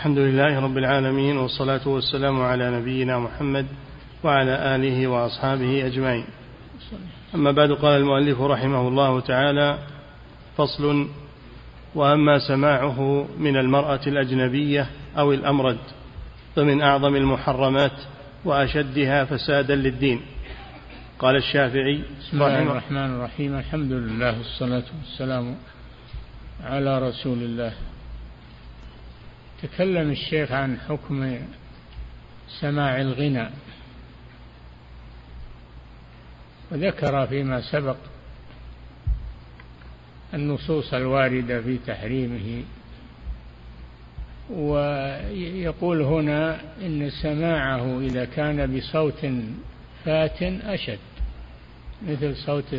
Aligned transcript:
الحمد 0.00 0.18
لله 0.18 0.60
رب 0.60 0.78
العالمين 0.78 1.36
والصلاة 1.36 1.88
والسلام 1.88 2.40
على 2.42 2.70
نبينا 2.70 3.18
محمد 3.18 3.66
وعلى 4.24 4.74
آله 4.76 5.06
وأصحابه 5.06 5.86
أجمعين. 5.86 6.24
أما 7.34 7.50
بعد 7.50 7.72
قال 7.72 8.00
المؤلف 8.00 8.40
رحمه 8.40 8.88
الله 8.88 9.20
تعالى 9.20 9.78
فصل 10.56 11.08
وأما 11.94 12.38
سماعه 12.48 13.28
من 13.38 13.56
المرأة 13.56 14.00
الأجنبية 14.06 14.86
أو 15.18 15.32
الأمرد 15.32 15.78
فمن 16.56 16.82
أعظم 16.82 17.16
المحرمات 17.16 17.98
وأشدها 18.44 19.24
فسادا 19.24 19.74
للدين. 19.74 20.20
قال 21.18 21.36
الشافعي 21.36 22.02
بسم 22.20 22.42
الله 22.42 22.62
الرحمن 22.62 23.10
الرحيم. 23.16 23.58
الحمد 23.58 23.92
لله 23.92 24.38
والصلاة 24.38 24.84
والسلام 25.00 25.56
على 26.64 27.08
رسول 27.08 27.38
الله. 27.38 27.72
تكلم 29.62 30.10
الشيخ 30.10 30.52
عن 30.52 30.78
حكم 30.88 31.38
سماع 32.60 33.00
الغنى 33.00 33.48
وذكر 36.70 37.26
فيما 37.26 37.60
سبق 37.60 37.96
النصوص 40.34 40.94
الواردة 40.94 41.62
في 41.62 41.78
تحريمه 41.86 42.62
ويقول 44.50 46.02
هنا 46.02 46.60
إن 46.82 47.10
سماعه 47.10 48.00
إذا 48.00 48.24
كان 48.24 48.76
بصوت 48.76 49.26
فات 50.04 50.42
أشد 50.42 50.98
مثل 52.08 52.36
صوت 52.36 52.74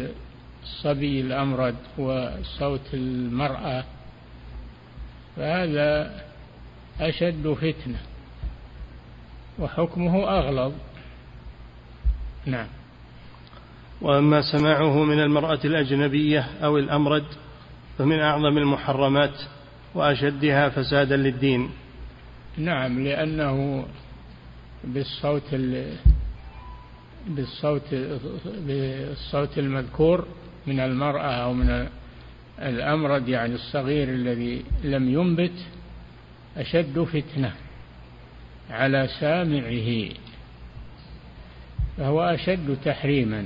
الصبي 0.64 1.22
الأمرد 1.22 1.76
وصوت 1.98 2.94
المرأة 2.94 3.84
فهذا 5.36 6.22
أشد 7.00 7.48
فتنة 7.48 8.00
وحكمه 9.60 10.24
أغلظ. 10.40 10.74
نعم. 12.46 12.68
وأما 14.02 14.42
سماعه 14.42 15.04
من 15.04 15.20
المرأة 15.20 15.60
الأجنبية 15.66 16.40
أو 16.64 16.78
الأمرد 16.78 17.26
فمن 17.98 18.20
أعظم 18.20 18.58
المحرمات 18.58 19.42
وأشدها 19.96 20.70
فسادا 20.70 21.18
للدين. 21.18 21.70
نعم 22.58 23.04
لأنه 23.04 23.86
بالصوت 24.84 25.56
بالصوت 27.28 27.96
بالصوت 28.46 29.58
المذكور 29.58 30.26
من 30.68 30.80
المرأة 30.80 31.32
أو 31.32 31.54
من 31.54 31.88
الأمرد 32.60 33.30
يعني 33.30 33.54
الصغير 33.54 34.10
الذي 34.10 34.64
لم 34.84 35.10
ينبت 35.10 35.66
أشد 36.58 37.00
فتنة 37.00 37.54
على 38.70 39.10
سامعه 39.20 40.10
فهو 41.98 42.22
أشد 42.22 42.78
تحريما. 42.86 43.46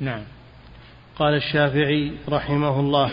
نعم. 0.00 0.22
قال 1.18 1.34
الشافعي 1.34 2.12
رحمه 2.28 2.80
الله 2.80 3.10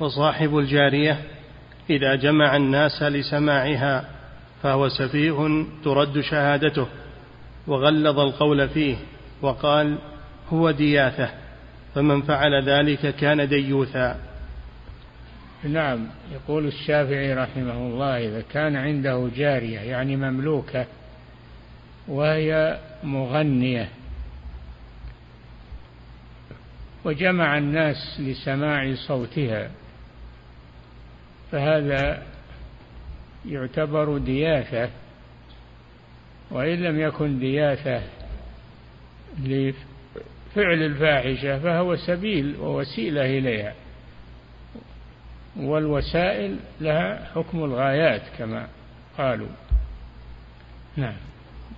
وصاحب 0.00 0.58
الجارية 0.58 1.18
إذا 1.90 2.14
جمع 2.14 2.56
الناس 2.56 3.02
لسماعها 3.02 4.04
فهو 4.62 4.88
سفيه 4.88 5.66
ترد 5.84 6.20
شهادته 6.20 6.86
وغلظ 7.66 8.18
القول 8.18 8.68
فيه 8.68 8.96
وقال 9.42 9.98
هو 10.52 10.70
دياثة 10.70 11.28
فمن 11.94 12.22
فعل 12.22 12.62
ذلك 12.62 13.14
كان 13.16 13.48
ديوثا. 13.48 14.33
نعم 15.64 16.06
يقول 16.32 16.66
الشافعي 16.66 17.34
رحمه 17.34 17.72
الله 17.72 18.28
إذا 18.28 18.42
كان 18.52 18.76
عنده 18.76 19.28
جارية 19.36 19.80
يعني 19.80 20.16
مملوكة 20.16 20.86
وهي 22.08 22.78
مغنية 23.04 23.88
وجمع 27.04 27.58
الناس 27.58 28.20
لسماع 28.20 28.94
صوتها 28.94 29.70
فهذا 31.52 32.22
يعتبر 33.48 34.18
دياثة 34.18 34.90
وإن 36.50 36.82
لم 36.82 37.00
يكن 37.00 37.38
دياثة 37.38 38.02
لفعل 39.42 40.82
الفاحشة 40.82 41.58
فهو 41.58 41.96
سبيل 41.96 42.56
ووسيلة 42.56 43.38
إليها. 43.38 43.74
والوسائل 45.56 46.56
لها 46.80 47.28
حكم 47.34 47.64
الغايات 47.64 48.22
كما 48.38 48.66
قالوا. 49.18 49.48
نعم. 50.96 51.14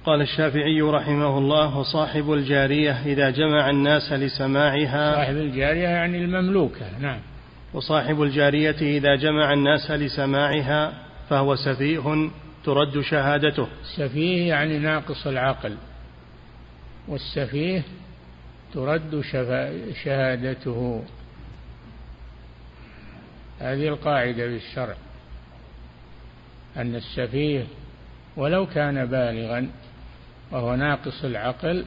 قال 0.05 0.21
الشافعي 0.21 0.81
رحمه 0.81 1.39
الله 1.39 1.79
وصاحب 1.79 2.33
الجارية 2.33 3.03
إذا 3.07 3.31
جمع 3.31 3.71
الناس 3.71 4.13
لسماعها 4.13 5.15
صاحب 5.15 5.37
الجارية 5.37 5.89
يعني 5.89 6.19
المملوكة 6.19 6.99
نعم. 7.01 7.19
وصاحب 7.75 8.23
الجارية 8.23 8.77
إذا 8.81 9.17
جمع 9.17 9.53
الناس 9.53 9.91
لسماعها 9.91 10.93
فهو 11.29 11.57
سفيه 11.57 12.31
ترد 12.65 13.01
شهادته. 13.01 13.67
سفيه 13.97 14.49
يعني 14.49 14.79
ناقص 14.79 15.27
العقل 15.27 15.77
والسفيه 17.09 17.83
ترد 18.75 19.23
شهادته. 20.05 21.03
هذه 23.61 23.89
القاعدة 23.89 24.49
في 24.49 24.57
الشرع 24.57 24.97
أن 26.77 26.95
السفيه 26.95 27.65
ولو 28.37 28.67
كان 28.67 29.07
بالغا 29.07 29.69
وهو 30.53 30.75
ناقص 30.75 31.25
العقل 31.25 31.85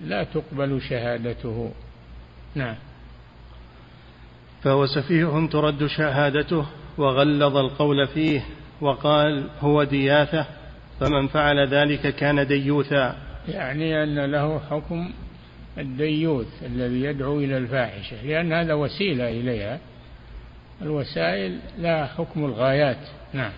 لا 0.00 0.24
تقبل 0.24 0.80
شهادته. 0.82 1.72
نعم. 2.54 2.76
فهو 4.62 4.86
سفيه 4.86 5.48
ترد 5.52 5.86
شهادته 5.86 6.66
وغلظ 6.98 7.56
القول 7.56 8.06
فيه 8.06 8.44
وقال 8.80 9.48
هو 9.60 9.84
دياثة 9.84 10.46
فمن 11.00 11.28
فعل 11.28 11.68
ذلك 11.68 12.14
كان 12.16 12.46
ديوثا. 12.46 13.16
يعني 13.48 14.02
أن 14.02 14.18
له 14.18 14.60
حكم 14.70 15.10
الديوث 15.78 16.62
الذي 16.62 17.02
يدعو 17.02 17.38
إلى 17.38 17.58
الفاحشة 17.58 18.26
لأن 18.26 18.52
هذا 18.52 18.74
وسيلة 18.74 19.28
إليها 19.28 19.78
الوسائل 20.82 21.58
لا 21.78 22.06
حكم 22.06 22.44
الغايات. 22.44 22.98
نعم. 23.32 23.52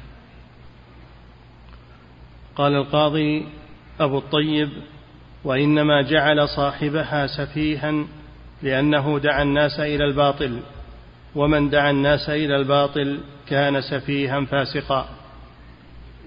قال 2.56 2.74
القاضي 2.74 3.46
أبو 4.00 4.18
الطيب 4.18 4.68
وإنما 5.44 6.02
جعل 6.02 6.48
صاحبها 6.48 7.26
سفيها 7.26 8.06
لأنه 8.62 9.18
دعا 9.18 9.42
الناس 9.42 9.80
إلى 9.80 10.04
الباطل 10.04 10.60
ومن 11.34 11.70
دعا 11.70 11.90
الناس 11.90 12.30
إلى 12.30 12.56
الباطل 12.56 13.20
كان 13.48 13.80
سفيها 13.80 14.44
فاسقا. 14.44 15.08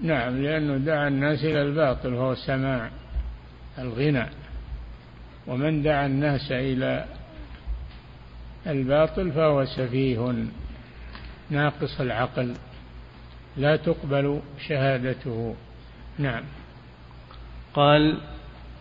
نعم 0.02 0.42
لأنه 0.42 0.76
دعا 0.76 1.08
الناس 1.08 1.44
إلى 1.44 1.62
الباطل 1.62 2.14
وهو 2.14 2.34
سماع 2.34 2.90
الغنى. 3.78 4.26
ومن 5.46 5.82
دعا 5.82 6.06
الناس 6.06 6.52
إلى 6.52 7.04
الباطل 8.66 9.32
فهو 9.32 9.64
سفيه. 9.64 10.34
ناقص 11.50 12.00
العقل 12.00 12.54
لا 13.56 13.76
تقبل 13.76 14.40
شهادته. 14.68 15.54
نعم. 16.18 16.42
قال 17.74 18.18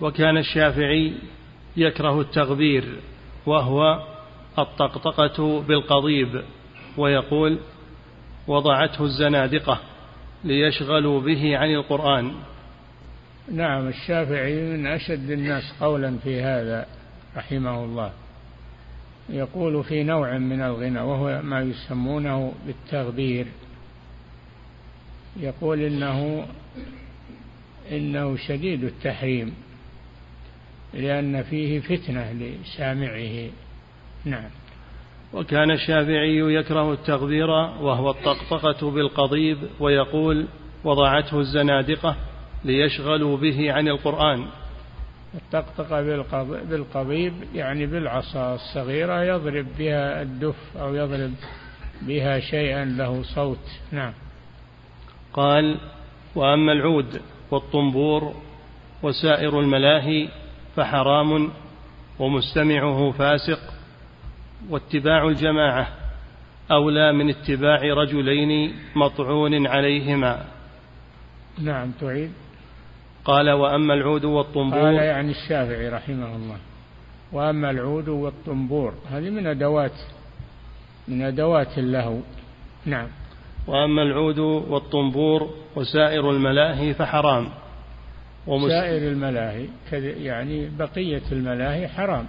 وكان 0.02 0.38
الشافعي 0.38 1.14
يكره 1.78 2.22
التغبير 2.22 3.00
وهو 3.46 4.04
الطقطقة 4.60 5.62
بالقضيب 5.62 6.44
ويقول 6.98 7.60
وضعته 8.48 9.04
الزنادقة 9.04 9.80
ليشغلوا 10.44 11.22
به 11.22 11.58
عن 11.58 11.74
القرآن. 11.74 12.32
نعم 13.52 13.88
الشافعي 13.88 14.56
من 14.56 14.88
أشد 14.88 15.32
الناس 15.32 15.64
قولا 15.80 16.18
في 16.24 16.42
هذا 16.42 16.86
رحمه 17.38 17.84
الله. 17.84 18.12
يقول 19.30 19.84
في 19.84 20.04
نوع 20.04 20.38
من 20.38 20.62
الغنى 20.62 21.00
وهو 21.00 21.42
ما 21.42 21.62
يسمونه 21.62 22.54
بالتغبير. 22.66 23.48
يقول 25.40 25.82
إنه 25.82 26.48
إنه 27.92 28.38
شديد 28.38 28.84
التحريم 28.84 29.54
لأن 30.94 31.44
فيه 31.44 31.80
فتنة 31.80 32.32
لسامعه. 32.32 33.50
نعم. 34.26 34.50
وكان 35.34 35.72
الشافعي 35.72 36.38
يكره 36.38 36.94
التغبير 36.94 37.50
وهو 37.50 38.10
الطقطقة 38.10 38.92
بالقضيب 38.92 39.58
ويقول 39.80 40.48
وضعته 40.84 41.40
الزنادقة 41.40 42.16
ليشغلوا 42.66 43.38
به 43.38 43.74
عن 43.74 43.88
القرآن. 43.88 44.46
الطقطقة 45.38 46.02
بالقضيب 46.70 47.34
يعني 47.56 47.86
بالعصا 47.86 48.56
الصغيرة 48.56 49.24
يضرب 49.24 49.66
بها 49.80 50.22
الدف 50.22 50.78
أو 50.78 50.96
يضرب 50.96 51.34
بها 52.02 52.40
شيئا 52.40 52.86
له 52.86 53.24
صوت. 53.24 53.80
نعم. 53.92 54.14
قال 55.34 55.78
وأما 56.36 56.72
العود 56.72 57.22
والطنبور 57.52 58.34
وسائر 59.04 59.60
الملاهي 59.60 60.30
فحرام 60.76 61.52
ومستمعه 62.20 63.12
فاسق 63.12 63.60
واتباع 64.70 65.28
الجماعة 65.28 65.88
أولى 66.72 67.14
من 67.14 67.30
اتباع 67.30 67.80
رجلين 67.84 68.76
مطعون 68.96 69.68
عليهما. 69.68 70.46
نعم 71.60 71.92
تعيد. 71.92 72.32
قال 73.28 73.52
وأما 73.52 73.94
العود 73.94 74.26
والطنبور 74.26 74.80
قال 74.80 74.94
يعني 74.94 75.32
الشافعي 75.32 75.90
رحمه 75.90 76.36
الله. 76.36 76.58
وأما 77.32 77.72
العود 77.72 78.10
والطنبور 78.10 78.94
هذه 79.12 79.30
من 79.30 79.48
أدوات 79.48 79.92
من 81.08 81.22
أدوات 81.22 81.78
اللهو. 81.78 82.20
نعم. 82.86 83.08
وأما 83.68 84.04
العود 84.04 84.40
والطنبور 84.40 85.50
وسائر 85.76 86.32
الملاهي 86.32 86.94
فحرام. 86.94 87.50
سائر 88.48 89.12
الملاهي 89.12 89.66
يعني 90.24 90.70
بقية 90.70 91.22
الملاهي 91.32 91.88
حرام. 91.88 92.28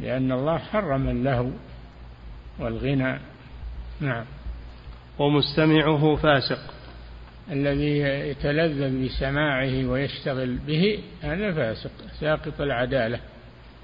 لأن 0.00 0.32
الله 0.32 0.58
حرم 0.58 1.08
اللهو 1.08 1.50
والغنى. 2.58 3.18
نعم. 4.00 4.24
ومستمعه 5.18 6.16
فاسق. 6.16 6.79
الذي 7.52 7.98
يتلذذ 8.30 9.04
بسماعه 9.04 9.86
ويشتغل 9.86 10.58
به 10.66 10.98
هذا 11.22 11.52
فاسق 11.52 11.90
ساقط 12.20 12.60
العدالة. 12.60 13.20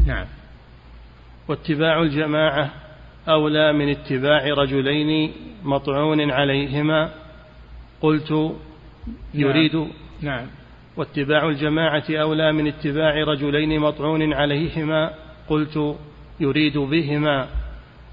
نعم. 0.07 0.27
واتباع 1.49 2.03
الجماعة 2.03 2.71
أولى 3.29 3.73
من 3.73 3.89
اتباع 3.89 4.47
رجلين 4.47 5.33
مطعون 5.65 6.31
عليهما. 6.31 7.11
قلت. 8.01 8.55
يريد. 9.35 9.77
نعم, 9.77 9.89
نعم. 10.23 10.47
واتباع 10.97 11.49
الجماعة 11.49 12.05
أولى 12.11 12.53
من 12.53 12.67
اتباع 12.67 13.25
رجلين 13.25 13.81
مطعون 13.81 14.33
عليهما. 14.33 15.15
قلت 15.49 15.97
يريد 16.41 16.79
بهما 16.79 17.49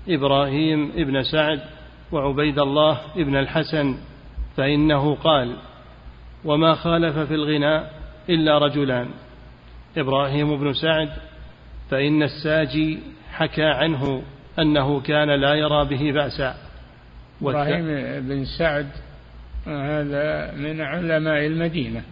إبراهيم 0.09 0.91
ابن 0.95 1.23
سعد 1.23 1.61
وعبيد 2.11 2.59
الله 2.59 3.01
ابن 3.15 3.35
الحسن 3.35 3.95
فإنه 4.57 5.15
قال 5.15 5.55
وما 6.45 6.75
خالف 6.75 7.17
في 7.19 7.33
الغناء 7.33 7.93
إلا 8.29 8.57
رجلان 8.57 9.09
إبراهيم 9.97 10.57
بن 10.57 10.73
سعد 10.73 11.09
فإن 11.89 12.23
الساجي 12.23 12.99
حكى 13.31 13.65
عنه 13.65 14.23
أنه 14.59 15.01
كان 15.01 15.29
لا 15.29 15.53
يرى 15.53 15.85
به 15.85 16.11
بأسا 16.11 16.55
إبراهيم 17.41 17.85
بن 18.27 18.45
سعد 18.45 18.87
هذا 19.67 20.53
من 20.55 20.81
علماء 20.81 21.45
المدينة. 21.45 22.03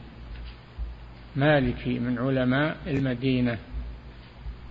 مالكي 1.35 1.99
من 1.99 2.19
علماء 2.19 2.75
المدينة 2.88 3.57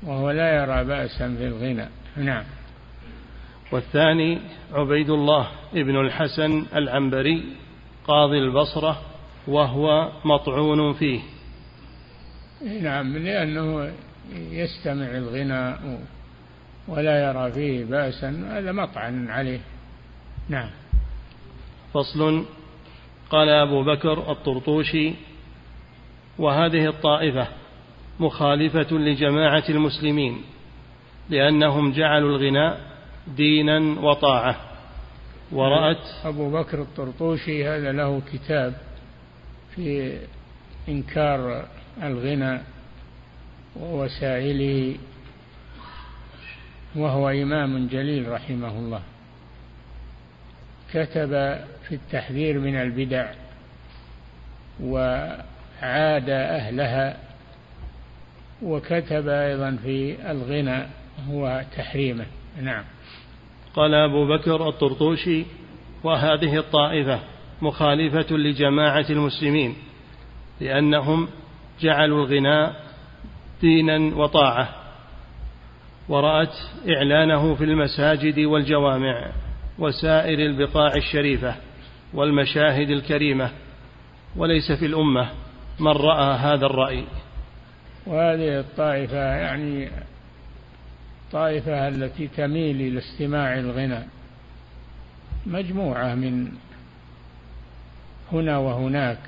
وهو 0.02 0.30
لا 0.30 0.62
يرى 0.62 0.84
بأسا 0.84 1.36
في 1.38 1.46
الغنى. 1.46 1.88
نعم. 2.16 2.44
والثاني 3.72 4.38
عبيد 4.72 5.10
الله 5.10 5.48
ابن 5.74 6.00
الحسن 6.00 6.66
العنبري 6.74 7.44
قاضي 8.06 8.38
البصرة 8.38 9.00
وهو 9.48 10.12
مطعون 10.24 10.92
فيه. 10.92 11.20
نعم 12.82 13.16
لأنه 13.16 13.92
يستمع 14.32 15.06
الغناء 15.06 16.00
ولا 16.88 17.28
يرى 17.28 17.52
فيه 17.52 17.84
بأسا 17.84 18.48
هذا 18.50 18.72
مطعن 18.72 19.30
عليه. 19.30 19.60
نعم. 20.48 20.70
فصل. 21.94 22.44
قال 23.30 23.48
أبو 23.48 23.84
بكر 23.84 24.30
الطرطوشي 24.32 25.14
وهذه 26.38 26.86
الطائفة 26.86 27.46
مخالفة 28.20 28.96
لجماعة 28.96 29.64
المسلمين 29.68 30.42
لأنهم 31.30 31.92
جعلوا 31.92 32.36
الغناء 32.36 32.89
دينا 33.36 34.00
وطاعة. 34.00 34.56
ورأت 35.52 36.24
أبو 36.24 36.50
بكر 36.50 36.82
الطرطوشي 36.82 37.68
هذا 37.68 37.92
له 37.92 38.22
كتاب 38.32 38.74
في 39.74 40.18
إنكار 40.88 41.66
الغنى 42.02 42.60
ووسائله 43.76 44.96
وهو 46.96 47.28
إمام 47.28 47.86
جليل 47.86 48.28
رحمه 48.28 48.78
الله. 48.78 49.02
كتب 50.90 51.30
في 51.88 51.94
التحذير 51.94 52.58
من 52.58 52.76
البدع 52.76 53.32
وعاد 54.82 56.30
أهلها 56.30 57.16
وكتب 58.62 59.28
أيضا 59.28 59.78
في 59.82 60.30
الغنى 60.30 60.86
هو 61.28 61.64
تحريمه. 61.76 62.26
نعم. 62.62 62.84
قال 63.76 63.94
أبو 63.94 64.26
بكر 64.26 64.68
الطرطوشي 64.68 65.44
وهذه 66.04 66.56
الطائفة 66.56 67.20
مخالفة 67.62 68.36
لجماعة 68.36 69.06
المسلمين 69.10 69.76
لأنهم 70.60 71.28
جعلوا 71.80 72.26
الغناء 72.26 72.90
دينا 73.60 74.16
وطاعة 74.16 74.68
ورأت 76.08 76.54
إعلانه 76.88 77.54
في 77.54 77.64
المساجد 77.64 78.38
والجوامع 78.38 79.32
وسائر 79.78 80.38
البقاع 80.38 80.92
الشريفة 80.96 81.54
والمشاهد 82.14 82.90
الكريمة 82.90 83.50
وليس 84.36 84.72
في 84.72 84.86
الأمة 84.86 85.30
من 85.80 85.92
رأى 85.92 86.34
هذا 86.34 86.66
الرأي. 86.66 87.04
وهذه 88.06 88.60
الطائفة 88.60 89.16
يعني 89.16 89.90
الطائفة 91.30 91.88
التي 91.88 92.28
تميل 92.28 92.80
إلى 92.80 92.98
استماع 92.98 93.58
الغنى 93.58 94.02
مجموعة 95.46 96.14
من 96.14 96.52
هنا 98.32 98.58
وهناك 98.58 99.18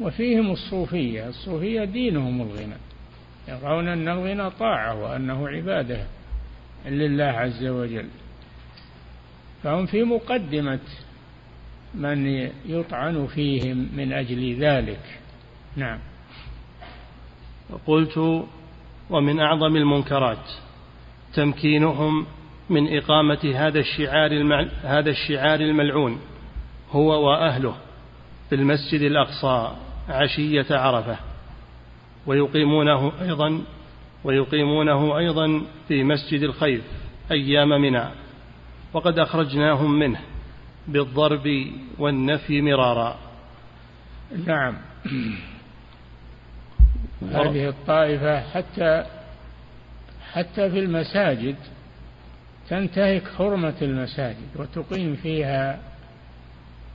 وفيهم 0.00 0.50
الصوفية. 0.50 1.28
الصوفية 1.28 1.84
دينهم 1.84 2.42
الغنى 2.42 2.76
يرون 3.48 3.88
أن 3.88 4.08
الغنى 4.08 4.50
طاعة 4.50 5.02
وأنه 5.02 5.48
عبادة 5.48 6.06
لله 6.86 7.24
عز 7.24 7.64
وجل. 7.64 8.08
فهم 9.62 9.86
في 9.86 10.02
مقدمة 10.02 10.80
من 11.94 12.50
يطعن 12.66 13.26
فيهم 13.26 13.88
من 13.96 14.12
أجل 14.12 14.54
ذلك. 14.54 15.18
نعم. 15.76 15.98
قلت 17.86 18.44
ومن 19.10 19.40
أعظم 19.40 19.76
المنكرات. 19.76 20.69
تمكينهم 21.34 22.26
من 22.70 22.96
إقامة 22.96 23.52
هذا 23.54 23.78
الشعار 23.78 24.30
هذا 24.82 25.10
الشعار 25.10 25.60
الملعون 25.60 26.20
هو 26.92 27.28
وأهله 27.28 27.74
في 28.48 28.54
المسجد 28.54 29.00
الأقصى 29.00 29.76
عشية 30.08 30.66
عرفة. 30.70 31.16
ويقيمونه 32.26 33.12
أيضا 33.22 33.62
ويقيمونه 34.24 35.18
أيضا 35.18 35.62
في 35.88 36.04
مسجد 36.04 36.42
الخيف 36.42 36.84
أيام 37.30 37.68
منى. 37.68 38.04
وقد 38.92 39.18
أخرجناهم 39.18 39.98
منه 39.98 40.20
بالضرب 40.88 41.66
والنفي 41.98 42.62
مرارا. 42.62 43.18
نعم. 44.46 44.76
هذه 47.22 47.68
الطائفة 47.68 48.40
حتى 48.40 49.19
حتى 50.32 50.70
في 50.70 50.78
المساجد 50.78 51.56
تنتهك 52.68 53.22
حرمة 53.38 53.74
المساجد 53.82 54.56
وتقيم 54.56 55.16
فيها 55.16 55.80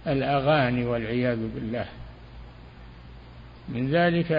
الأغاني 0.07 0.85
والعياذ 0.85 1.53
بالله. 1.55 1.85
من 3.69 3.91
ذلك 3.91 4.31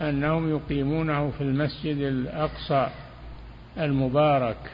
أنهم 0.00 0.50
يقيمونه 0.50 1.30
في 1.30 1.40
المسجد 1.40 1.96
الأقصى 1.96 2.88
المبارك 3.78 4.70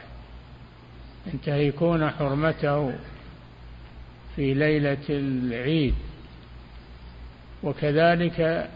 ينتهكون 1.33 2.09
حرمته 2.09 2.93
في 4.35 4.53
ليلة 4.53 5.05
العيد. 5.09 5.95
وكذلك 7.63 8.69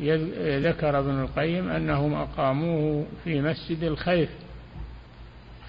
ذكر 0.00 0.98
ابن 0.98 1.20
القيم 1.20 1.70
أنهم 1.70 2.14
أقاموه 2.14 3.06
في 3.24 3.40
مسجد 3.40 3.82
الخيف 3.82 4.30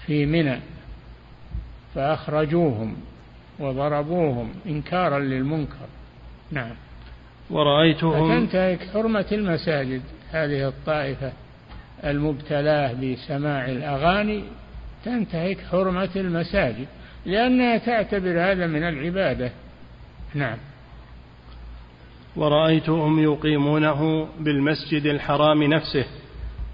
في 0.06 0.26
منى 0.26 0.60
فأخرجوهم 1.94 2.96
وضربوهم 3.58 4.54
إنكارا 4.66 5.18
للمنكر. 5.18 5.86
نعم. 6.50 6.74
ورأيتهم 7.50 8.46
فتنتهك 8.46 8.88
حرمة 8.92 9.26
المساجد. 9.32 10.02
هذه 10.30 10.68
الطائفة 10.68 11.32
المبتلاة 12.04 12.92
بسماع 12.92 13.68
الأغاني 13.68 14.44
تنتهك 15.04 15.58
حرمة 15.70 16.10
المساجد 16.16 16.86
لأنها 17.26 17.78
تعتبر 17.78 18.40
هذا 18.40 18.66
من 18.66 18.82
العبادة. 18.82 19.50
نعم. 20.34 20.58
ورأيتهم 22.36 23.18
يقيمونه 23.18 24.28
بالمسجد 24.40 25.06
الحرام 25.06 25.62
نفسه 25.62 26.04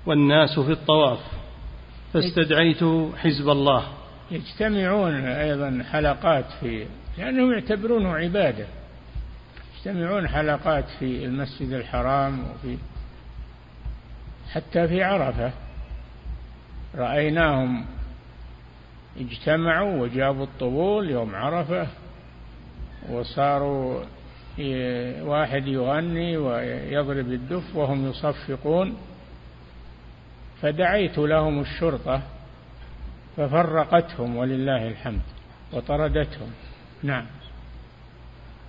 والناس 0.07 0.59
في 0.59 0.73
الطواف 0.73 1.19
فاستدعيت 2.13 2.85
حزب 3.17 3.49
الله. 3.49 3.85
يجتمعون 4.31 5.15
أيضا 5.15 5.85
حلقات 5.93 6.45
في 6.61 6.87
لأنهم 7.19 7.53
يعتبرونه 7.53 8.17
عبادة. 8.17 8.67
يجتمعون 9.77 10.29
حلقات 10.29 10.85
في 10.99 11.25
المسجد 11.25 11.73
الحرام 11.73 12.41
وفي 12.41 12.77
حتى 14.53 14.89
في 14.89 15.03
عرفة. 15.03 15.53
رأيناهم 16.95 17.85
اجتمعوا 19.21 20.03
وجابوا 20.03 20.45
الطبول 20.45 21.11
يوم 21.11 21.35
عرفة 21.35 21.87
وصاروا 23.11 24.05
واحد 25.23 25.67
يغني 25.67 26.37
ويضرب 26.37 27.33
الدف 27.33 27.77
وهم 27.77 28.11
يصفقون. 28.11 28.97
فدعيت 30.63 31.19
لهم 31.19 31.61
الشرطة 31.61 32.23
ففرقتهم 33.37 34.37
ولله 34.37 34.89
الحمد 34.89 35.21
وطردتهم. 35.73 36.51
نعم. 37.03 37.27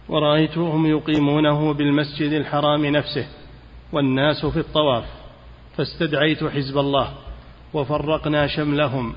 ورأيتهم 0.10 0.86
يقيمونه 0.86 1.74
بالمسجد 1.74 2.32
الحرام 2.32 2.86
نفسه 2.86 3.28
والناس 3.92 4.46
في 4.46 4.60
الطواف 4.60 5.06
فاستدعيت 5.78 6.44
حزب 6.44 6.78
الله 6.78 7.14
وفرقنا 7.74 8.48
شملهم. 8.48 9.14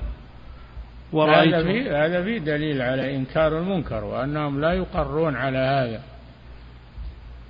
ورأيت 1.13 1.53
هذا 1.53 1.63
في 1.63 1.89
هذا 1.89 2.23
في 2.23 2.39
دليل 2.39 2.81
على 2.81 3.15
إنكار 3.15 3.59
المنكر 3.59 4.03
وأنهم 4.03 4.61
لا 4.61 4.73
يقرون 4.73 5.35
على 5.35 5.57
هذا. 5.57 6.14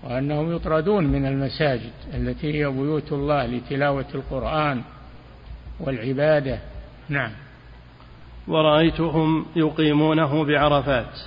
وأنهم 0.05 0.55
يطردون 0.55 1.03
من 1.07 1.25
المساجد 1.25 1.91
التي 2.13 2.53
هي 2.53 2.69
بيوت 2.69 3.11
الله 3.11 3.45
لتلاوة 3.45 4.05
القرآن 4.15 4.81
والعبادة. 5.79 6.59
نعم. 7.09 7.31
ورأيتهم 8.47 9.45
يقيمونه 9.55 10.45
بعرفات 10.45 11.19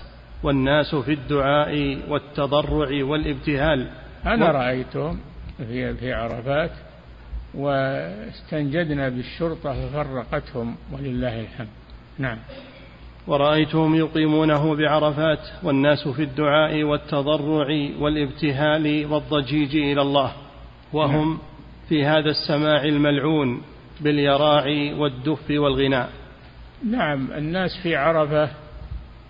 والناس 0.42 0.94
في 0.94 1.12
الدعاء 1.12 1.99
والتضرع 2.08 3.04
والابتهال. 3.04 3.90
أنا 4.26 4.50
و... 4.50 4.52
رأيتهم 4.52 5.18
في 5.58 5.94
في 5.94 6.12
عرفات 6.12 6.70
واستنجدنا 7.54 9.08
بالشرطة 9.08 9.88
ففرقتهم 9.88 10.76
ولله 10.92 11.40
الحمد. 11.40 11.68
نعم. 12.18 12.38
ورأيتهم 13.28 13.94
يقيمونه 13.94 14.76
بعرفات 14.76 15.38
والناس 15.62 16.08
في 16.08 16.23
الدعاء 16.23 16.82
والتضرع 16.82 17.66
والابتهال 17.99 19.06
والضجيج 19.12 19.76
إلى 19.76 20.02
الله. 20.02 20.32
وهم 20.92 21.28
نعم. 21.28 21.38
في 21.88 22.04
هذا 22.04 22.30
السماع 22.30 22.85
الملعون 22.85 23.62
باليراع 24.00 24.64
والدف 24.99 25.50
والغناء. 25.50 26.08
نعم 26.90 27.32
الناس 27.32 27.70
في 27.82 27.97
عرفة 27.97 28.50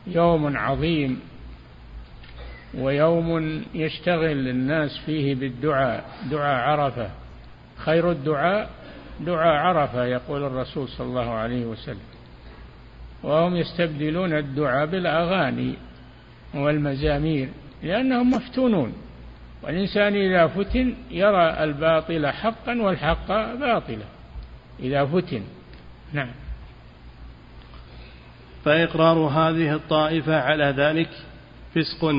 يوم 0.07 0.57
عظيم 0.57 1.21
ويوم 2.75 3.63
يشتغل 3.75 4.49
الناس 4.49 4.99
فيه 5.07 5.35
بالدعاء 5.35 6.05
دعاء 6.31 6.69
عرفة. 6.69 7.11
خير 7.77 8.11
الدعاء 8.11 8.71
دعاء 9.21 9.55
عرفة 9.55 10.05
يقول 10.05 10.45
الرسول 10.45 10.89
صلى 10.89 11.07
الله 11.07 11.31
عليه 11.31 11.67
وسلم. 11.67 12.18
وهم 13.23 13.57
يستبدلون 13.57 14.33
الدعاء 14.33 14.87
بالأغاني 14.87 15.75
والمزامير 16.55 17.49
لأنهم 17.83 18.31
مفتونون. 18.31 18.93
والإنسان 19.63 20.15
إذا 20.15 20.47
فتن 20.47 20.95
يرى 21.11 21.65
الباطل 21.65 22.27
حقا 22.27 22.81
والحق 22.81 23.29
باطلا. 23.55 24.05
إذا 24.81 25.05
فتن. 25.05 25.43
نعم. 26.13 26.31
فإقرار 28.65 29.19
هذه 29.19 29.75
الطائفة 29.75 30.41
على 30.41 30.65
ذلك 30.65 31.09
فسق 31.75 32.15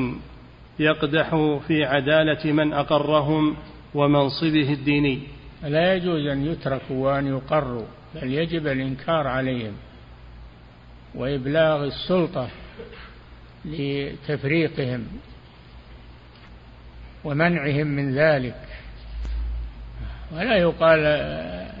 يقدح 0.78 1.58
في 1.66 1.84
عدالة 1.84 2.52
من 2.52 2.72
أقرهم 2.72 3.56
ومنصبه 3.94 4.72
الديني. 4.72 5.20
لا 5.62 5.94
يجوز 5.94 6.26
أن 6.26 6.46
يتركوا 6.46 6.96
وأن 6.96 7.26
يقروا 7.26 7.86
بل 8.14 8.34
يجب 8.34 8.66
الإنكار 8.66 9.26
عليهم. 9.26 9.72
وإبلاغ 11.14 11.84
السلطة 11.84 12.48
لتفريقهم 13.64 15.06
ومنعهم 17.24 17.86
من 17.86 18.14
ذلك. 18.14 18.68
ولا 20.32 20.56
يقال 20.56 20.98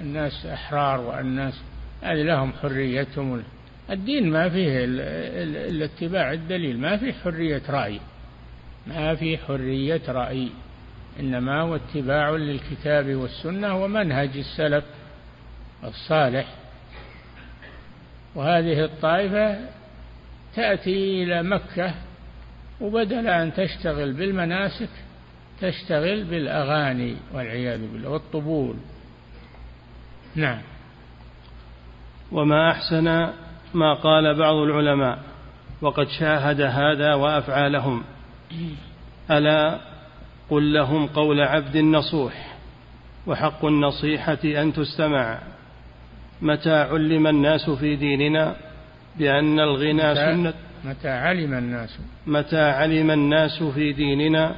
الناس 0.00 0.46
أحرار 0.46 1.00
والناس 1.00 1.60
هذه 2.02 2.22
لهم 2.22 2.52
حريتهم. 2.52 3.42
الدين 3.90 4.30
ما 4.30 4.48
فيه 4.48 4.84
إلا 4.84 5.84
اتباع 5.84 6.32
الدليل 6.32 6.78
ما 6.78 6.96
فيه 6.96 7.12
حرية 7.12 7.62
رأي 7.68 8.00
ما 8.86 9.14
فيه 9.14 9.38
حرية 9.38 10.02
رأي 10.08 10.48
إنما 11.20 11.60
هو 11.60 11.76
اتباع 11.76 12.30
للكتاب 12.30 13.14
والسنة 13.14 13.84
ومنهج 13.84 14.30
السلف 14.36 14.84
الصالح. 15.84 16.46
وهذه 18.34 18.84
الطائفة 18.84 19.58
تأتي 20.54 21.22
إلى 21.22 21.42
مكة 21.42 21.94
وبدل 22.80 23.26
أن 23.26 23.52
تشتغل 23.54 24.12
بالمناسك 24.12 24.90
تشتغل 25.60 26.24
بالأغاني 26.24 27.16
والعياذ 27.34 27.92
بالله 27.92 28.08
والطبول. 28.08 28.76
نعم. 30.34 30.60
وما 32.32 32.70
أحسن 32.70 33.04
ما 33.74 33.94
قال 33.94 34.38
بعض 34.38 34.54
العلماء 34.54 35.18
وقد 35.82 36.08
شاهد 36.08 36.60
هذا 36.60 37.14
وأفعالهم. 37.14 38.04
ألا 39.30 39.80
قل 40.50 40.72
لهم 40.72 41.06
قول 41.06 41.40
عبد 41.40 41.76
نصوح 41.76 42.56
وحق 43.26 43.64
النصيحة 43.64 44.38
أن 44.44 44.72
تستمع. 44.72 45.38
متى 46.42 46.72
علم 46.72 47.26
الناس 47.26 47.70
في 47.70 47.96
ديننا 47.96 48.56
بأن 49.18 49.60
الغنى 49.60 50.14
سنة 50.14 50.54
متى 50.84 51.08
علم 51.08 51.54
الناس. 51.54 51.98
متى 52.26 52.60
علم 52.60 53.10
الناس 53.10 53.62
في 53.62 53.92
ديننا 53.92 54.54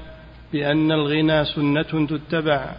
بأن 0.52 0.92
الغنى 0.92 1.44
سنة 1.44 2.06
تتبع 2.06 2.74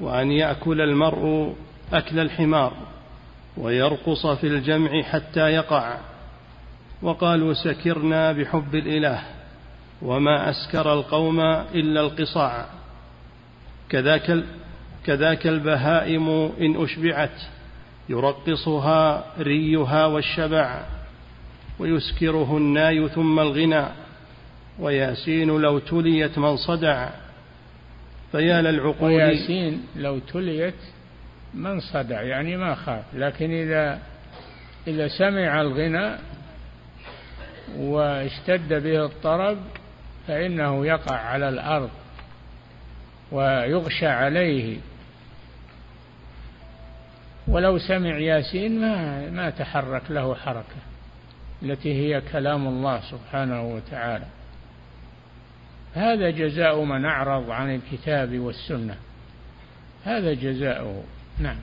وأن 0.00 0.32
يأكل 0.32 0.80
المرء 0.80 1.56
أكل 1.92 2.18
الحمار 2.18 2.72
ويرقص 3.56 4.26
في 4.26 4.46
الجمع 4.46 5.02
حتى 5.02 5.40
يقع. 5.40 5.98
وقالوا 7.02 7.54
سكرنا 7.54 8.32
بحب 8.32 8.74
الإله 8.74 9.22
وما 10.02 10.50
أسكر 10.50 10.92
القوم 10.92 11.40
إلا 11.74 12.00
القصاع. 12.00 12.66
كذاك, 13.88 14.44
كذاك 15.06 15.46
البهائم 15.46 16.28
إن 16.60 16.82
أشبعت. 16.82 17.40
يرقصها 18.08 19.24
ريها 19.38 20.06
والشبع 20.06 20.82
ويسكره 21.78 22.56
الناي 22.56 23.08
ثم 23.08 23.40
الغنى 23.40 23.84
وياسين 24.78 25.48
لو 25.48 25.78
تليت 25.78 26.38
من 26.38 26.56
صدع. 26.56 27.08
فيا 28.32 28.62
للعقول 28.62 29.12
وياسين 29.12 29.86
لو 29.96 30.18
تليت 30.18 30.74
من 31.54 31.80
صدع 31.80 32.22
يعني 32.22 32.56
ما 32.56 32.74
خاف. 32.74 33.04
لكن 33.14 33.50
إذا 33.50 33.98
إذا 34.86 35.08
سمع 35.08 35.60
الغنى 35.60 36.16
واشتد 37.76 38.82
به 38.82 39.04
الطرب 39.04 39.58
فإنه 40.28 40.86
يقع 40.86 41.16
على 41.16 41.48
الأرض 41.48 41.90
ويغشى 43.32 44.06
عليه. 44.06 44.78
ولو 47.48 47.78
سمع 47.78 48.18
ياسين 48.18 48.80
ما 48.80 49.30
ما 49.30 49.50
تحرك 49.50 50.02
له 50.10 50.34
حركة 50.34 50.76
التي 51.62 51.94
هي 51.94 52.20
كلام 52.32 52.66
الله 52.66 53.00
سبحانه 53.00 53.74
وتعالى. 53.74 54.24
هذا 55.94 56.30
جزاء 56.30 56.84
من 56.84 57.04
أعرض 57.04 57.50
عن 57.50 57.74
الكتاب 57.74 58.38
والسنة. 58.38 58.96
هذا 60.04 60.34
جزاؤه 60.34 61.04
نعم. 61.38 61.56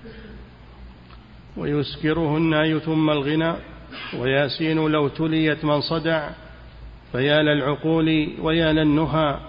ويسكره 1.58 2.38
الناي 2.38 2.80
ثم 2.80 3.10
الغنى 3.10 3.54
وياسين 4.18 4.88
لو 4.88 5.08
تليت 5.08 5.66
من 5.66 5.82
صدع 5.82 6.30
فيا 7.12 7.42
للعقول 7.42 8.30
ويا 8.42 8.74
للنهى 8.74 9.40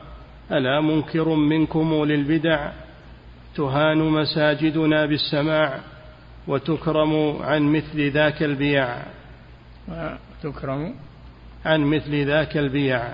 ألا 0.52 0.80
منكر 0.80 1.28
منكم 1.28 2.04
للبدع؟ 2.04 2.72
تهان 3.56 3.98
مساجدنا 3.98 5.06
بالسماع 5.06 5.80
وتكرم 6.48 7.42
عن 7.42 7.62
مثل 7.62 8.10
ذاك 8.10 8.42
البيع. 8.42 9.02
تكرم 10.42 10.94
عن 11.64 11.80
مثل 11.80 12.26
ذاك 12.26 12.56
البيع. 12.56 13.12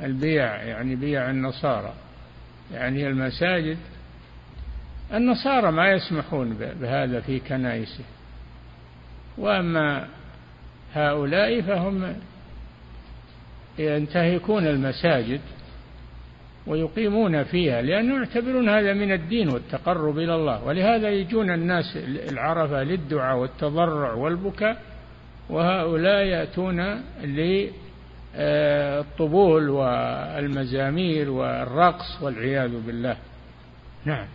البيع 0.00 0.62
يعني 0.62 0.96
بيع 0.96 1.30
النصارى. 1.30 1.92
يعني 2.72 3.06
المساجد 3.06 3.78
النصارى 5.12 5.72
ما 5.72 5.90
يسمحون 5.90 6.54
بهذا 6.80 7.20
في 7.20 7.40
كنائسهم 7.40 8.06
وأما 9.38 10.08
هؤلاء 10.94 11.60
فهم 11.60 12.14
ينتهكون 13.78 14.66
المساجد. 14.66 15.40
ويقيمون 16.66 17.44
فيها 17.44 17.82
لأنهم 17.82 18.18
يعتبرون 18.18 18.68
هذا 18.68 18.92
من 18.92 19.12
الدين 19.12 19.48
والتقرب 19.48 20.18
إلى 20.18 20.34
الله. 20.34 20.64
ولهذا 20.64 21.08
يجون 21.08 21.50
الناس 21.50 21.96
العرفة 22.32 22.82
للدعاء 22.82 23.38
والتضرع 23.38 24.12
والبكاء 24.12 24.82
وهؤلاء 25.50 26.24
يأتون 26.24 27.02
للطبول 28.34 29.70
والمزامير 29.70 31.30
والرقص 31.30 32.22
والعياذ 32.22 32.80
بالله. 32.86 33.16
نعم. 34.04 34.26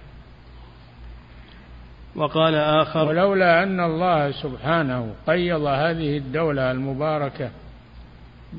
وقال 2.16 2.56
آخر 2.56 3.08
ولولا 3.08 3.64
أن 3.64 3.80
الله 3.80 4.32
سبحانه 4.32 5.14
قيض 5.28 5.62
هذه 5.62 6.18
الدولة 6.18 6.72
المباركة 6.72 7.52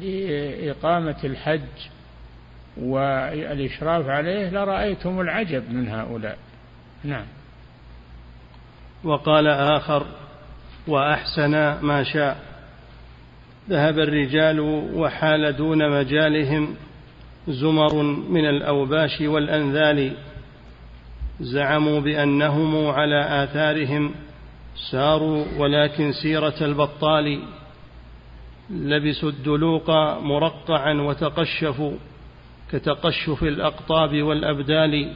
لإقامة 0.00 1.16
الحج 1.25 1.60
والإشراف 2.82 4.08
عليه 4.08 4.50
لرأيتم 4.50 5.20
العجب 5.20 5.73
من 5.73 5.88
هؤلاء. 5.88 6.38
نعم. 7.04 7.26
وقال 9.04 9.47
آخر 9.49 10.06
وأحسن 10.88 11.80
ما 11.82 12.02
شاء. 12.02 12.37
ذهب 13.70 13.99
الرجال 13.99 14.61
وحال 14.94 15.56
دون 15.56 15.99
مجالهم 15.99 16.75
زمر 17.49 18.02
من 18.02 18.49
الأوباش 18.49 19.20
والأنذال. 19.20 20.12
زعموا 21.40 22.00
بأنهم 22.00 22.87
على 22.87 23.44
آثارهم 23.44 24.14
ساروا 24.90 25.44
ولكن 25.58 26.12
سيرة 26.12 26.54
البطال. 26.61 27.42
لبسوا 28.70 29.30
الدلوق 29.30 29.90
مرقعا 30.20 30.94
وتقشفوا. 30.94 31.92
كتقشف 32.70 33.42
الأقطاب 33.42 34.22
والأبدال 34.22 35.12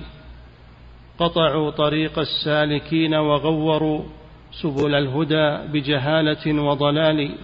قطعوا 1.18 1.70
طريق 1.70 2.18
السالكين 2.18 3.14
وغوروا 3.14 4.02
سبل 4.62 4.94
الهدى 4.94 5.72
بجهالة 5.72 6.62
وضلال 6.62 7.34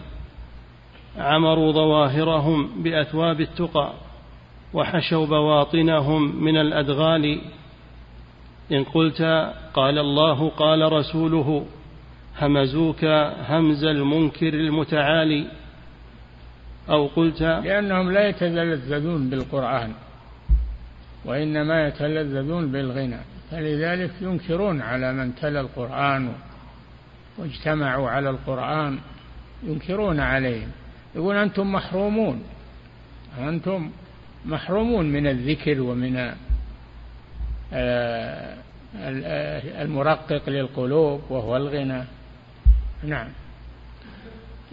عمروا 1.19 1.73
ظواهرهم 1.73 2.83
بأثواب 2.83 3.41
التقى 3.41 3.93
وحشوا 4.75 5.27
بواطنهم 5.27 6.45
من 6.45 6.57
الأدغال. 6.57 7.41
إن 8.73 8.85
قلت 8.85 9.23
قال 9.75 9.99
الله 9.99 10.49
قال 10.49 10.93
رسوله 10.93 11.67
همزوك 12.39 13.05
همز 13.49 13.85
المنكر 13.85 14.55
المتعالي. 14.55 15.47
أو 16.91 17.07
قلت 17.07 17.43
لأنهم 17.43 18.13
لا 18.13 18.29
يتلذذون 18.29 19.31
بالقرآن 19.31 19.93
وإنما 21.25 21.87
يتلذذون 21.87 22.73
بالغنى 22.73 23.19
فلذلك 23.51 24.11
ينكرون 24.21 24.83
على 24.83 25.13
من 25.13 25.35
تلا 25.35 25.61
القرآن 25.61 26.33
واجتمعوا 27.39 28.11
على 28.11 28.31
القرآن 28.31 28.99
ينكرون 29.63 30.21
عليهم. 30.21 30.69
يقول 31.15 31.37
أنتم 31.37 31.73
محرومون 31.73 32.43
أنتم 33.39 33.91
محرومون 34.47 35.07
من 35.07 35.27
الذكر 35.27 35.81
ومن 35.81 36.35
المرقق 39.83 40.49
للقلوب 40.49 41.21
وهو 41.31 41.57
الغنى. 41.57 42.05
نعم. 43.05 43.29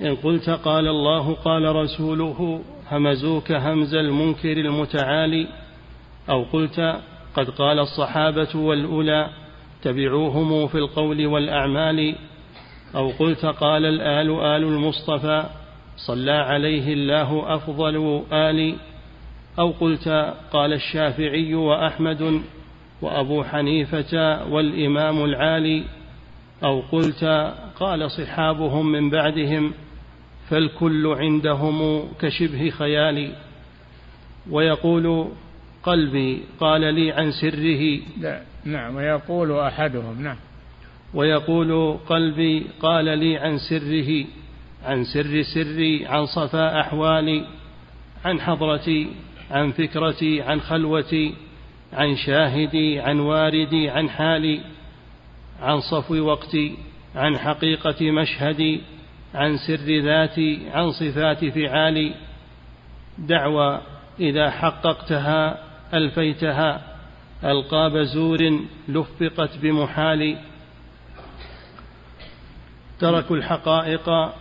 إن 0.01 0.15
قلت 0.15 0.49
قال 0.49 0.87
الله 0.87 1.33
قال 1.33 1.75
رسوله 1.75 2.61
همزوك 2.91 3.51
همز 3.51 3.95
المنكر 3.95 4.51
المتعالي 4.51 5.47
أو 6.29 6.43
قلت 6.43 6.99
قد 7.35 7.49
قال 7.49 7.79
الصحابة 7.79 8.55
والأولى 8.55 9.29
تبعوهم 9.81 10.67
في 10.67 10.77
القول 10.77 11.25
والأعمال 11.25 12.15
أو 12.95 13.09
قلت 13.09 13.45
قال 13.45 13.85
الآل 13.85 14.29
آل 14.29 14.63
المصطفى 14.63 15.45
صلى 15.97 16.31
عليه 16.31 16.93
الله 16.93 17.55
أفضل 17.55 18.23
آل 18.33 18.75
أو 19.59 19.71
قلت 19.71 20.33
قال 20.51 20.73
الشافعي 20.73 21.55
وأحمد 21.55 22.41
وأبو 23.01 23.43
حنيفة 23.43 24.43
والإمام 24.49 25.25
العالي 25.25 25.83
أو 26.63 26.81
قلت 26.91 27.53
قال 27.79 28.11
صحابهم 28.11 28.91
من 28.91 29.09
بعدهم 29.09 29.73
فالكل 30.49 31.07
عندهم 31.07 32.07
كشبه 32.21 32.69
خيالي 32.69 33.31
ويقول 34.49 35.31
قلبي 35.83 36.43
قال 36.59 36.81
لي 36.93 37.11
عن 37.11 37.31
سره. 37.31 37.99
لا 38.17 38.41
نعم 38.65 38.95
ويقول 38.95 39.59
أحدهم 39.59 40.21
نعم. 40.21 40.37
ويقول 41.13 41.97
قلبي 42.09 42.65
قال 42.79 43.05
لي 43.05 43.37
عن 43.37 43.57
سره. 43.57 44.25
عن 44.83 45.03
سر 45.03 45.41
سري 45.41 46.05
عن 46.05 46.25
صفاء 46.25 46.79
أحوالي. 46.79 47.45
عن 48.25 48.41
حضرتي 48.41 49.07
عن 49.51 49.71
فكرتي 49.71 50.41
عن 50.41 50.61
خلوتي. 50.61 51.35
عن 51.93 52.15
شاهدي 52.15 52.99
عن 52.99 53.19
واردي 53.19 53.89
عن 53.89 54.09
حالي. 54.09 54.61
عن 55.61 55.79
صفو 55.79 56.15
وقتي 56.15 56.77
عن 57.15 57.37
حقيقة 57.37 58.11
مشهدي. 58.11 58.81
عن 59.35 59.57
سر 59.57 60.01
ذاتي 60.01 60.69
عن 60.73 60.91
صفات 60.91 61.45
فعالي 61.45 62.13
دعوى 63.17 63.81
إذا 64.19 64.49
حققتها 64.49 65.63
ألفيتها 65.93 66.81
ألقاب 67.43 67.97
زور 67.97 68.59
لفقت 68.87 69.57
بمحال. 69.57 70.37
تركوا 72.99 73.37
الحقائق 73.37 74.33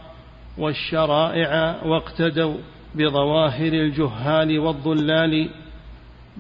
والشرائع 0.59 1.83
واقتدوا 1.85 2.57
بظواهر 2.95 3.73
الجهال 3.73 4.59
والضلال. 4.59 5.49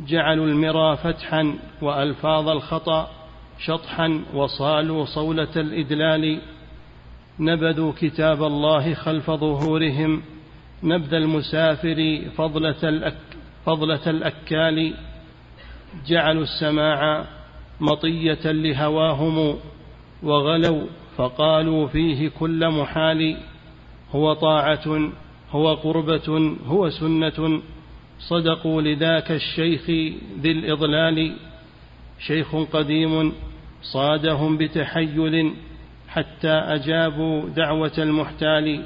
جعلوا 0.06 0.46
المرى 0.46 0.96
فتحا 0.96 1.58
وألفاظ 1.82 2.48
الخطأ 2.48 3.10
شطحا 3.58 4.24
وصالوا 4.34 5.04
صولة 5.04 5.56
الإدلال. 5.56 6.40
نبذوا 7.40 7.92
كتاب 7.92 8.42
الله 8.42 8.94
خلف 8.94 9.30
ظهورهم. 9.30 10.22
نبذ 10.82 11.14
المسافر 11.14 12.22
فضلة, 12.36 12.88
الأك 12.88 13.16
فضلة 13.66 14.10
الأكال. 14.10 14.94
جعلوا 16.06 16.42
السماع 16.42 17.24
مطية 17.80 18.52
لهواهم 18.52 19.56
وغلوا 20.22 20.86
فقالوا 21.16 21.86
فيه 21.86 22.28
كل 22.28 22.68
محال. 22.68 23.36
هو 24.12 24.32
طاعة 24.32 25.12
هو 25.50 25.74
قربة 25.74 26.56
هو 26.66 26.90
سنة. 26.90 27.62
صدقوا 28.18 28.82
لذاك 28.82 29.32
الشيخ 29.32 29.90
ذي 30.40 30.50
الإضلال. 30.50 31.36
شيخ 32.18 32.56
قديم 32.56 33.32
صادهم 33.82 34.58
بتحيل. 34.58 35.54
حتى 36.14 36.53
أجابوا 36.53 37.48
دعوة 37.48 37.92
المحتال. 37.98 38.85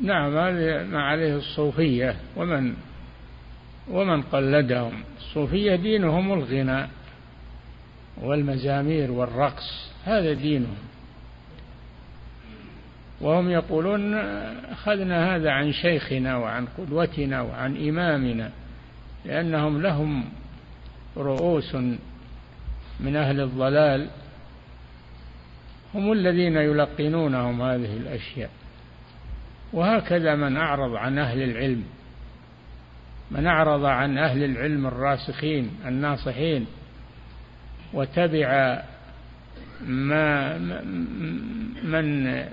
نعم 0.00 0.32
ما 0.90 1.02
عليه 1.02 1.36
الصوفية. 1.36 2.16
ومن 2.36 2.74
ومن 3.90 4.22
قلدهم؟ 4.22 4.92
الصوفية 5.18 5.74
دينهم 5.74 6.32
الغنى 6.32 6.86
والمزامير 8.22 9.12
والرقص 9.12 9.90
هذا 10.04 10.32
دينهم. 10.32 10.76
وهم 13.20 13.50
يقولون 13.50 14.14
أخذنا 14.72 15.36
هذا 15.36 15.50
عن 15.50 15.72
شيخنا 15.72 16.36
وعن 16.36 16.66
قدوتنا 16.78 17.40
وعن 17.42 17.88
إمامنا 17.88 18.50
لأنهم 19.24 19.82
لهم 19.82 20.24
رؤوس 21.16 21.74
من 23.00 23.16
أهل 23.16 23.40
الضلال. 23.40 24.08
هم 25.94 26.12
الذين 26.12 26.56
يلقنونهم 26.56 27.62
هذه 27.62 27.96
الأشياء. 27.96 28.50
وهكذا 29.72 30.34
من 30.34 30.56
أعرض 30.56 30.94
عن 30.94 31.18
أهل 31.18 31.42
العلم 31.42 31.84
من 33.30 33.46
أعرض 33.46 33.84
عن 33.84 34.18
أهل 34.18 34.44
العلم 34.44 34.86
الراسخين 34.86 35.70
الناصحين 35.86 36.66
وتبع 37.92 38.82
ما 39.86 40.58
من 41.82 42.44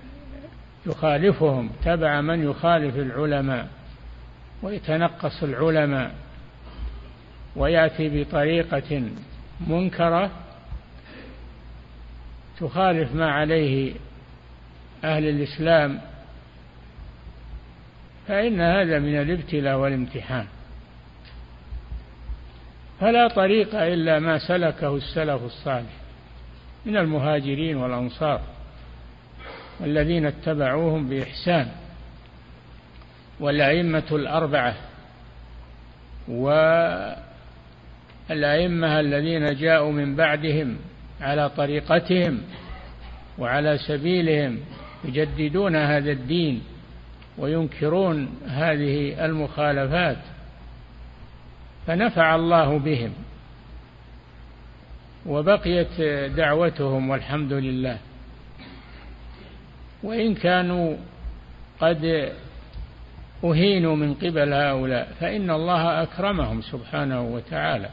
يخالفهم 0.85 1.69
تبع 1.85 2.21
من 2.21 2.43
يخالف 2.43 2.95
العلماء 2.95 3.67
ويتنقص 4.63 5.43
العلماء 5.43 6.15
ويأتي 7.55 8.23
بطريقة 8.23 9.03
منكرة 9.67 10.31
تخالف 12.61 13.15
ما 13.15 13.31
عليه 13.31 13.93
أهل 15.03 15.29
الإسلام 15.29 16.01
فإن 18.27 18.61
هذا 18.61 18.99
من 18.99 19.21
الابتلاء 19.21 19.77
والامتحان. 19.77 20.45
فلا 22.99 23.27
طريق 23.27 23.75
إلا 23.75 24.19
ما 24.19 24.37
سلكه 24.47 24.95
السلف 24.95 25.43
الصالح 25.43 25.93
من 26.85 26.97
المهاجرين 26.97 27.77
والأنصار 27.77 28.41
والذين 29.79 30.25
اتبعوهم 30.25 31.09
بإحسان. 31.09 31.71
والأئمة 33.41 34.03
الأربعة 34.11 34.75
والأئمة 36.27 36.99
الذين 38.99 39.45
جاءوا 39.55 39.91
من 39.91 40.15
بعدهم 40.15 40.77
على 41.21 41.49
طريقتهم 41.49 42.41
وعلى 43.37 43.77
سبيلهم 43.77 44.59
يجددون 45.05 45.75
هذا 45.75 46.11
الدين 46.11 46.63
وينكرون 47.37 48.29
هذه 48.47 49.25
المخالفات 49.25 50.17
فنفع 51.87 52.35
الله 52.35 52.79
بهم 52.79 53.13
وبقيت 55.25 56.01
دعوتهم 56.37 57.09
والحمد 57.09 57.53
لله 57.53 57.97
وإن 60.03 60.35
كانوا 60.35 60.97
قد 61.79 62.31
أهينوا 63.43 63.95
من 63.95 64.13
قبل 64.13 64.53
هؤلاء 64.53 65.13
فإن 65.19 65.49
الله 65.49 66.03
أكرمهم 66.03 66.61
سبحانه 66.61 67.21
وتعالى 67.21 67.89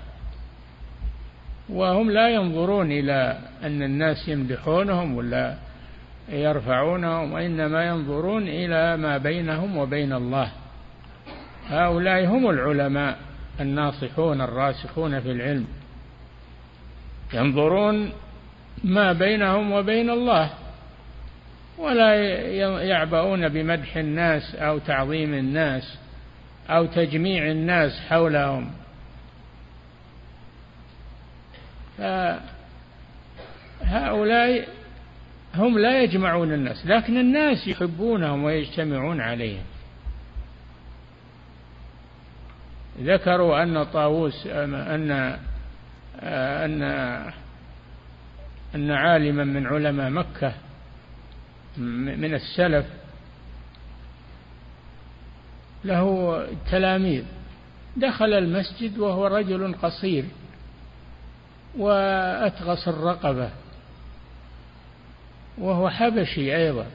وهم 1.68 2.10
لا 2.10 2.28
ينظرون 2.28 2.92
إلى 2.92 3.38
أن 3.62 3.82
الناس 3.82 4.28
يمدحونهم 4.28 5.16
ولا 5.16 5.54
يرفعونهم 6.28 7.32
وإنما 7.32 7.84
ينظرون 7.84 8.48
إلى 8.48 8.96
ما 8.96 9.18
بينهم 9.18 9.76
وبين 9.76 10.12
الله. 10.12 10.52
هؤلاء 11.68 12.26
هم 12.26 12.50
العلماء 12.50 13.18
الناصحون 13.60 14.40
الراسخون 14.40 15.20
في 15.20 15.32
العلم 15.32 15.66
ينظرون 17.34 18.12
ما 18.84 19.12
بينهم 19.12 19.72
وبين 19.72 20.10
الله 20.10 20.50
ولا 21.78 22.14
يعبؤون 22.82 23.48
بمدح 23.48 23.96
الناس 23.96 24.54
أو 24.54 24.78
تعظيم 24.78 25.34
الناس 25.34 25.98
أو 26.70 26.86
تجميع 26.86 27.50
الناس 27.50 28.00
حولهم. 28.08 28.70
فهؤلاء 33.80 34.68
هم 35.54 35.78
لا 35.78 36.02
يجمعون 36.02 36.52
الناس 36.52 36.86
لكن 36.86 37.16
الناس 37.16 37.68
يحبونهم 37.68 38.44
ويجتمعون 38.44 39.20
عليهم. 39.20 39.64
ذكروا 43.00 43.62
أن 43.62 43.84
طاووس 43.84 44.46
أن 44.46 45.10
أن 46.22 46.82
أن 48.74 48.90
عالما 48.90 49.44
من 49.44 49.66
علماء 49.66 50.10
مكة 50.10 50.54
من 51.78 52.34
السلف 52.34 52.86
له 55.84 56.46
تلاميذ. 56.70 57.24
دخل 57.96 58.32
المسجد 58.32 58.98
وهو 58.98 59.26
رجل 59.26 59.74
قصير. 59.82 60.24
وأتغص 61.78 62.88
الرقبة. 62.88 63.50
وهو 65.58 65.90
حبشي 65.90 66.56
أيضا. 66.56 66.86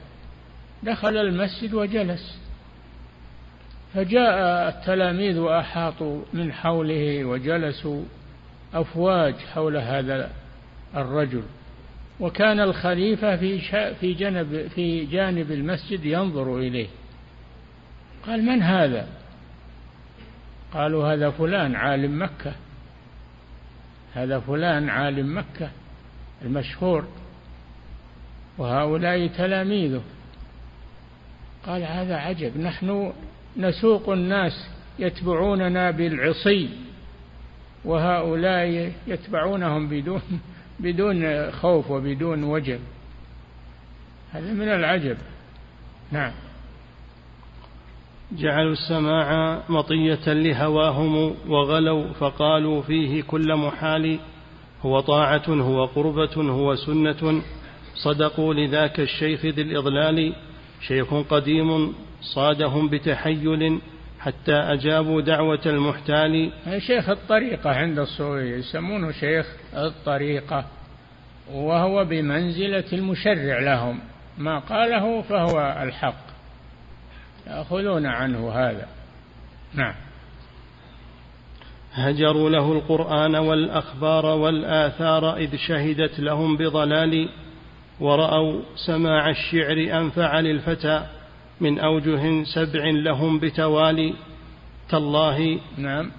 دخل 0.82 1.16
المسجد 1.16 1.74
وجلس. 1.74 2.38
فجاء 3.94 4.68
التلاميذ 4.68 5.38
وأحاطوا 5.38 6.22
من 6.32 6.52
حوله 6.52 7.24
وجلسوا 7.24 8.02
أفواج 8.74 9.34
حول 9.34 9.76
هذا 9.76 10.30
الرجل. 10.96 11.42
وكان 12.20 12.60
الخليفة 12.60 13.36
في 13.36 13.60
في 14.00 14.14
جنب 14.14 14.68
في 14.74 15.04
جانب 15.04 15.52
المسجد 15.52 16.04
ينظر 16.04 16.58
إليه. 16.58 16.88
قال 18.26 18.42
من 18.42 18.62
هذا؟ 18.62 19.08
قالوا 20.72 21.12
هذا 21.12 21.30
فلان 21.30 21.76
عالم 21.76 22.22
مكة. 22.22 22.52
هذا 24.14 24.40
فلان 24.40 24.88
عالم 24.88 25.38
مكة 25.38 25.70
المشهور 26.42 27.04
وهؤلاء 28.58 29.26
تلاميذه. 29.26 30.02
قال 31.66 31.82
هذا 31.82 32.16
عجب 32.16 32.58
نحن 32.58 33.12
نسوق 33.56 34.08
الناس 34.08 34.68
يتبعوننا 34.98 35.90
بالعصي 35.90 36.68
وهؤلاء 37.84 38.92
يتبعونهم 39.06 39.88
بدون 39.88 40.22
بدون 40.80 41.50
خوف 41.50 41.90
وبدون 41.90 42.44
وجل. 42.44 42.80
هذا 44.32 44.52
من 44.52 44.68
العجب. 44.68 45.16
نعم. 46.12 46.32
جعلوا 48.38 48.72
السماع 48.72 49.58
مطية 49.68 50.32
لهواهم 50.32 51.34
وغلوا 51.48 52.12
فقالوا 52.12 52.82
فيه 52.82 53.22
كل 53.22 53.54
محال 53.54 54.18
هو 54.82 55.00
طاعة 55.00 55.48
هو 55.48 55.84
قربة 55.84 56.34
هو 56.36 56.74
سنة. 56.74 57.42
صدقوا 57.94 58.54
لذاك 58.54 59.00
الشيخ 59.00 59.46
ذي 59.46 59.62
الإضلال 59.62 60.34
شيخ 60.80 61.14
قديم 61.14 61.94
صادهم 62.34 62.88
بتحيل 62.88 63.80
حتى 64.20 64.54
أجابوا 64.54 65.20
دعوة 65.20 65.62
المحتال. 65.66 66.52
شيخ 66.78 67.08
الطريقة 67.08 67.70
عند 67.70 67.98
الصوفية 67.98 68.56
يسمونه 68.56 69.12
شيخ 69.12 69.46
الطريقة 69.74 70.64
وهو 71.52 72.04
بمنزلة 72.04 72.84
المشرع 72.92 73.58
لهم. 73.58 74.00
ما 74.38 74.58
قاله 74.58 75.22
فهو 75.22 75.82
الحق. 75.82 76.33
يأخذون 77.46 78.06
عنه 78.06 78.52
هذا. 78.52 78.88
نعم. 79.74 79.94
هجروا 81.92 82.50
له 82.50 82.72
القرآن 82.72 83.36
والأخبار 83.36 84.26
والآثار 84.26 85.36
إذ 85.36 85.56
شهدت 85.56 86.20
لهم 86.20 86.56
بضلال 86.56 87.28
ورأوا 88.00 88.62
سماع 88.86 89.30
الشعر 89.30 90.00
أنفع 90.00 90.40
للفتى 90.40 91.06
من 91.60 91.78
أوجه 91.78 92.44
سبع 92.44 92.90
لهم 92.90 93.38
بتوالي. 93.38 94.14
تالله. 94.90 95.60
نعم. 95.78 96.10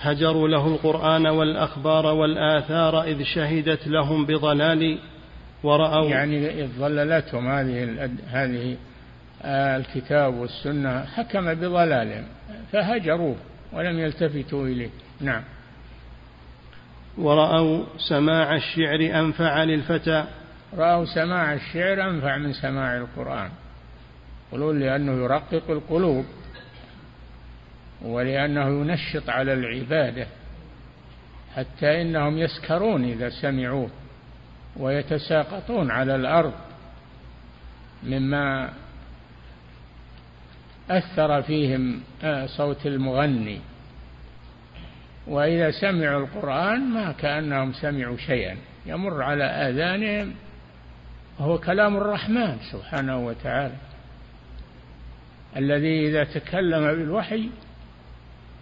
هجروا 0.00 0.48
له 0.48 0.66
القرآن 0.66 1.26
والأخبار 1.26 2.06
والآثار 2.06 3.02
إذ 3.02 3.22
شهدت 3.22 3.88
لهم 3.88 4.26
بضلال 4.26 4.98
ورأوا 5.62 6.08
يعني 6.08 6.68
ضللتهم 6.78 7.48
هذه 7.48 8.10
هذه 8.26 8.76
الكتاب 9.44 10.34
والسنة 10.34 11.04
حكم 11.04 11.54
بضلالهم 11.54 12.24
فهجروه 12.72 13.36
ولم 13.72 13.98
يلتفتوا 13.98 14.66
إليه. 14.66 14.90
نعم. 15.20 15.42
ورأوا 17.18 17.84
سماع 18.08 18.56
الشعر 18.56 19.20
أنفع 19.20 19.64
للفتى. 19.64 20.24
رأوا 20.76 21.04
سماع 21.04 21.54
الشعر 21.54 22.10
أنفع 22.10 22.36
من 22.36 22.52
سماع 22.52 22.96
القرآن. 22.96 23.50
يقولون 24.48 24.80
لأنه 24.80 25.12
يرقق 25.12 25.70
القلوب 25.70 26.24
ولأنه 28.02 28.68
ينشط 28.68 29.30
على 29.30 29.52
العبادة 29.52 30.26
حتى 31.56 32.02
إنهم 32.02 32.38
يسكرون 32.38 33.04
إذا 33.04 33.28
سمعوه 33.28 33.90
ويتساقطون 34.76 35.90
على 35.90 36.14
الأرض 36.14 36.52
مما 38.02 38.72
أثر 40.90 41.42
فيهم 41.42 42.00
آه، 42.22 42.46
صوت 42.46 42.86
المغني. 42.86 43.60
وإذا 45.26 45.70
سمعوا 45.70 46.20
القرآن 46.20 46.80
ما 46.80 47.12
كأنهم 47.12 47.72
سمعوا 47.72 48.16
شيئا. 48.16 48.56
يمر 48.86 49.22
على 49.22 49.44
آذانهم 49.44 50.34
وهو 51.38 51.58
كلام 51.58 51.96
الرحمن 51.96 52.56
سبحانه 52.72 53.26
وتعالى. 53.26 53.74
الذي 55.56 56.08
إذا 56.08 56.24
تكلم 56.24 56.80
بالوحي 56.80 57.48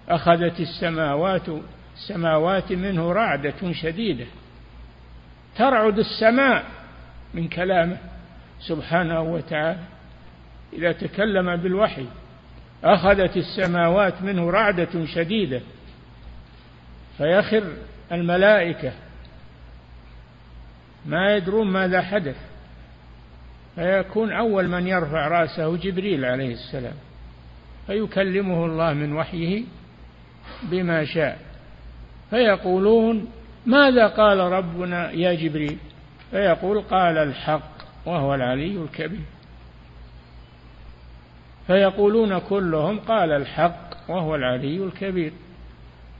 أخذت 0.08 0.60
السماوات 0.60 1.48
السماوات 1.96 2.72
منه 2.72 3.12
رعدة 3.12 3.72
شديدة. 3.72 4.26
ترعد 5.56 5.98
السماء 5.98 6.64
من 7.34 7.48
كلامه 7.48 7.96
سبحانه 8.60 9.20
وتعالى. 9.20 9.97
إذا 10.72 10.92
تكلم 10.92 11.56
بالوحي 11.56 12.06
أخذت 12.84 13.36
السماوات 13.36 14.22
منه 14.22 14.50
رعدة 14.50 15.06
شديدة 15.06 15.60
فيخر 17.16 17.64
الملائكة. 18.12 18.92
ما 21.06 21.36
يدرون 21.36 21.70
ماذا 21.70 22.02
حدث 22.02 22.36
فيكون 23.74 24.32
أول 24.32 24.68
من 24.68 24.86
يرفع 24.86 25.28
رأسه 25.28 25.76
جبريل 25.76 26.24
عليه 26.24 26.52
السلام 26.52 26.94
فيكلمه 27.86 28.66
الله 28.66 28.92
من 28.92 29.12
وحيه 29.12 29.64
بما 30.62 31.04
شاء. 31.04 31.38
فيقولون 32.30 33.30
ماذا 33.66 34.06
قال 34.06 34.38
ربنا 34.38 35.10
يا 35.10 35.34
جبريل؟ 35.34 35.78
فيقول 36.30 36.80
قال 36.80 37.18
الحق 37.18 37.70
وهو 38.06 38.34
العلي 38.34 38.82
الكبير. 38.82 39.37
فيقولون 41.68 42.38
كلهم 42.38 42.98
قال 42.98 43.32
الحق 43.32 44.10
وهو 44.10 44.34
العلي 44.34 44.84
الكبير. 44.84 45.32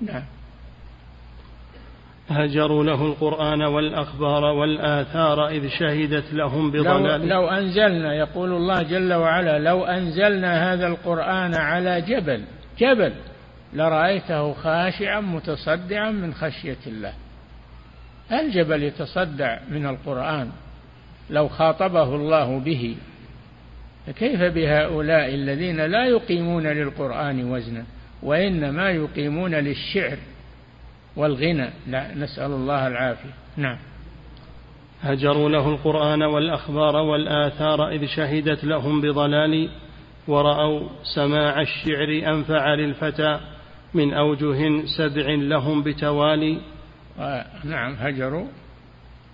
نعم. 0.00 0.22
هجروا 2.30 2.84
له 2.84 3.06
القرآن 3.06 3.62
والأخبار 3.62 4.44
والآثار 4.44 5.48
إذ 5.48 5.68
شهدت 5.68 6.34
لهم 6.34 6.70
بضلال. 6.70 7.20
لو, 7.20 7.26
لو 7.26 7.48
أنزلنا 7.48 8.14
يقول 8.14 8.52
الله 8.52 8.82
جل 8.82 9.12
وعلا 9.14 9.58
لو 9.58 9.84
أنزلنا 9.84 10.72
هذا 10.72 10.86
القرآن 10.86 11.54
على 11.54 12.00
جبل 12.00 12.44
جبل 12.78 13.12
لرأيته 13.72 14.52
خاشعا 14.52 15.20
متصدعا 15.20 16.10
من 16.10 16.34
خشية 16.34 16.84
الله. 16.86 17.12
الجبل 18.32 18.82
يتصدع 18.82 19.58
من 19.70 19.86
القرآن؟ 19.86 20.50
لو 21.30 21.48
خاطبه 21.48 22.14
الله 22.14 22.58
به. 22.58 22.96
فكيف 24.08 24.42
بهؤلاء 24.42 25.34
الذين 25.34 25.80
لا 25.80 26.04
يقيمون 26.04 26.66
للقرآن 26.66 27.50
وزنا 27.50 27.84
وإنما 28.22 28.90
يقيمون 28.90 29.54
للشعر 29.54 30.18
والغنى؟ 31.16 31.70
لا 31.86 32.14
نسأل 32.14 32.50
الله 32.50 32.86
العافية. 32.86 33.30
نعم. 33.56 33.78
هجروا 35.02 35.48
له 35.48 35.68
القرآن 35.68 36.22
والأخبار 36.22 36.96
والآثار 36.96 37.88
إذ 37.88 38.06
شهدت 38.06 38.64
لهم 38.64 39.00
بضلال 39.00 39.68
ورأوا 40.28 40.88
سماع 41.14 41.60
الشعر 41.60 42.34
أنفع 42.34 42.74
للفتى 42.74 43.40
من 43.94 44.14
أوجه 44.14 44.86
سبع 44.98 45.34
لهم 45.34 45.82
بتوالي. 45.82 46.60
نعم 47.64 47.94
هجروا. 47.98 48.46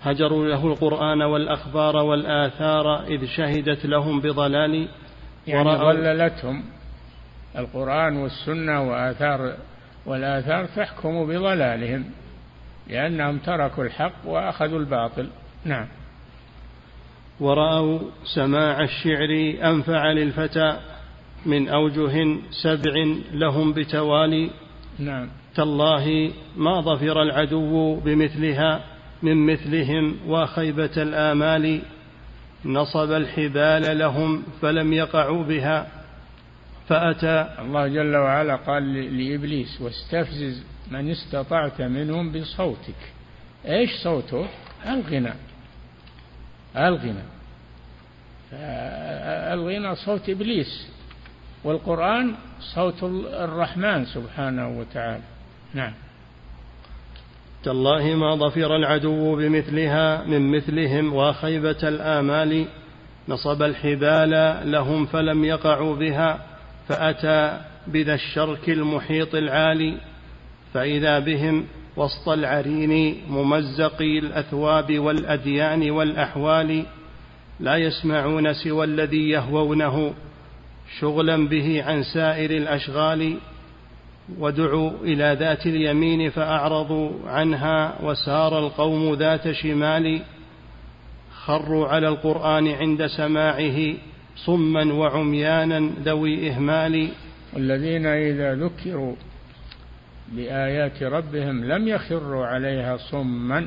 هجروا 0.05 0.47
له 0.47 0.67
القرآن 0.67 1.23
والأخبار 1.23 1.97
والآثار 1.97 3.05
إذ 3.05 3.27
شهدت 3.27 3.87
لهم 3.87 4.21
بضلال 4.21 4.89
يعني 5.47 5.71
ضللتهم. 5.71 6.63
القرآن 7.59 8.17
والسنة 8.17 8.83
وآثار 8.91 9.57
والآثار 10.07 10.67
تحكم 10.67 11.27
بضلالهم 11.27 12.05
لأنهم 12.89 13.39
تركوا 13.39 13.85
الحق 13.85 14.13
وأخذوا 14.25 14.79
الباطل. 14.79 15.29
نعم. 15.65 15.87
ورأوا 17.41 17.99
سماع 18.35 18.81
الشعر 18.81 19.55
أنفع 19.71 20.13
للفتى 20.13 20.77
من 21.47 21.69
أوجه 21.69 22.39
سبع 22.63 23.05
لهم 23.33 23.73
بتوالي. 23.73 24.51
نعم. 24.99 25.29
تالله 25.55 26.33
ما 26.57 26.81
ظفر 26.81 27.23
العدو 27.23 27.95
بمثلها 28.01 28.94
من 29.25 29.47
مثلهم 29.47 30.17
وخيبة 30.27 30.91
الآمال 30.97 31.83
نصب 32.65 33.13
الحبال 33.13 33.99
لهم 33.99 34.43
فلم 34.63 34.93
يقعوا 34.93 35.45
بها 35.45 35.87
فأتى 36.89 37.55
الله 37.59 37.89
جل 37.89 38.17
وعلا 38.17 38.57
قال 38.57 38.95
لإبليس 39.19 39.81
واستفزز 39.81 40.63
من 40.91 41.11
استطعت 41.11 41.83
منهم 41.83 42.33
بصوتك. 42.33 43.13
إيش 43.67 43.91
صوته؟ 44.03 44.47
الغنى. 44.87 45.33
الغنى. 46.77 47.25
الغنى 49.53 49.95
صوت 49.95 50.29
إبليس 50.29 50.89
والقرآن 51.65 52.35
صوت 52.75 53.03
الرحمن 53.33 54.07
سبحانه 54.07 54.79
وتعالى. 54.79 55.23
نعم. 55.75 55.93
تالله 57.65 58.15
ما 58.15 58.35
ظفر 58.35 58.77
العدو 58.77 59.37
بمثلها 59.37 60.25
من 60.25 60.57
مثلهم 60.57 61.15
وخيبة 61.15 61.79
الآمال 61.83 62.67
نصب 63.29 63.63
الحبال 63.63 64.61
لهم 64.71 65.07
فلم 65.07 65.45
يقعوا 65.45 65.97
بها 65.97 66.39
فأتى 66.89 67.61
بذا 67.87 68.15
الشرك 68.15 68.69
المحيط 68.69 69.35
العالي 69.35 69.95
فإذا 70.75 71.19
بهم 71.19 71.67
وسط 71.97 72.29
العرين 72.29 73.17
ممزقي 73.29 74.19
الأثواب 74.19 74.99
والأديان 74.99 75.91
والأحوال 75.91 76.85
لا 77.61 77.77
يسمعون 77.77 78.55
سوى 78.55 78.85
الذي 78.85 79.29
يهوونه 79.29 80.15
شغلا 81.01 81.49
به 81.49 81.83
عن 81.87 82.03
سائر 82.03 82.51
الأشغال. 82.51 83.37
ودعوا 84.39 84.91
إلى 85.03 85.37
ذات 85.41 85.67
اليمين 85.67 86.31
فأعرضوا 86.31 87.11
عنها 87.27 88.03
وسار 88.03 88.59
القوم 88.59 89.15
ذات 89.15 89.53
شمال 89.53 90.23
خروا 91.33 91.89
على 91.89 92.09
القرآن 92.09 92.69
عند 92.69 93.07
سماعه 93.07 93.95
صما 94.37 94.93
وعميانا 94.93 95.91
ذوي 96.05 96.51
إهمال. 96.51 97.09
والذين 97.53 98.07
إذا 98.07 98.55
ذكروا 98.55 99.15
بآيات 100.33 101.03
ربهم 101.03 101.65
لم 101.65 101.89
يخروا 101.89 102.47
عليها 102.47 102.97
صما 102.97 103.67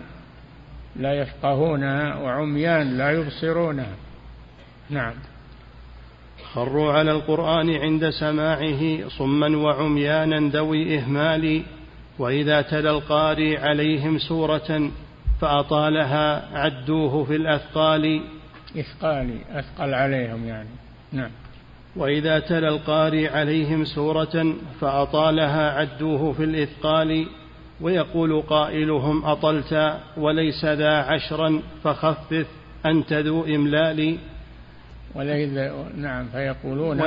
لا 0.95 1.13
يفقهونها 1.13 2.15
وعميان 2.15 2.97
لا 2.97 3.11
يبصرونها. 3.11 3.95
نعم. 4.89 5.13
خروا 6.53 6.91
على 6.91 7.11
القرآن 7.11 7.69
عند 7.69 8.09
سماعه 8.09 9.09
صما 9.09 9.57
وعميانا 9.57 10.49
ذوي 10.49 10.99
إهمال 10.99 11.63
وإذا 12.19 12.61
تلا 12.61 12.91
القاري 12.91 13.57
عليهم 13.57 14.17
سورة 14.17 14.91
فأطالها 15.41 16.57
عدوه 16.57 17.23
في 17.23 17.35
الأثقال. 17.35 18.21
إثقال 18.79 19.37
أثقل 19.51 19.93
عليهم 19.93 20.47
يعني. 20.47 20.69
نعم. 21.11 21.29
وإذا 21.95 22.39
تلا 22.39 22.69
القاري 22.69 23.27
عليهم 23.27 23.85
سورة 23.85 24.55
فأطالها 24.81 25.71
عدوه 25.71 26.33
في 26.33 26.43
الإثقال 26.43 27.27
ويقول 27.81 28.41
قائلهم 28.41 29.25
أطلت 29.25 29.97
وليس 30.17 30.65
ذا 30.65 30.97
عشرا 30.97 31.61
فخفف 31.83 32.47
أنت 32.85 33.13
ذو 33.13 33.45
إملال. 33.45 34.17
وليس 35.17 35.49
نعم 35.95 36.27
فيقولون 36.27 37.01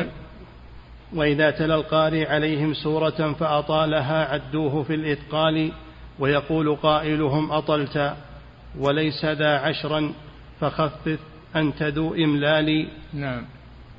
وإذا 1.15 1.51
تلا 1.51 1.75
القاري 1.75 2.27
عليهم 2.27 2.75
سورة 2.75 3.33
فأطالها 3.33 4.33
عدوه 4.33 4.83
في 4.83 4.95
الإثقال 4.95 5.73
ويقول 6.19 6.77
قائلهم 6.77 7.53
أطلت 7.53 8.15
وليس 8.79 9.25
ذا 9.25 9.59
عشرا 9.59 10.13
فخفف 10.61 11.19
أنت 11.57 11.83
ذو 11.83 12.15
إملال. 12.15 12.89
نعم. 13.13 13.45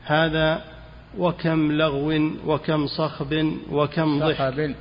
هذا 0.06 0.62
وكم 1.18 1.72
لغو 1.72 2.32
وكم 2.46 2.88
صخب 2.88 3.54
وكم 3.72 4.20
ضحك. 4.20 4.76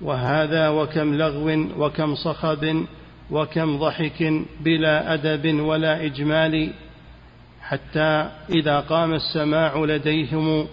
وهذا 0.00 0.68
وكم 0.68 1.14
لغو 1.14 1.66
وكم 1.78 2.14
صخب 2.14 2.84
وكم 3.30 3.78
ضحك 3.78 4.32
بلا 4.60 5.14
أدب 5.14 5.60
ولا 5.60 6.04
إجمال. 6.04 6.72
حتى 7.68 8.28
إذا 8.50 8.80
قام 8.80 9.14
السماع 9.14 9.76
لديهم 9.78 10.66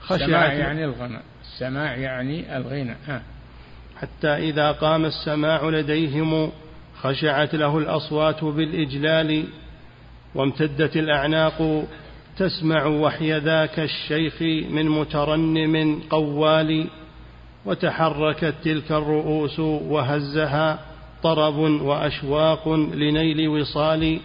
خشعت 0.00 0.20
السماع 0.22 0.52
يعني 0.52 0.84
الغنى 0.84 1.18
السماع 1.42 1.96
يعني 1.96 2.56
الغنى 2.56 2.96
ها. 3.06 3.22
حتى 3.96 4.28
إذا 4.28 4.72
قام 4.72 5.04
السماع 5.04 5.64
لديهم 5.64 6.50
خشعت 7.00 7.54
له 7.54 7.78
الأصوات 7.78 8.44
بالإجلال 8.44 9.44
وامتدت 10.34 10.96
الأعناق 10.96 11.84
تسمع 12.38 12.86
وحي 12.86 13.38
ذاك 13.38 13.78
الشيخ 13.80 14.42
من 14.70 14.88
مترنم 14.88 16.00
قوال 16.10 16.86
وتحركت 17.64 18.54
تلك 18.64 18.92
الرؤوس 18.92 19.58
وهزها 19.60 20.78
طرب 21.22 21.56
وأشواق 21.58 22.68
لنيل 22.74 23.48
وصال 23.48 24.20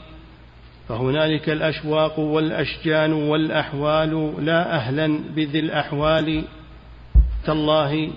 فهنالك 0.88 1.50
الأشواق 1.50 2.19
والأشجان 2.19 3.13
والأحوال 3.13 4.45
لا 4.45 4.76
أهلا 4.76 5.19
بذي 5.36 5.60
الأحوال. 5.60 6.43
تالله 7.45 8.12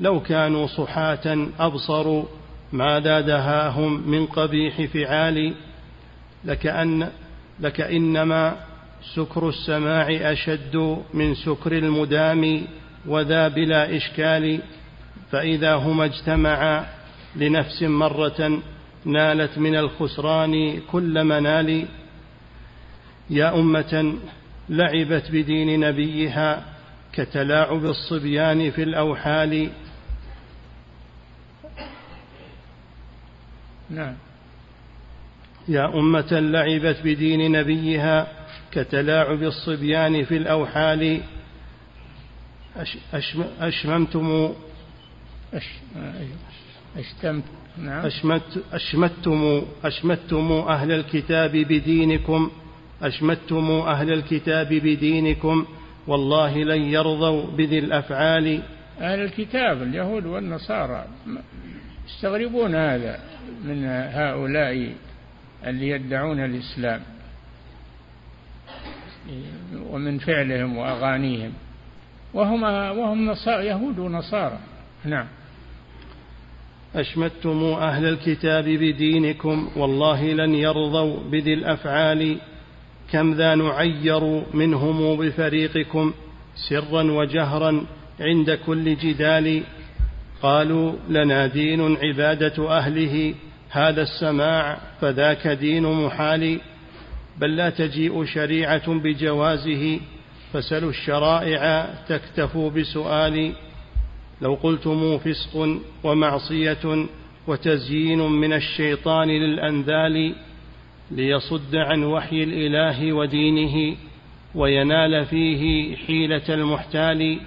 لو 0.00 0.20
كانوا 0.20 0.66
صحاة 0.66 1.48
أبصروا 1.58 2.24
ماذا 2.72 3.20
دهاهم 3.20 4.10
من 4.10 4.26
قبيح 4.26 4.82
فعال. 4.82 5.54
لكأن 6.44 7.08
لكإنما 7.60 8.56
سكر 9.14 9.48
السماع 9.48 10.06
أشد 10.32 10.98
من 11.14 11.34
سكر 11.34 11.72
المدام 11.72 12.62
وذا 13.06 13.48
بلا 13.48 13.96
إشكال. 13.96 14.60
فإذا 15.30 15.74
هما 15.74 16.04
اجتمعا 16.04 16.86
لنفس 17.36 17.82
مرة 17.82 18.58
نالت 19.04 19.58
من 19.58 19.76
الخسران 19.76 20.80
كل 20.92 21.24
منال. 21.24 21.86
يا 23.30 23.54
أمة 23.54 24.14
لعبت 24.68 25.30
بدين 25.30 25.80
نبيها 25.80 26.64
كتلاعب 27.12 27.84
الصبيان 27.84 28.70
في 28.70 28.82
الأوحال. 28.82 29.70
نعم. 33.90 34.14
يا 35.68 35.94
أمة 35.94 36.32
لعبت 36.32 37.00
بدين 37.04 37.52
نبيها 37.52 38.26
كتلاعب 38.72 39.42
الصبيان 39.42 40.24
في 40.24 40.36
الأوحال. 40.36 41.20
أشممتم 43.60 44.54
أشتمت. 46.96 47.44
نعم. 47.78 48.06
أشمت 48.06 48.64
أشمتم 48.72 49.62
أشمتم 49.84 50.52
أهل 50.52 50.92
الكتاب 50.92 51.50
بدينكم. 51.50 52.50
أشمتم 53.02 53.70
أهل 53.70 54.12
الكتاب 54.12 54.68
بدينكم 54.68 55.66
والله 56.06 56.56
لن 56.56 56.82
يرضوا 56.82 57.46
بذي 57.46 57.78
الأفعال. 57.78 58.62
أهل 59.00 59.20
الكتاب 59.20 59.82
اليهود 59.82 60.26
والنصارى 60.26 61.04
يستغربون 62.08 62.74
هذا 62.74 63.20
من 63.64 63.84
هؤلاء 64.14 64.94
اللي 65.66 65.88
يدعون 65.88 66.44
الإسلام 66.44 67.00
ومن 69.90 70.18
فعلهم 70.18 70.76
وأغانيهم. 70.76 71.52
وهم 72.34 72.62
وهم 72.98 73.26
نصارى 73.26 73.66
يهود 73.66 73.98
ونصارى. 73.98 74.58
نعم. 75.04 75.26
أشمتم 76.94 77.64
أهل 77.64 78.04
الكتاب 78.04 78.64
بدينكم 78.64 79.70
والله 79.76 80.32
لن 80.32 80.54
يرضوا 80.54 81.20
بذي 81.30 81.54
الأفعال. 81.54 82.38
كم 83.14 83.34
ذا 83.34 83.54
نعير 83.54 84.42
منهم 84.54 85.16
بفريقكم 85.16 86.12
سرا 86.68 87.02
وجهرا 87.02 87.86
عند 88.20 88.50
كل 88.66 88.96
جدال 88.96 89.62
قالوا 90.42 90.92
لنا 91.08 91.46
دين 91.46 91.96
عبادة 91.96 92.70
أهله 92.78 93.34
هذا 93.70 94.02
السماع 94.02 94.78
فذاك 95.00 95.48
دين 95.48 95.82
محال. 95.82 96.60
بل 97.38 97.56
لا 97.56 97.70
تجيء 97.70 98.24
شريعة 98.24 98.94
بجوازه 98.94 100.00
فسلوا 100.52 100.90
الشرائع 100.90 101.88
تكتفوا 102.08 102.70
بسؤال. 102.70 103.52
لو 104.42 104.54
قلتم 104.54 105.18
فسق 105.18 105.78
ومعصية 106.04 107.06
وتزيين 107.46 108.18
من 108.18 108.52
الشيطان 108.52 109.28
للأنذال 109.28 110.34
ليصد 111.10 111.76
عن 111.76 112.04
وحي 112.04 112.42
الإله 112.42 113.12
ودينه 113.12 113.96
وينال 114.54 115.24
فيه 115.24 115.96
حيلة 115.96 116.42
المحتال. 116.48 117.38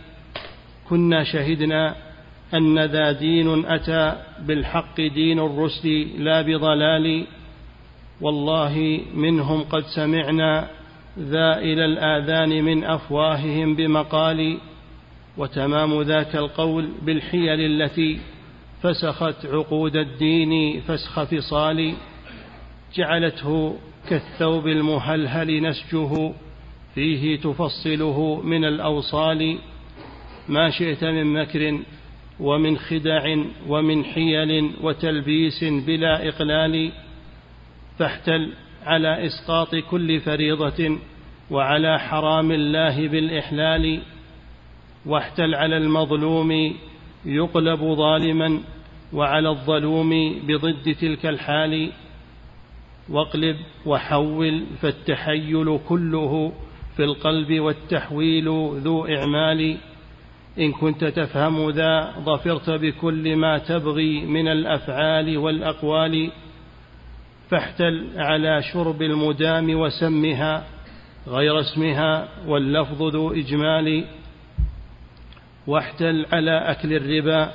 كنا 0.89 1.23
شهدنا 1.23 1.95
أن 2.53 2.79
ذا 2.79 3.11
دين 3.11 3.65
أتى 3.65 4.15
بالحق 4.47 5.01
دين 5.01 5.39
الرسل 5.39 6.07
لا 6.17 6.41
بضلال. 6.41 7.25
والله 8.21 9.01
منهم 9.15 9.63
قد 9.63 9.83
سمعنا 9.95 10.67
ذا 11.19 11.57
إلى 11.57 11.85
الآذان 11.85 12.63
من 12.63 12.83
أفواههم 12.83 13.75
بمقال. 13.75 14.57
وتمام 15.37 16.01
ذاك 16.01 16.35
القول 16.35 16.89
بالحيل 17.01 17.59
التي 17.59 18.19
فسخت 18.81 19.45
عقود 19.45 19.95
الدين 19.95 20.81
فسخ 20.81 21.23
فصال. 21.23 21.93
جعلته 22.95 23.75
كالثوب 24.09 24.67
المهلهل 24.67 25.63
نسجه 25.63 26.33
فيه 26.95 27.39
تفصله 27.39 28.41
من 28.41 28.65
الأوصال. 28.65 29.57
ما 30.49 30.69
شئت 30.69 31.03
من 31.03 31.33
مكر 31.33 31.79
ومن 32.39 32.77
خدع 32.77 33.35
ومن 33.67 34.05
حيل 34.05 34.71
وتلبيس 34.81 35.63
بلا 35.63 36.27
إقلال 36.27 36.91
فاحتل 37.99 38.53
على 38.83 39.25
إسقاط 39.25 39.75
كل 39.75 40.19
فريضة 40.19 40.97
وعلى 41.51 41.99
حرام 41.99 42.51
الله 42.51 43.07
بالإحلال. 43.07 44.01
واحتل 45.05 45.55
على 45.55 45.77
المظلوم 45.77 46.75
يقلب 47.25 47.79
ظالما 47.79 48.59
وعلى 49.13 49.49
الظلوم 49.49 50.39
بضد 50.47 50.95
تلك 51.01 51.25
الحال. 51.25 51.91
واقلب 53.09 53.57
وحول 53.85 54.63
فالتحيل 54.81 55.79
كله 55.87 56.51
في 56.95 57.03
القلب 57.03 57.59
والتحويل 57.59 58.45
ذو 58.83 59.05
إعمال. 59.05 59.77
إن 60.59 60.71
كنت 60.71 61.05
تفهم 61.05 61.69
ذا 61.69 62.13
ظفرت 62.19 62.69
بكل 62.69 63.35
ما 63.35 63.57
تبغي 63.57 64.21
من 64.21 64.47
الأفعال 64.47 65.37
والأقوال. 65.37 66.31
فاحتل 67.49 68.07
على 68.15 68.61
شرب 68.73 69.01
المدام 69.01 69.79
وسمها 69.79 70.67
غير 71.27 71.59
اسمها 71.59 72.27
واللفظ 72.47 73.03
ذو 73.03 73.33
إجمال. 73.33 74.05
واحتل 75.67 76.25
على 76.31 76.71
أكل 76.71 76.93
الربا 76.93 77.51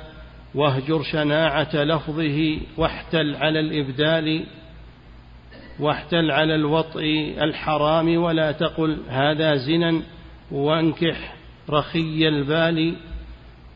واهجر 0.55 1.03
شناعة 1.03 1.75
لفظه 1.75 2.57
واحتل 2.77 3.35
على 3.35 3.59
الإبدال. 3.59 4.45
واحتل 5.79 6.31
على 6.31 6.55
الوطء 6.55 7.33
الحرام 7.41 8.17
ولا 8.17 8.51
تقل 8.51 8.97
هذا 9.09 9.55
زنا 9.55 10.01
وانكح 10.51 11.35
رخي 11.69 12.27
البال 12.27 12.95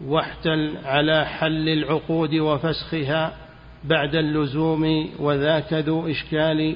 واحتل 0.05 0.77
على 0.85 1.25
حل 1.25 1.69
العقود 1.69 2.35
وفسخها 2.35 3.33
بعد 3.83 4.15
اللزوم 4.15 5.09
وذاك 5.19 5.73
ذو 5.73 6.07
إشكال 6.07 6.75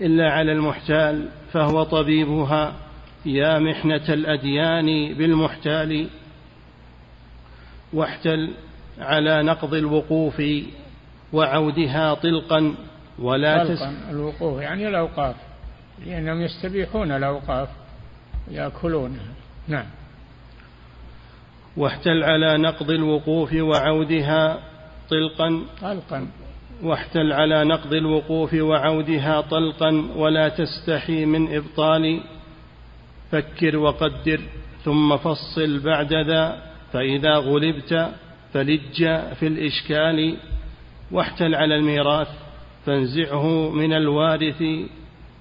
إلا 0.00 0.30
على 0.30 0.52
المحتال 0.52 1.28
فهو 1.52 1.82
طبيبها 1.82 2.74
يا 3.26 3.58
محنة 3.58 4.08
الأديان 4.08 5.14
بالمحتال 5.14 6.06
واحتل 7.92 8.50
على 8.98 9.42
نقض 9.42 9.74
الوقوف 9.74 10.42
وعودها 11.32 12.14
طلقا 12.14 12.74
ولا 13.20 13.64
طلقا 13.64 13.94
الوقوف 14.10 14.60
يعني 14.60 14.88
الأوقاف 14.88 15.36
لأنهم 16.06 16.40
يستبيحون 16.40 17.12
الأوقاف 17.12 17.68
يأكلونها. 18.50 19.34
نعم. 19.68 19.86
واحتل 21.76 22.24
على 22.24 22.58
نقض 22.58 22.90
الوقوف 22.90 23.52
وعودها 23.54 24.58
طلقا. 25.10 25.62
طلقا. 25.80 26.28
واحتل 26.82 27.32
على 27.32 27.64
نقض 27.64 27.92
الوقوف 27.92 28.54
وعودها 28.54 29.40
طلقا 29.40 30.08
ولا 30.16 30.48
تستحي 30.48 31.24
من 31.24 31.56
إبطال. 31.56 32.20
فكر 33.30 33.76
وقدر 33.76 34.40
ثم 34.84 35.16
فصل 35.16 35.78
بعد 35.78 36.14
ذا 36.14 36.62
فإذا 36.92 37.36
غلبت 37.36 38.10
فلج 38.52 38.96
في 39.34 39.46
الإشكال. 39.46 40.36
واحتل 41.12 41.54
على 41.54 41.76
الميراث 41.76 42.49
فانزعه 42.86 43.70
من 43.70 43.92
الوارث 43.92 44.62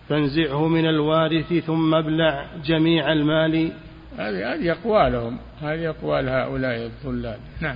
فانزعه 0.09 0.67
من 0.67 0.85
الوارث 0.85 1.53
ثم 1.53 1.95
ابلع 1.95 2.45
جميع 2.65 3.11
المال. 3.11 3.71
هذه 4.17 4.53
هذه 4.53 4.71
أقوالهم. 4.71 5.37
هذه 5.61 5.89
أقوال 5.89 6.29
هؤلاء 6.29 6.83
الظلال 6.85 7.37
نعم. 7.61 7.75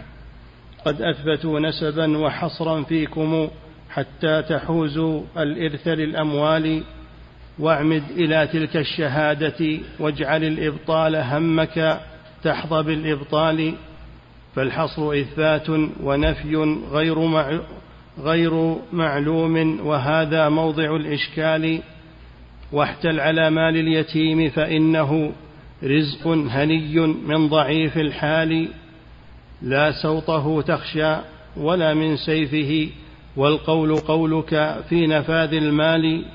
قد 0.85 1.01
أثبتوا 1.01 1.59
نسبا 1.59 2.17
وحصرا 2.17 2.83
فيكم 2.83 3.47
حتى 3.89 4.41
تحوزوا 4.41 5.21
الإرث 5.37 5.87
للأموال. 5.87 6.83
واعمد 7.59 8.03
إلى 8.11 8.47
تلك 8.47 8.77
الشهادة 8.77 9.79
واجعل 9.99 10.43
الإبطال 10.43 11.15
همك 11.15 11.99
تحظى 12.43 12.83
بالإبطال. 12.83 13.73
فالحصر 14.55 15.11
إثبات 15.11 15.69
ونفي 16.03 16.55
غير 16.91 17.19
غير 18.19 18.75
معلوم 18.93 19.79
وهذا 19.87 20.49
موضع 20.49 20.95
الإشكال. 20.95 21.81
واحتل 22.71 23.19
على 23.19 23.49
مال 23.49 23.77
اليتيم 23.77 24.49
فإنه 24.49 25.31
رزق 25.83 26.27
هني 26.27 26.99
من 26.99 27.49
ضعيف 27.49 27.97
الحال. 27.97 28.67
لا 29.61 29.91
سوطه 29.91 30.61
تخشى 30.61 31.15
ولا 31.57 31.93
من 31.93 32.17
سيفه 32.17 32.89
والقول 33.37 33.95
قولك 33.95 34.83
في 34.89 35.07
نفاذ 35.07 35.53
المال. 35.53 36.25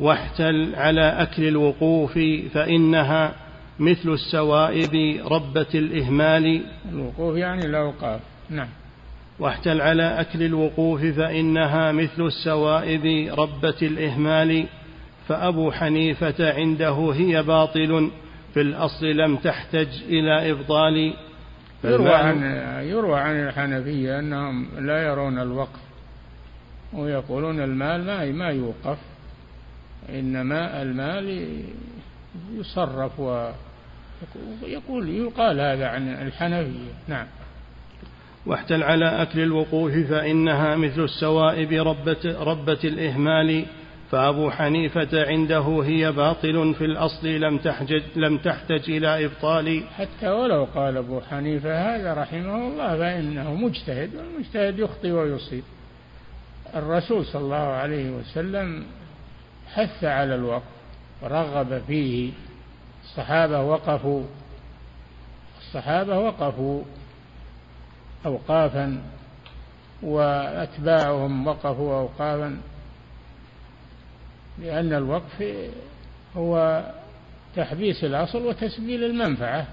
واحتل 0.00 0.74
على 0.74 1.00
أكل 1.00 1.48
الوقوف 1.48 2.18
فإنها 2.54 3.34
مثل 3.78 4.08
السوائب 4.12 5.20
ربة 5.26 5.66
الإهمال. 5.74 6.62
الوقوف 6.92 7.36
يعني 7.36 7.66
الأوقاف. 7.66 8.20
نعم. 8.50 8.68
واحتل 9.38 9.80
على 9.80 10.20
أكل 10.20 10.42
الوقوف 10.42 11.00
فإنها 11.00 11.92
مثل 11.92 12.22
السوائب 12.22 13.32
ربة 13.38 13.76
الإهمال 13.82 14.66
فأبو 15.28 15.72
حنيفة 15.72 16.52
عنده 16.54 17.12
هي 17.14 17.42
باطل 17.42 18.10
في 18.54 18.60
الأصل 18.60 19.06
لم 19.06 19.36
تحتج 19.36 19.88
إلى 20.08 20.50
إبطال. 20.50 21.14
يروى 21.84 22.14
عن 22.14 22.42
يروى 22.82 23.20
عن 23.20 23.48
الحنفية 23.48 24.18
أنهم 24.18 24.68
لا 24.78 25.02
يرون 25.02 25.38
الوقف 25.38 25.80
ويقولون 26.92 27.60
المال 27.60 28.04
ما 28.04 28.32
ما 28.32 28.48
يوقف 28.48 28.98
إنما 30.08 30.82
المال 30.82 31.48
يصرف 32.52 33.20
ويقول 34.62 35.08
يقال 35.08 35.60
هذا 35.60 35.88
عن 35.88 36.08
الحنفية. 36.08 36.92
نعم. 37.08 37.26
واحتل 38.46 38.82
على 38.82 39.22
أكل 39.22 39.40
الوقوف 39.40 39.92
فإنها 39.92 40.76
مثل 40.76 41.04
السوائب 41.04 41.72
ربة, 41.72 42.36
ربة 42.40 42.80
الإهمال. 42.84 43.64
فأبو 44.10 44.50
حنيفة 44.50 45.26
عنده 45.26 45.82
هي 45.84 46.12
باطل 46.12 46.74
في 46.74 46.84
الأصل 46.84 47.28
لم 47.28 47.58
تحتج, 47.58 48.02
لم 48.16 48.38
تحتج 48.38 48.90
إلى 48.90 49.24
إبطال. 49.24 49.84
حتى 49.98 50.28
ولو 50.28 50.64
قال 50.74 50.96
أبو 50.96 51.20
حنيفة 51.20 51.96
هذا 51.96 52.14
رحمه 52.14 52.68
الله 52.68 52.98
فإنه 52.98 53.54
مجتهد 53.54 54.10
والمجتهد 54.14 54.78
يخطئ 54.78 55.10
ويصيب. 55.10 55.62
الرسول 56.74 57.24
صلى 57.24 57.42
الله 57.42 57.56
عليه 57.56 58.10
وسلم 58.10 58.84
حث 59.74 60.04
على 60.04 60.34
الوقف 60.34 60.62
ورغب 61.22 61.82
فيه. 61.86 62.30
الصحابة 63.04 63.60
وقفوا. 63.62 64.22
الصحابة 65.60 66.18
وقفوا. 66.18 66.82
أوقافا 68.26 69.02
وأتباعهم 70.02 71.46
وقفوا 71.46 71.98
أوقافا 72.00 72.58
لأن 74.58 74.92
الوقف 74.92 75.44
هو 76.36 76.84
تحبيس 77.56 78.04
الأصل 78.04 78.46
وتسبيل 78.46 79.04
المنفعة. 79.04 79.66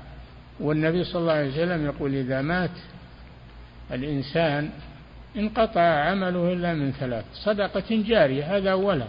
والنبي 0.59 1.03
صلى 1.03 1.21
الله 1.21 1.33
عليه 1.33 1.51
وسلم 1.51 1.85
يقول 1.85 2.15
إذا 2.15 2.41
مات 2.41 2.71
الإنسان 3.91 4.69
انقطع 5.37 5.81
عمله 5.81 6.53
إلا 6.53 6.73
من 6.73 6.91
ثلاث 6.91 7.25
صدقة 7.33 7.83
جارية 7.89 8.57
هذا 8.57 8.71
أولا 8.71 9.07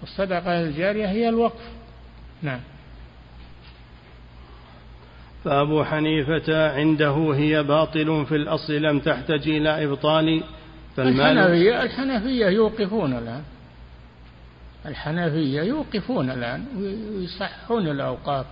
والصدقة 0.00 0.60
الجارية 0.60 1.06
هي 1.06 1.28
الوقف. 1.28 1.70
نعم. 2.42 2.60
فأبو 5.44 5.84
حنيفة 5.84 6.72
عنده 6.72 7.32
هي 7.34 7.62
باطل 7.62 8.26
في 8.26 8.36
الأصل 8.36 8.72
لم 8.72 9.00
تحتج 9.00 9.48
إلى 9.48 9.84
إبطال 9.84 10.42
الحنفية 10.98 11.82
الحنفية 11.82 12.46
يوقفون 12.46 13.12
الآن. 13.12 13.42
الحنفية 14.86 15.62
يوقفون 15.62 16.30
الآن 16.30 16.64
ويصحون 16.78 17.88
الأوقاف. 17.88 18.46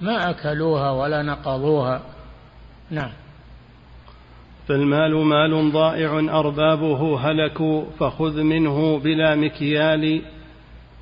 ما 0.00 0.30
أكلوها 0.30 0.90
ولا 0.90 1.22
نقضوها. 1.22 2.02
نعم. 2.90 3.12
فالمال 4.68 5.16
مال 5.16 5.72
ضائع 5.72 6.18
أربابه 6.18 7.20
هلكوا 7.20 7.84
فخذ 7.98 8.42
منه 8.42 8.98
بلا 8.98 9.34
مكيال. 9.34 10.22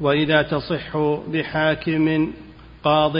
وإذا 0.01 0.43
تصح 0.43 0.97
بحاكم 1.29 2.33
قاض 2.85 3.17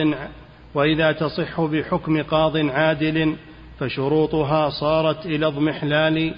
وإذا 0.79 1.13
تصح 1.13 1.61
بحكم 1.61 2.23
قاض 2.23 2.57
عادل 2.57 3.37
فشروطها 3.79 4.71
صارت 4.71 5.27
إلى 5.27 5.47
اضمحلال 5.47 6.35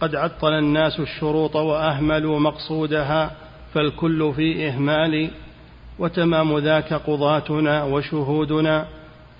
قد 0.00 0.14
عطل 0.14 0.52
الناس 0.52 1.00
الشروط 1.00 1.56
وأهملوا 1.56 2.38
مقصودها 2.38 3.30
فالكل 3.74 4.32
في 4.36 4.68
إهمال. 4.68 5.30
وتمام 5.98 6.58
ذاك 6.58 6.92
قضاتنا 6.92 7.84
وشهودنا 7.84 8.86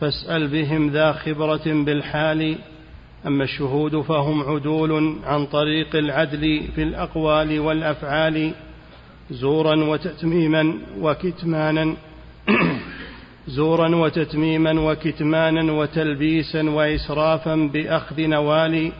فاسأل 0.00 0.48
بهم 0.48 0.88
ذا 0.88 1.12
خبرة 1.12 1.62
بالحال. 1.66 2.58
أما 3.26 3.44
الشهود 3.44 4.00
فهم 4.00 4.42
عدول 4.42 5.16
عن 5.26 5.46
طريق 5.46 5.96
العدل 5.96 6.62
في 6.74 6.82
الأقوال 6.82 7.60
والأفعال. 7.60 8.52
زورا 9.30 9.84
وتتميما 9.84 10.74
وكتمانا. 11.00 11.94
زورا 13.46 13.96
وتتميما 13.96 14.80
وكتمانا 14.80 15.72
وتلبيسا 15.72 16.70
وإسرافا 16.70 17.70
بأخذ 17.72 18.20
نوال 18.20 18.92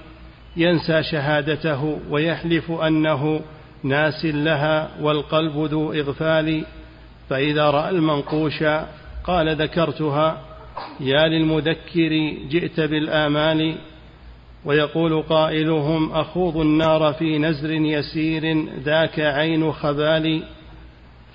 ينسى 0.57 1.03
شهادته 1.03 1.99
ويحلف 2.11 2.71
أنه 2.71 3.41
ناس 3.83 4.25
لها 4.25 4.91
والقلب 5.01 5.57
ذو 5.57 5.93
إغفال. 5.93 6.65
فإذا 7.31 7.71
رأى 7.71 7.91
المنقوش 7.91 8.63
قال 9.25 9.57
ذكرتها 9.57 10.41
يا 11.01 11.29
للمذكر 11.29 12.35
جئت 12.51 12.81
بالآمال. 12.81 13.75
ويقول 14.65 15.23
قائلهم 15.23 16.13
أخوض 16.13 16.57
النار 16.57 17.13
في 17.13 17.39
نزر 17.39 17.71
يسير 17.71 18.67
ذاك 18.85 19.21
عين 19.21 19.73
خبال. 19.73 20.43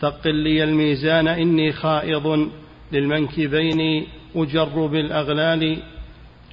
ثقل 0.01 0.35
لي 0.35 0.63
الميزان 0.63 1.27
إني 1.27 1.71
خائض. 1.71 2.49
للمنكبين 2.91 4.07
أجر 4.35 4.85
بالأغلال 4.85 5.77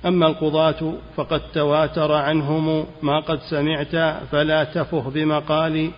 أما 0.06 0.26
القضاة 0.26 0.94
فقد 1.16 1.40
تواتر 1.52 2.12
عنهم 2.12 2.86
ما 3.02 3.20
قد 3.20 3.38
سمعت 3.50 4.24
فلا 4.30 4.64
تفه 4.64 5.10
بمقالي 5.10 5.90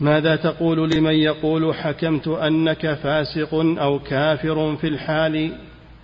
ماذا 0.00 0.36
تقول 0.36 0.90
لمن 0.90 1.14
يقول 1.14 1.74
حكمت 1.74 2.28
أنك 2.28 2.94
فاسق 2.94 3.54
أو 3.54 3.98
كافر 3.98 4.76
في 4.76 4.88
الحال؟ 4.88 5.52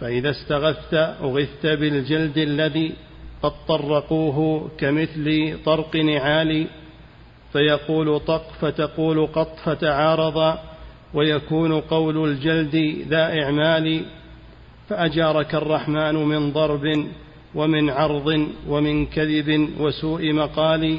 فإذا 0.01 0.31
استغثت 0.31 0.95
أغثت 0.95 1.67
بالجلد 1.67 2.39
الذي 2.39 2.93
قد 3.43 3.53
طرقوه 3.69 4.71
كمثل 4.79 5.59
طرق 5.65 5.97
نعال. 5.97 6.67
فيقول 7.53 8.21
طق 8.21 8.45
فتقول 8.61 9.27
قط 9.27 9.57
فتعارض. 9.65 10.59
ويكون 11.15 11.81
قول 11.81 12.29
الجلد 12.29 13.05
ذا 13.09 13.43
إعمال 13.43 14.05
فأجارك 14.89 15.55
الرحمن 15.55 16.15
من 16.15 16.53
ضرب 16.53 17.07
ومن 17.55 17.91
عرض 17.91 18.49
ومن 18.69 19.07
كذب 19.07 19.71
وسوء 19.81 20.33
مقال. 20.33 20.99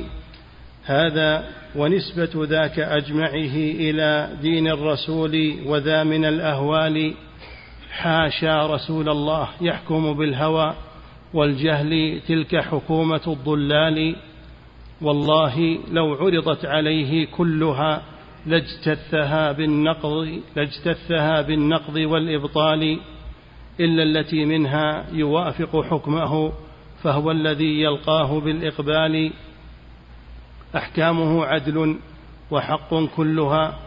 هذا 0.85 1.49
ونسبة 1.75 2.45
ذاك 2.45 2.79
أجمعه 2.79 3.55
إلى 3.55 4.29
دين 4.41 4.67
الرسول 4.67 5.55
وذا 5.65 6.03
من 6.03 6.25
الأهوال. 6.25 7.13
حاشا 7.91 8.67
رسول 8.67 9.09
الله 9.09 9.49
يحكم 9.61 10.13
بالهوى 10.13 10.73
والجهل 11.33 12.21
تلك 12.27 12.55
حكومة 12.55 13.21
الضلال. 13.27 14.15
والله 15.01 15.79
لو 15.91 16.13
عرضت 16.13 16.65
عليه 16.65 17.25
كلها 17.25 18.01
لاجتثها 18.45 19.51
بالنقض 19.51 20.39
لاجتثها 20.55 21.41
بالنقض 21.41 21.95
والإبطال 21.95 22.99
إلا 23.79 24.03
التي 24.03 24.45
منها 24.45 25.05
يوافق 25.11 25.81
حكمه 25.83 26.51
فهو 27.03 27.31
الذي 27.31 27.81
يلقاه 27.81 28.39
بالإقبال. 28.39 29.31
أحكامه 30.75 31.45
عدل 31.45 31.97
وحق 32.51 33.05
كلها 33.15 33.79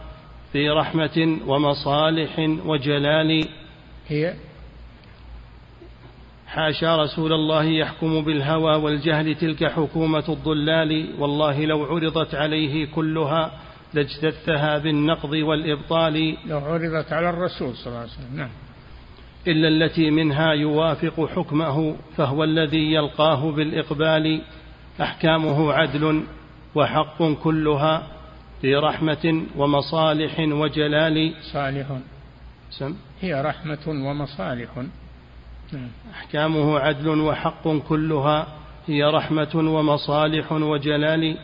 في 0.51 0.69
رحمة 0.69 1.37
ومصالح 1.47 2.39
وجلال. 2.65 3.47
هي 4.07 4.33
حاشا 6.47 6.95
رسول 6.95 7.33
الله 7.33 7.63
يحكم 7.63 8.21
بالهوى 8.21 8.75
والجهل 8.75 9.35
تلك 9.35 9.71
حكومة 9.71 10.23
الضلال 10.29 11.09
والله 11.19 11.65
لو 11.65 11.85
عرضت 11.85 12.35
عليه 12.35 12.85
كلها 12.85 13.51
لاجتثها 13.93 14.77
بالنقض 14.77 15.31
والإبطال. 15.31 16.37
لو 16.45 16.57
عرضت 16.57 17.13
على 17.13 17.29
الرسول 17.29 17.75
صلى 17.75 17.87
الله 17.87 17.99
عليه 17.99 18.09
وسلم 18.11 18.37
نعم. 18.37 18.49
إلا 19.47 19.67
التي 19.67 20.11
منها 20.11 20.53
يوافق 20.53 21.29
حكمه 21.35 21.95
فهو 22.17 22.43
الذي 22.43 22.93
يلقاه 22.93 23.51
بالإقبال. 23.51 24.41
أحكامه 25.01 25.73
عدل 25.73 26.23
وحق 26.75 27.23
كلها 27.43 28.07
في 28.61 28.75
رحمة 28.75 29.43
ومصالح 29.57 30.39
وجلال. 30.39 31.33
صالح. 31.53 31.87
سم. 32.71 32.95
هي 33.21 33.41
رحمة 33.41 33.87
ومصالح. 33.87 34.69
نعم. 35.73 35.89
أحكامه 36.13 36.79
عدل 36.79 37.07
وحق 37.07 37.67
كلها 37.89 38.47
هي 38.87 39.03
رحمة 39.03 39.55
ومصالح 39.55 40.51
وجلال. 40.51 41.37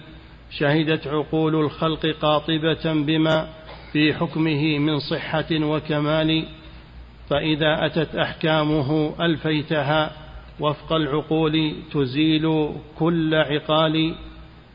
شهدت 0.58 1.08
عقول 1.08 1.56
الخلق 1.56 2.06
قاطبة 2.06 2.94
بما 2.94 3.48
في 3.92 4.14
حكمه 4.14 4.80
من 4.80 5.00
صحة 5.00 5.46
وكمال 5.52 6.46
فإذا 7.30 7.86
أتت 7.86 8.16
أحكامه 8.16 9.16
ألفيتها 9.26 10.12
وفق 10.60 10.94
العقول 10.94 11.76
تزيل 11.94 12.70
كل 13.00 13.36
عقال. 13.36 14.16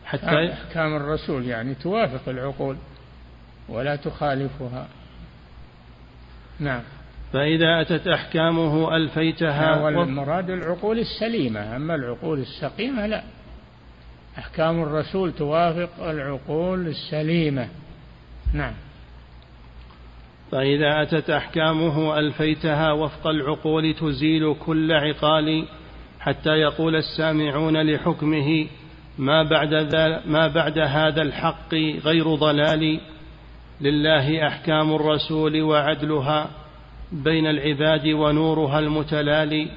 حتى 0.05 0.53
أحكام 0.53 0.97
الرسول 0.97 1.47
يعني 1.47 1.75
توافق 1.75 2.29
العقول 2.29 2.77
ولا 3.69 3.97
تخالفها. 3.97 4.89
نعم. 6.61 6.83
فإذا 7.33 7.81
أتت 7.81 8.09
أحكامه 8.09 8.97
ألفيتها 8.97 9.81
والمراد 9.81 10.51
العقول 10.51 10.99
السليمة 10.99 11.77
أما 11.77 11.95
العقول 11.95 12.39
السقيمة 12.39 13.07
لا. 13.07 13.23
أحكام 14.39 14.83
الرسول 14.83 15.33
توافق 15.33 16.03
العقول 16.03 16.87
السليمة. 16.87 17.69
نعم. 18.55 18.75
فإذا 20.53 21.03
أتت 21.03 21.31
أحكامه 21.31 22.19
ألفيتها 22.19 22.93
وفق 22.93 23.27
العقول 23.27 23.95
تزيل 23.95 24.55
كل 24.55 24.93
عقال 24.93 25.69
حتى 26.21 26.51
يقول 26.51 26.97
السامعون 26.97 27.83
لحكمه 27.83 28.67
ما 29.19 29.43
بعد, 29.43 29.75
ذا 29.75 30.23
ما 30.27 30.49
بعد 30.49 30.79
هذا 30.79 31.23
الحق 31.23 31.75
غير 32.05 32.35
ضلال. 32.35 33.01
لله 33.81 34.47
أحكام 34.47 34.95
الرسول 34.95 35.63
وعدلها 35.63 36.51
بين 37.13 37.47
العباد 37.47 38.07
ونورها 38.07 38.79
المتلالي 38.79 39.69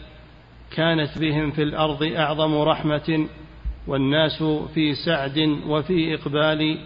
كانت 0.75 1.17
بهم 1.19 1.51
في 1.51 1.63
الأرض 1.63 2.03
أعظم 2.03 2.57
رحمة 2.57 3.27
والناس 3.87 4.43
في 4.73 4.95
سعد 4.95 5.39
وفي 5.67 6.15
إقبال 6.15 6.77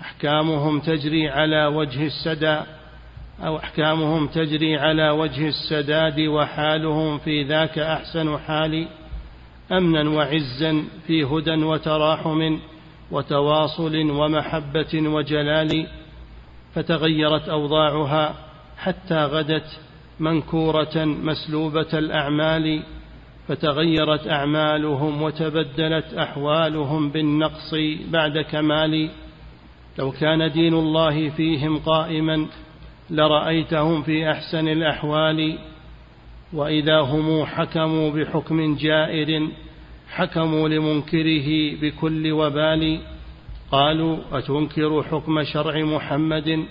أحكامهم 0.00 0.80
تجري 0.80 1.28
على 1.28 1.66
وجه 1.66 2.06
السدى 2.06 2.60
أو 3.44 3.56
أحكامهم 3.56 4.26
تجري 4.26 4.76
على 4.78 5.10
وجه 5.10 5.48
السداد 5.48 6.20
وحالهم 6.20 7.18
في 7.18 7.42
ذاك 7.42 7.78
أحسن 7.78 8.38
حال 8.38 8.88
أمنا 9.72 10.10
وعزا 10.10 10.84
في 11.06 11.24
هدى 11.24 11.64
وتراحم 11.64 12.58
وتواصل 13.10 14.10
ومحبة 14.10 14.94
وجلال 14.94 15.86
فتغيرت 16.74 17.48
أوضاعها 17.48 18.34
حتى 18.78 19.24
غدت 19.24 19.80
منكورة 20.20 21.04
مسلوبة 21.04 21.88
الأعمال. 21.94 22.82
فتغيرت 23.50 24.28
أعمالهم 24.28 25.22
وتبدلت 25.22 26.14
أحوالهم 26.14 27.10
بالنقص 27.10 27.74
بعد 28.10 28.38
كمال. 28.38 29.10
لو 29.98 30.10
كان 30.10 30.52
دين 30.52 30.74
الله 30.74 31.28
فيهم 31.28 31.78
قائما 31.78 32.46
لرأيتهم 33.10 34.02
في 34.02 34.30
أحسن 34.30 34.68
الأحوال. 34.68 35.58
وإذا 36.52 37.00
هم 37.00 37.44
حكموا 37.44 38.10
بحكم 38.10 38.76
جائر 38.76 39.48
حكموا 40.10 40.68
لمنكره 40.68 41.80
بكل 41.80 42.32
وبال. 42.32 43.00
قالوا 43.72 44.18
أتنكر 44.32 45.02
حكم 45.02 45.44
شرع 45.44 45.84
محمد؟ 45.84 46.64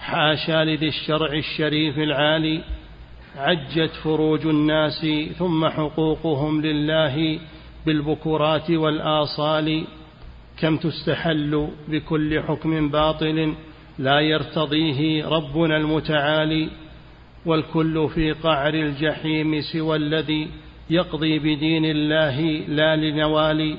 حاشا 0.00 0.64
لذي 0.64 0.88
الشرع 0.88 1.32
الشريف 1.32 1.98
العالي. 1.98 2.60
عجت 3.36 3.90
فروج 4.02 4.46
الناس 4.46 5.06
ثم 5.38 5.68
حقوقهم 5.68 6.60
لله 6.62 7.38
بالبكرات 7.86 8.70
والآصال 8.70 9.84
كم 10.58 10.76
تستحل 10.76 11.68
بكل 11.88 12.42
حكم 12.42 12.88
باطل 12.88 13.54
لا 13.98 14.20
يرتضيه 14.20 15.26
ربنا 15.26 15.76
المتعالي 15.76 16.68
والكل 17.46 18.08
في 18.14 18.32
قعر 18.32 18.74
الجحيم 18.74 19.60
سوى 19.60 19.96
الذي 19.96 20.48
يقضي 20.90 21.38
بدين 21.38 21.84
الله 21.84 22.40
لا 22.68 22.96
لنوالي 22.96 23.76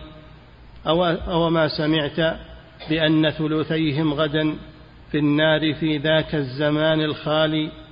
أو, 0.88 1.06
أو 1.06 1.50
ما 1.50 1.68
سمعت 1.68 2.38
بأن 2.90 3.30
ثلثيهم 3.30 4.14
غدا 4.14 4.56
في 5.12 5.18
النار 5.18 5.74
في 5.74 5.98
ذاك 5.98 6.36
الزمان 6.36 7.02
الخالي 7.02 7.83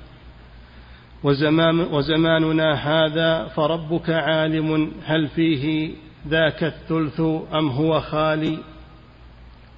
وزمان 1.24 1.80
وزماننا 1.80 2.74
هذا 2.74 3.48
فربك 3.48 4.10
عالم 4.10 4.92
هل 5.06 5.28
فيه 5.28 5.92
ذاك 6.28 6.64
الثلث 6.64 7.22
أم 7.54 7.70
هو 7.70 8.00
خالي؟ 8.00 8.58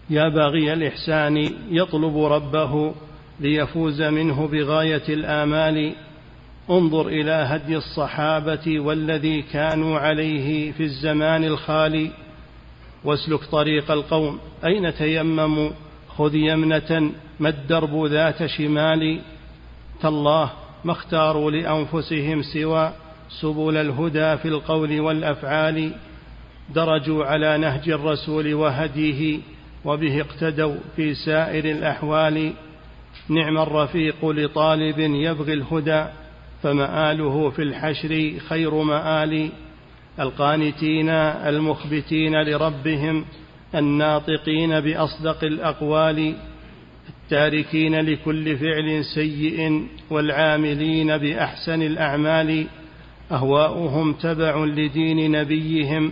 يا 0.09 0.29
باغي 0.29 0.73
الإحسان 0.73 1.49
يطلب 1.69 2.17
ربه 2.17 2.93
ليفوز 3.39 4.01
منه 4.01 4.47
بغاية 4.47 5.03
الآمال. 5.09 5.93
انظر 6.69 7.07
إلى 7.07 7.31
هدي 7.31 7.77
الصحابة 7.77 8.79
والذي 8.79 9.41
كانوا 9.41 9.99
عليه 9.99 10.71
في 10.71 10.83
الزمان 10.83 11.43
الخالي. 11.43 12.11
واسلك 13.03 13.43
طريق 13.43 13.91
القوم. 13.91 14.39
أين 14.65 14.93
تيمموا؟ 14.93 15.69
خذ 16.17 16.35
يمنة 16.35 17.11
ما 17.39 17.49
الدرب 17.49 18.05
ذات 18.05 18.45
شمال؟ 18.45 19.21
تالله 20.01 20.62
ما 20.83 20.91
اختاروا 20.91 21.51
لأنفسهم 21.51 22.41
سوى 22.41 22.93
سبل 23.41 23.77
الهدى 23.77 24.37
في 24.37 24.47
القول 24.47 24.99
والأفعال 24.99 25.93
درجوا 26.75 27.25
على 27.25 27.57
نهج 27.57 27.89
الرسول 27.89 28.53
وهديه 28.53 29.39
وبه 29.85 30.21
اقتدوا 30.21 30.75
في 30.95 31.13
سائر 31.13 31.65
الأحوال. 31.65 32.53
نعم 33.29 33.57
الرفيق 33.57 34.25
لطالب 34.25 34.99
يبغي 34.99 35.53
الهدى 35.53 36.05
فمآله 36.63 37.49
في 37.49 37.61
الحشر 37.61 38.33
خير 38.49 38.73
مآل. 38.73 39.49
القانتين 40.19 41.09
المخبتين 41.09 42.41
لربهم 42.41 43.25
الناطقين 43.75 44.79
بأصدق 44.79 45.43
الأقوال. 45.43 46.35
التاركين 47.23 47.95
لكل 47.95 48.57
فعل 48.57 49.05
سيء 49.05 49.87
والعاملين 50.09 51.17
بأحسن 51.17 51.81
الأعمال 51.81 52.67
أهواؤهم 53.31 54.13
تبع 54.13 54.65
لدين 54.65 55.31
نبيهم 55.31 56.11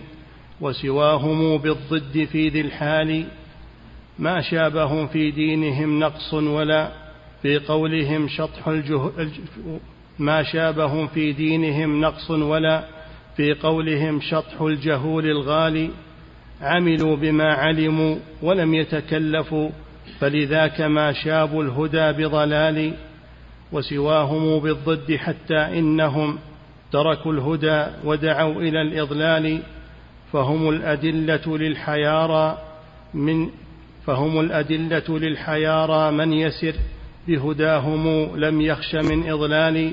وسواهم 0.60 1.58
بالضد 1.58 2.24
في 2.32 2.48
ذي 2.48 2.60
الحال. 2.60 3.24
ما 4.18 4.40
شابهم 4.40 5.06
في 5.06 5.30
دينهم 5.30 6.00
نقص 6.00 6.34
ولا 6.34 6.92
في 7.42 7.58
قولهم 7.58 8.28
شطح 8.28 8.68
الجه 8.68 9.00
ما 10.18 10.42
شابهم 10.42 11.06
في 11.06 11.32
دينهم 11.32 12.00
نقص 12.00 12.30
ولا 12.30 12.84
في 13.36 13.54
قولهم 13.54 14.20
شطح 14.20 14.60
الجهول 14.60 15.26
الغالي. 15.26 15.90
عملوا 16.60 17.16
بما 17.16 17.52
علموا 17.54 18.16
ولم 18.42 18.74
يتكلفوا 18.74 19.70
فلذاك 20.20 20.80
ما 20.80 21.12
شابوا 21.12 21.62
الهدى 21.62 22.24
بضلال 22.24 22.94
وسواهم 23.72 24.58
بالضد 24.58 25.16
حتى 25.16 25.58
إنهم 25.58 26.38
تركوا 26.92 27.32
الهدى 27.32 27.84
ودعوا 28.04 28.62
إلى 28.62 28.82
الإضلال 28.82 29.62
فهم 30.32 30.68
الأدلة 30.68 31.58
للحيارى 31.58 32.58
من 33.14 33.48
فهم 34.06 34.40
الأدلة 34.40 35.18
للحيارى 35.18 36.12
من 36.12 36.32
يسر 36.32 36.74
بهداهم 37.28 38.36
لم 38.36 38.60
يخش 38.60 38.94
من 38.94 39.30
إضلال 39.30 39.92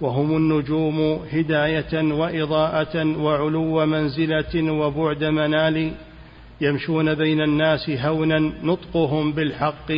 وهم 0.00 0.36
النجوم 0.36 1.20
هداية 1.32 2.12
وإضاءة 2.12 3.18
وعلو 3.18 3.86
منزلة 3.86 4.72
وبعد 4.72 5.24
منال 5.24 5.92
يمشون 6.60 7.14
بين 7.14 7.40
الناس 7.40 7.90
هونا 7.90 8.38
نطقهم 8.62 9.32
بالحق 9.32 9.92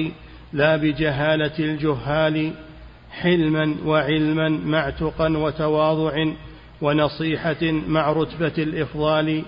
لا 0.52 0.76
بجهالة 0.76 1.58
الجهال 1.58 2.52
حلما 3.10 3.74
وعلما 3.86 4.48
مع 4.48 4.90
تقى 4.90 5.32
وتواضع 5.32 6.24
ونصيحة 6.82 7.72
مع 7.88 8.12
رتبة 8.12 8.52
الإفضال. 8.58 9.42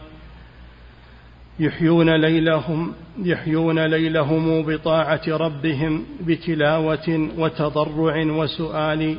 يحيون 1.61 2.11
ليلهم 2.11 2.93
يحيون 3.23 3.79
ليلهم 3.79 4.63
بطاعة 4.63 5.23
ربهم 5.29 6.05
بتلاوة 6.21 7.29
وتضرع 7.39 8.25
وسؤال 8.25 9.17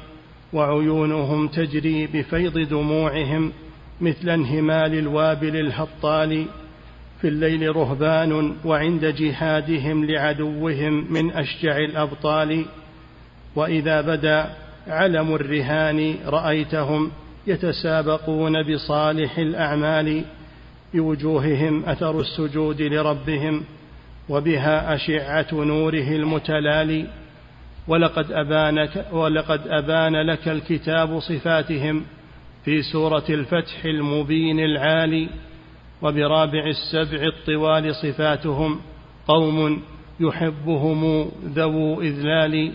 وعيونهم 0.53 1.47
تجري 1.47 2.07
بفيض 2.07 2.59
دموعهم 2.59 3.51
مثل 4.01 4.29
انهمال 4.29 4.99
الوابل 4.99 5.55
الهطال. 5.55 6.45
في 7.21 7.27
الليل 7.27 7.75
رهبان 7.75 8.55
وعند 8.65 9.05
جهادهم 9.05 10.05
لعدوهم 10.05 11.13
من 11.13 11.31
أشجع 11.31 11.77
الأبطال. 11.77 12.65
وإذا 13.55 14.01
بدا 14.01 14.49
علم 14.87 15.35
الرهان 15.35 16.15
رأيتهم 16.25 17.11
يتسابقون 17.47 18.63
بصالح 18.63 19.37
الأعمال 19.37 20.23
بوجوههم 20.93 21.85
أثر 21.85 22.19
السجود 22.19 22.81
لربهم 22.81 23.63
وبها 24.29 24.95
أشعة 24.95 25.47
نوره 25.53 26.15
المتلالي. 26.15 27.07
ولقد 27.87 28.31
أبانك 28.31 29.05
ولقد 29.11 29.67
أبان 29.67 30.15
لك 30.15 30.47
الكتاب 30.47 31.19
صفاتهم 31.19 32.05
في 32.65 32.81
سورة 32.81 33.25
الفتح 33.29 33.85
المبين 33.85 34.59
العالي. 34.59 35.29
وبرابع 36.01 36.63
السبع 36.65 37.27
الطوال 37.27 37.95
صفاتهم 37.95 38.81
قوم 39.27 39.81
يحبهم 40.19 41.31
ذو 41.45 42.01
إذلال 42.01 42.73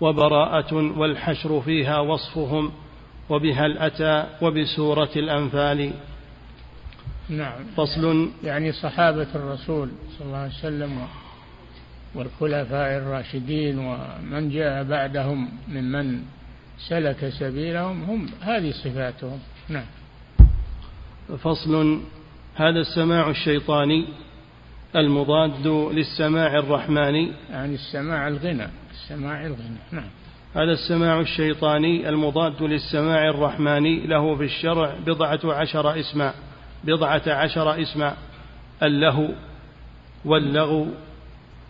وبراءة 0.00 0.74
والحشر 0.74 1.60
فيها 1.60 1.98
وصفهم 1.98 2.72
وبها 3.30 3.66
الأتى 3.66 4.26
وبسورة 4.42 5.10
الأنفال. 5.16 5.92
نعم. 7.28 7.64
فصل. 7.76 8.30
يعني 8.44 8.72
صحابة 8.72 9.26
الرسول 9.34 9.88
صلى 10.18 10.26
الله 10.26 10.38
عليه 10.38 10.52
وسلم 10.52 11.06
والخلفاء 12.14 12.98
الراشدين 12.98 13.78
ومن 13.78 14.50
جاء 14.50 14.84
بعدهم 14.84 15.48
ممن 15.68 16.22
سلك 16.88 17.28
سبيلهم 17.28 18.02
هم 18.02 18.26
هذه 18.40 18.70
صفاتهم. 18.70 19.38
نعم. 19.68 19.86
فصل 21.28 22.00
هذا 22.54 22.80
السماع 22.80 23.30
الشيطاني 23.30 24.06
المضاد 24.96 25.66
للسماع 25.66 26.58
الرحماني. 26.58 27.32
يعني 27.50 27.74
السماع 27.74 28.28
الغنى 28.28 28.68
السماع 28.90 29.46
الغنى 29.46 29.78
نعم. 29.92 30.08
هذا 30.54 30.72
السماع 30.72 31.20
الشيطاني 31.20 32.08
المضاد 32.08 32.62
للسماع 32.62 33.28
الرحماني 33.28 34.06
له 34.06 34.36
في 34.36 34.44
الشرع 34.44 34.94
بضعة 35.06 35.40
عشر 35.44 36.00
اسما 36.00 36.34
بضعة 36.84 37.22
عشر 37.26 37.82
اسما 37.82 38.16
اللهو 38.82 39.28
واللغو 40.24 40.86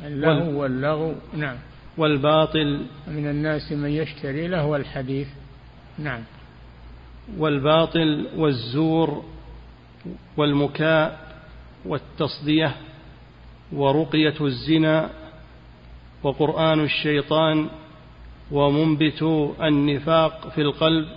اللهو 0.05 0.61
واللغو 0.61 1.15
نعم. 1.37 1.57
والباطل. 1.97 2.87
من 3.09 3.31
الناس 3.31 3.73
من 3.73 3.91
يشتري 3.91 4.49
لهو 4.49 4.77
الحديث 4.77 5.29
نعم. 5.99 6.21
والباطل 7.39 8.27
والزور 8.37 9.25
والمكاء 10.37 11.35
والتصدية 11.85 12.77
ورقية 13.73 14.35
الزنا 14.41 15.11
وقرآن 16.23 16.81
الشيطان 16.81 17.69
ومنبت 18.51 19.23
النفاق 19.63 20.49
في 20.55 20.61
القلب 20.61 21.09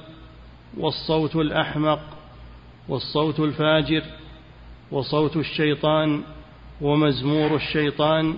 والصوت 0.77 1.35
الأحمق 1.35 1.99
والصوت 2.87 3.39
الفاجر 3.39 4.03
وصوت 4.91 5.37
الشيطان 5.37 6.21
ومزمور 6.81 7.55
الشيطان 7.55 8.37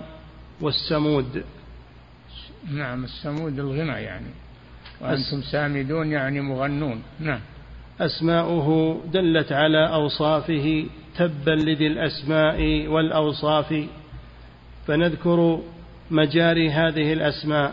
والسمود. 0.60 1.44
نعم 2.70 3.04
السمود 3.04 3.58
الغنى 3.58 4.02
يعني. 4.02 4.30
وأنتم 5.00 5.42
سامدون 5.42 6.12
يعني 6.12 6.40
مغنون. 6.40 7.02
نعم. 7.20 7.40
أسماؤه 8.00 9.00
دلت 9.12 9.52
على 9.52 9.94
أوصافه 9.94 10.86
تبا 11.16 11.50
لذي 11.50 11.86
الأسماء 11.86 12.86
والأوصاف 12.86 13.84
فنذكر 14.86 15.60
مجاري 16.10 16.70
هذه 16.70 17.12
الأسماء 17.12 17.72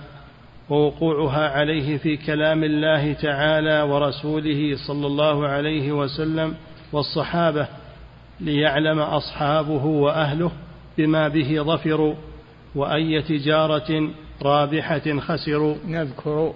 ووقوعها 0.70 1.50
عليه 1.50 1.98
في 1.98 2.18
كلام 2.18 2.64
الله 2.64 3.14
تعالى 3.14 3.82
ورسوله 3.82 4.76
صلى 4.88 5.08
الله 5.08 5.48
عليه 5.48 5.92
وسلم 5.92 6.56
والصحابة 6.94 7.68
ليعلم 8.40 9.00
أصحابه 9.00 9.86
وأهله 9.86 10.52
بما 10.98 11.28
به 11.28 11.64
ظفروا 11.64 12.16
وأي 12.76 13.22
تجارة 13.22 14.10
رابحة 14.42 15.20
خسروا 15.20 15.76
نذكر. 15.88 16.54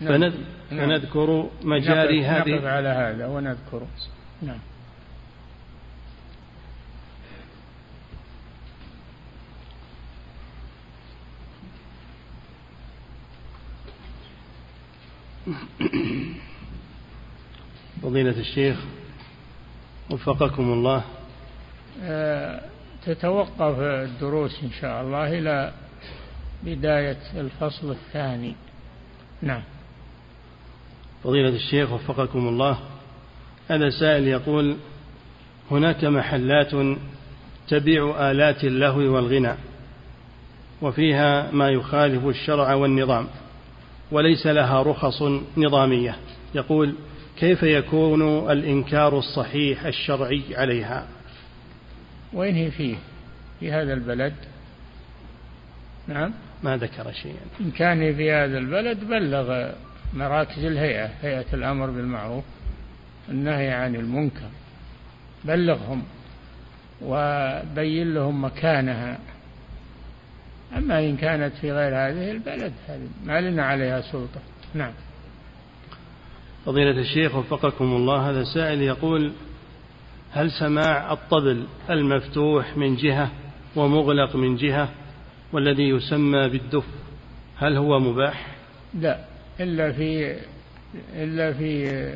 نعم. 0.00 0.30
فنذكر 0.70 1.50
مجاري 1.62 2.20
نقف 2.20 2.30
هذه. 2.30 2.50
نقف 2.50 2.64
على 2.64 2.88
هذا 2.88 3.26
ونذكر. 3.26 3.82
نعم. 4.42 4.58
فضيلة 18.02 18.40
الشيخ 18.40 18.78
وفقكم 20.10 20.72
الله. 20.72 21.04
آه، 22.02 22.60
تتوقف 23.06 23.78
الدروس 23.80 24.62
إن 24.62 24.70
شاء 24.80 25.02
الله 25.02 25.38
إلى 25.38 25.72
بداية 26.64 27.18
الفصل 27.34 27.90
الثاني. 27.90 28.54
نعم. 29.42 29.62
فضيلة 31.24 31.48
الشيخ 31.48 31.92
وفقكم 31.92 32.48
الله 32.48 32.78
هذا 33.68 33.90
سائل 33.90 34.28
يقول 34.28 34.76
هناك 35.70 36.04
محلات 36.04 36.98
تبيع 37.68 38.30
آلات 38.30 38.64
اللهو 38.64 39.14
والغنى 39.14 39.54
وفيها 40.82 41.50
ما 41.52 41.68
يخالف 41.68 42.26
الشرع 42.26 42.74
والنظام 42.74 43.26
وليس 44.12 44.46
لها 44.46 44.82
رخص 44.82 45.22
نظامية. 45.56 46.16
يقول 46.54 46.94
كيف 47.38 47.62
يكون 47.62 48.50
الإنكار 48.50 49.18
الصحيح 49.18 49.84
الشرعي 49.84 50.42
عليها؟ 50.52 51.06
وين 52.32 52.54
هي 52.54 52.70
فيه؟ 52.70 52.96
في 53.60 53.72
هذا 53.72 53.92
البلد؟ 53.92 54.34
نعم. 56.08 56.32
ما 56.62 56.76
ذكر 56.76 57.12
شيئا. 57.12 57.40
إن 57.60 57.70
كان 57.70 58.16
في 58.16 58.32
هذا 58.32 58.58
البلد 58.58 59.04
بلغ 59.04 59.72
مراكز 60.14 60.64
الهيئة 60.64 61.10
هيئة 61.22 61.54
الأمر 61.54 61.90
بالمعروف 61.90 62.44
النهي 63.28 63.70
عن 63.70 63.94
المنكر. 63.96 64.48
بلغهم 65.44 66.02
وبين 67.02 68.14
لهم 68.14 68.44
مكانها. 68.44 69.18
أما 70.76 71.00
إن 71.00 71.16
كانت 71.16 71.54
في 71.54 71.72
غير 71.72 71.94
هذه 71.94 72.30
البلد 72.30 72.72
هذه 72.88 73.08
ما 73.24 73.40
لنا 73.40 73.64
عليها 73.64 74.00
سلطة. 74.00 74.40
نعم. 74.74 74.92
فضيلة 76.66 77.00
الشيخ 77.00 77.34
وفقكم 77.34 77.84
الله 77.84 78.30
هذا 78.30 78.44
سائل 78.54 78.82
يقول 78.82 79.32
هل 80.32 80.50
سماع 80.50 81.12
الطبل 81.12 81.66
المفتوح 81.90 82.76
من 82.76 82.96
جهة 82.96 83.30
ومغلق 83.76 84.36
من 84.36 84.56
جهة 84.56 84.88
والذي 85.52 85.88
يسمى 85.88 86.48
بالدف 86.48 86.84
هل 87.56 87.76
هو 87.76 87.98
مباح؟ 87.98 88.46
لا. 88.94 89.29
إلا 89.60 89.92
في 89.92 90.36
إلا 91.16 91.52
في 91.52 92.12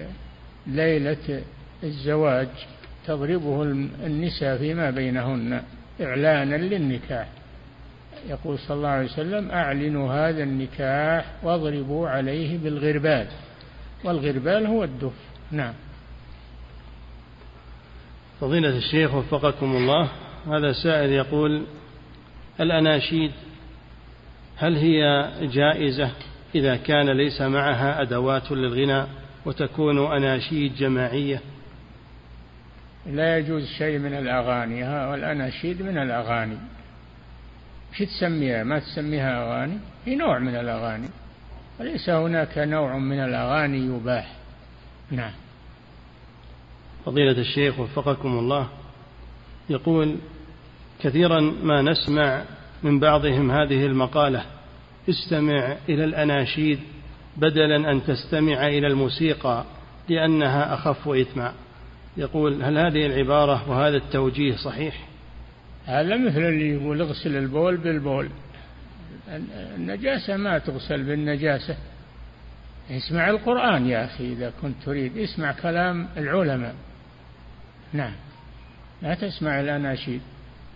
ليلة 0.66 1.42
الزواج 1.82 2.48
تضربه 3.06 3.62
النساء 4.06 4.58
فيما 4.58 4.90
بينهن 4.90 5.62
إعلانا 6.00 6.56
للنكاح. 6.56 7.28
يقول 8.28 8.58
صلى 8.58 8.76
الله 8.76 8.88
عليه 8.88 9.04
وسلم 9.04 9.50
أعلنوا 9.50 10.12
هذا 10.12 10.42
النكاح 10.42 11.32
واضربوا 11.42 12.08
عليه 12.08 12.58
بالغربال. 12.58 13.26
والغربال 14.04 14.66
هو 14.66 14.84
الدف. 14.84 15.12
نعم. 15.50 15.74
فضيلة 18.40 18.76
الشيخ 18.76 19.14
وفقكم 19.14 19.76
الله 19.76 20.08
هذا 20.46 20.72
سائل 20.72 21.10
يقول 21.10 21.66
الأناشيد 22.60 23.32
هل 24.56 24.76
هي 24.76 25.30
جائزة؟ 25.42 26.10
إذا 26.54 26.76
كان 26.76 27.10
ليس 27.10 27.40
معها 27.40 28.02
أدوات 28.02 28.52
للغنى 28.52 29.06
وتكون 29.46 30.12
أناشيد 30.12 30.74
جماعية. 30.74 31.40
لا 33.06 33.38
يجوز 33.38 33.66
شيء 33.66 33.98
من 33.98 34.14
الأغاني. 34.14 35.08
والأناشيد 35.10 35.82
من 35.82 35.98
الأغاني. 35.98 36.56
شو 37.92 38.04
تسميها؟ 38.04 38.64
ما 38.64 38.78
تسميها 38.78 39.44
أغاني؟ 39.44 39.78
هي 40.06 40.14
نوع 40.14 40.38
من 40.38 40.56
الأغاني. 40.56 41.08
وليس 41.80 42.10
هناك 42.10 42.58
نوع 42.58 42.98
من 42.98 43.18
الأغاني 43.18 43.78
يباح. 43.78 44.36
نعم. 45.10 45.32
فضيلة 47.06 47.38
الشيخ 47.40 47.80
وفقكم 47.80 48.38
الله. 48.38 48.68
يقول 49.70 50.16
كثيرا 51.00 51.40
ما 51.40 51.82
نسمع 51.82 52.42
من 52.82 53.00
بعضهم 53.00 53.50
هذه 53.50 53.86
المقالة. 53.86 54.44
استمع 55.08 55.76
إلى 55.88 56.04
الأناشيد 56.04 56.78
بدلا 57.36 57.90
أن 57.90 58.04
تستمع 58.04 58.66
إلى 58.66 58.86
الموسيقى 58.86 59.64
لأنها 60.08 60.74
أخف 60.74 61.08
إثما 61.08 61.52
يقول 62.16 62.62
هل 62.62 62.78
هذه 62.78 63.06
العبارة 63.06 63.70
وهذا 63.70 63.96
التوجيه 63.96 64.56
صحيح؟ 64.56 65.08
هذا 65.86 66.16
مثل 66.16 66.40
اللي 66.40 66.68
يقول 66.68 67.00
اغسل 67.00 67.36
البول 67.36 67.76
بالبول. 67.76 68.28
النجاسة 69.76 70.36
ما 70.36 70.58
تغسل 70.58 71.02
بالنجاسة. 71.02 71.76
اسمع 72.90 73.30
القرآن 73.30 73.86
يا 73.86 74.04
أخي 74.04 74.32
إذا 74.32 74.52
كنت 74.62 74.74
تريد. 74.84 75.18
اسمع 75.18 75.52
كلام 75.52 76.08
العلماء. 76.16 76.74
نعم. 77.92 78.12
لا 79.02 79.14
تسمع 79.14 79.60
الأناشيد. 79.60 80.20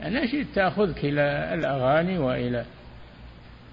الأناشيد 0.00 0.46
تأخذك 0.54 1.04
إلى 1.04 1.54
الأغاني 1.54 2.18
وإلى 2.18 2.64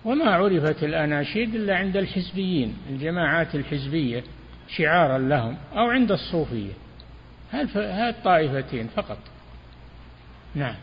وما 0.05 0.25
عرفت 0.25 0.83
الأناشيد 0.83 1.55
إلا 1.55 1.75
عند 1.75 1.97
الحزبيين 1.97 2.77
الجماعات 2.89 3.55
الحزبية 3.55 4.23
شعارا 4.67 5.17
لهم 5.17 5.57
أو 5.73 5.85
عند 5.85 6.11
الصوفية. 6.11 6.73
هذه 7.51 8.09
الطائفتين 8.09 8.87
فقط؟ 8.87 9.17
نعم. 10.55 10.75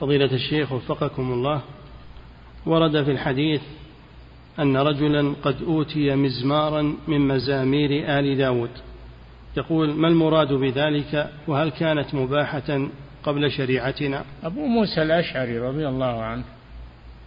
فضيلة 0.00 0.34
الشيخ 0.34 0.72
وفقكم 0.72 1.32
الله 1.32 1.62
ورد 2.66 3.04
في 3.04 3.10
الحديث 3.10 3.62
أن 4.58 4.76
رجلا 4.76 5.34
قد 5.42 5.62
أوتي 5.62 6.14
مزمارا 6.14 6.96
من 7.08 7.20
مزامير 7.20 8.18
آل 8.18 8.38
داود. 8.38 8.70
يقول 9.56 9.94
ما 9.94 10.08
المراد 10.08 10.52
بذلك؟ 10.52 11.30
وهل 11.46 11.70
كانت 11.70 12.14
مباحة 12.14 12.88
قبل 13.22 13.50
شريعتنا؟ 13.50 14.24
أبو 14.42 14.66
موسى 14.66 15.02
الأشعري 15.02 15.58
رضي 15.58 15.88
الله 15.88 16.22
عنه 16.22 16.44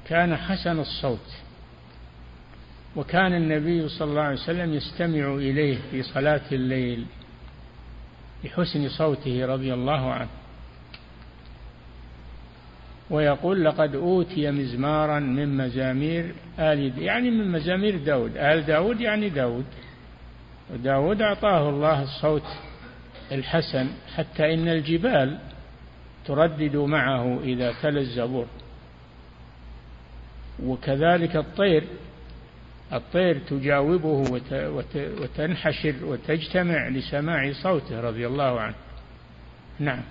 كان 0.07 0.35
حسن 0.35 0.79
الصوت. 0.79 1.33
وكان 2.95 3.33
النبي 3.33 3.89
صلى 3.89 4.09
الله 4.09 4.21
عليه 4.21 4.41
وسلم 4.41 4.73
يستمع 4.73 5.35
إليه 5.35 5.77
في 5.91 6.03
صلاة 6.03 6.41
الليل 6.51 7.05
بحسن 8.43 8.89
صوته 8.89 9.45
رضي 9.45 9.73
الله 9.73 10.13
عنه. 10.13 10.29
ويقول 13.09 13.65
لقد 13.65 13.95
أوتي 13.95 14.51
مزمارا 14.51 15.19
من 15.19 15.57
مزامير 15.57 16.35
آل 16.59 16.99
يعني 16.99 17.31
من 17.31 17.51
مزامير 17.51 17.97
داود. 17.97 18.37
آل 18.37 18.65
داود 18.65 19.01
يعني 19.01 19.29
داود. 19.29 19.65
وداود 20.73 21.21
أعطاه 21.21 21.69
الله 21.69 22.03
الصوت 22.03 22.47
الحسن 23.31 23.87
حتى 24.15 24.53
إن 24.53 24.67
الجبال 24.67 25.39
تردد 26.25 26.75
معه 26.75 27.39
إذا 27.43 27.73
تلا 27.81 27.99
الزبور 27.99 28.45
وكذلك 30.63 31.35
الطير. 31.35 31.83
الطير 32.93 33.39
تجاوبه 33.49 34.41
وتنحشر 34.93 35.95
وتجتمع 36.03 36.87
لسماع 36.87 37.51
صوته 37.63 38.01
رضي 38.01 38.27
الله 38.27 38.59
عنه. 38.59 38.75
نعم. 39.79 40.01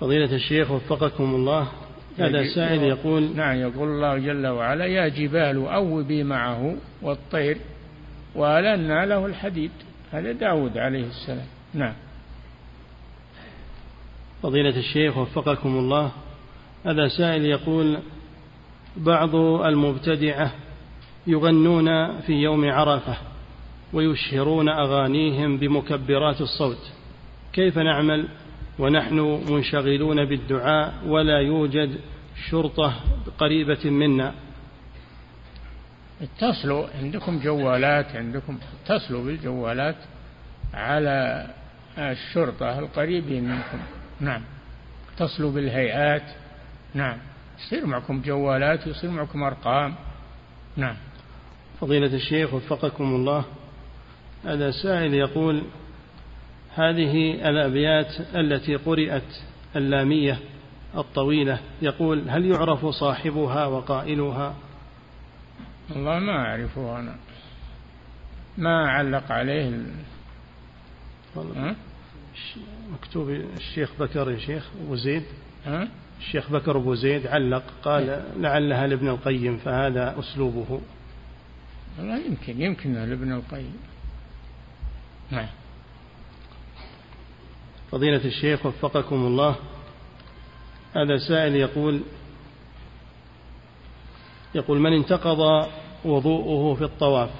فضيلة 0.00 0.34
الشيخ 0.34 0.70
وفقكم 0.70 1.34
الله. 1.34 1.68
هذا 2.18 2.54
سائل 2.54 2.82
يقول 2.82 3.36
نعم 3.36 3.56
يقول 3.56 3.88
الله 3.88 4.18
جل 4.18 4.46
وعلا 4.46 4.86
يا 4.86 5.08
جبال 5.08 5.66
أوبي 5.66 6.22
معه 6.24 6.76
والطير 7.02 7.58
وألنا 8.34 9.06
له 9.06 9.26
الحديد. 9.26 9.70
هذا 10.12 10.32
داود 10.32 10.78
عليه 10.78 11.06
السلام. 11.06 11.46
نعم. 11.74 11.94
فضيلة 14.42 14.76
الشيخ 14.76 15.16
وفقكم 15.16 15.68
الله. 15.68 16.12
هذا 16.84 17.08
سائل 17.08 17.44
يقول 17.44 17.98
بعض 18.96 19.34
المبتدعة 19.36 20.52
يغنون 21.26 22.20
في 22.20 22.32
يوم 22.32 22.70
عرفة 22.70 23.16
ويشهرون 23.92 24.68
أغانيهم 24.68 25.58
بمكبرات 25.58 26.40
الصوت 26.40 26.90
كيف 27.52 27.78
نعمل؟ 27.78 28.28
ونحن 28.78 29.44
منشغلون 29.50 30.24
بالدعاء 30.24 30.94
ولا 31.06 31.38
يوجد 31.38 32.00
شرطة 32.50 32.94
قريبة 33.38 33.90
منا. 33.90 34.34
اتصلوا 36.22 36.86
عندكم 37.02 37.38
جوالات 37.38 38.16
عندكم 38.16 38.58
اتصلوا 38.84 39.24
بالجوالات 39.24 39.96
على 40.74 41.46
الشرطة 41.98 42.78
القريبين 42.78 43.44
منكم. 43.44 43.78
نعم 44.20 44.42
اتصلوا 45.14 45.52
بالهيئات. 45.52 46.22
نعم. 46.94 47.18
يصير 47.58 47.86
معكم 47.86 48.22
جوالات 48.22 48.86
يصير 48.86 49.10
معكم 49.10 49.42
أرقام. 49.42 49.94
نعم. 50.76 50.96
فضيلة 51.80 52.14
الشيخ 52.14 52.54
وفقكم 52.54 53.04
الله 53.04 53.44
هذا 54.44 54.70
سائل 54.70 55.14
يقول 55.14 55.62
هذه 56.74 57.48
الأبيات 57.48 58.20
التي 58.34 58.76
قرأت 58.76 59.36
اللامية 59.76 60.38
الطويلة 60.96 61.60
يقول 61.82 62.30
هل 62.30 62.46
يعرف 62.46 62.86
صاحبها 62.86 63.66
وقائلها؟ 63.66 64.54
والله 65.90 66.18
ما 66.18 66.32
أعرفه 66.32 66.98
أنا. 66.98 67.16
ما 68.58 68.90
علق 68.90 69.32
عليه 69.32 69.68
ال... 69.68 69.86
مكتوب 72.92 73.30
الشيخ 73.30 73.90
بكر 74.00 74.30
يا 74.30 74.38
شيخ 74.38 74.70
أبو 74.84 74.96
زيد. 74.96 75.24
ها؟ 75.66 75.88
الشيخ 76.20 76.50
بكر 76.50 76.76
أبو 76.76 76.94
زيد 76.94 77.26
علق 77.26 77.62
قال 77.82 78.24
لعلها 78.36 78.86
لابن 78.86 79.08
القيم 79.08 79.56
فهذا 79.56 80.18
أسلوبه. 80.18 80.80
والله 81.98 82.18
يمكن 82.26 82.62
يمكن 82.62 82.94
لابن 82.94 83.32
القيم. 83.32 83.76
نعم. 85.30 85.46
فضيلة 87.90 88.24
الشيخ 88.24 88.66
وفقكم 88.66 89.16
الله. 89.16 89.56
هذا 90.96 91.18
سائل 91.28 91.56
يقول 91.56 92.00
يقول 94.54 94.78
من 94.78 94.92
انتقض 94.92 95.68
وضوءه 96.04 96.74
في 96.74 96.84
الطواف 96.84 97.30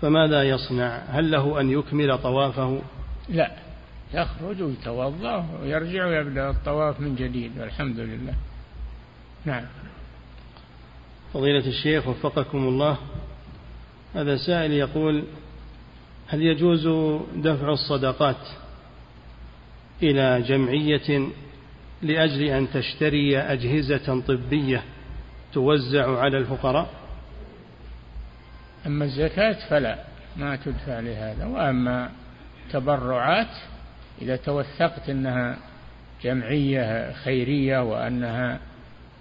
فماذا 0.00 0.42
يصنع؟ 0.42 0.96
هل 0.96 1.30
له 1.30 1.60
أن 1.60 1.70
يكمل 1.70 2.18
طوافه؟ 2.18 2.82
لا. 3.28 3.50
يخرج 4.14 4.62
ويتوضأ 4.62 5.46
ويرجع 5.62 6.06
ويبدأ 6.06 6.50
الطواف 6.50 7.00
من 7.00 7.16
جديد 7.16 7.58
والحمد 7.58 8.00
لله. 8.00 8.34
نعم. 9.44 9.64
فضيلة 11.34 11.66
الشيخ 11.66 12.08
وفقكم 12.08 12.58
الله. 12.58 12.98
هذا 14.14 14.36
سائل 14.36 14.72
يقول 14.72 15.24
هل 16.26 16.42
يجوز 16.42 16.88
دفع 17.36 17.72
الصدقات 17.72 18.48
إلى 20.02 20.42
جمعية 20.42 21.28
لأجل 22.02 22.42
أن 22.42 22.70
تشتري 22.70 23.38
أجهزة 23.38 24.20
طبية 24.20 24.82
توزع 25.52 26.18
على 26.18 26.38
الفقراء؟ 26.38 26.90
أما 28.86 29.04
الزكاة 29.04 29.68
فلا 29.68 30.04
ما 30.36 30.56
تدفع 30.56 31.00
لهذا. 31.00 31.46
وأما 31.46 32.10
تبرعات 32.72 33.56
إذا 34.22 34.36
توثقت 34.36 35.08
أنها 35.08 35.58
جمعية 36.22 37.12
خيرية 37.12 37.82
وأنها 37.82 38.60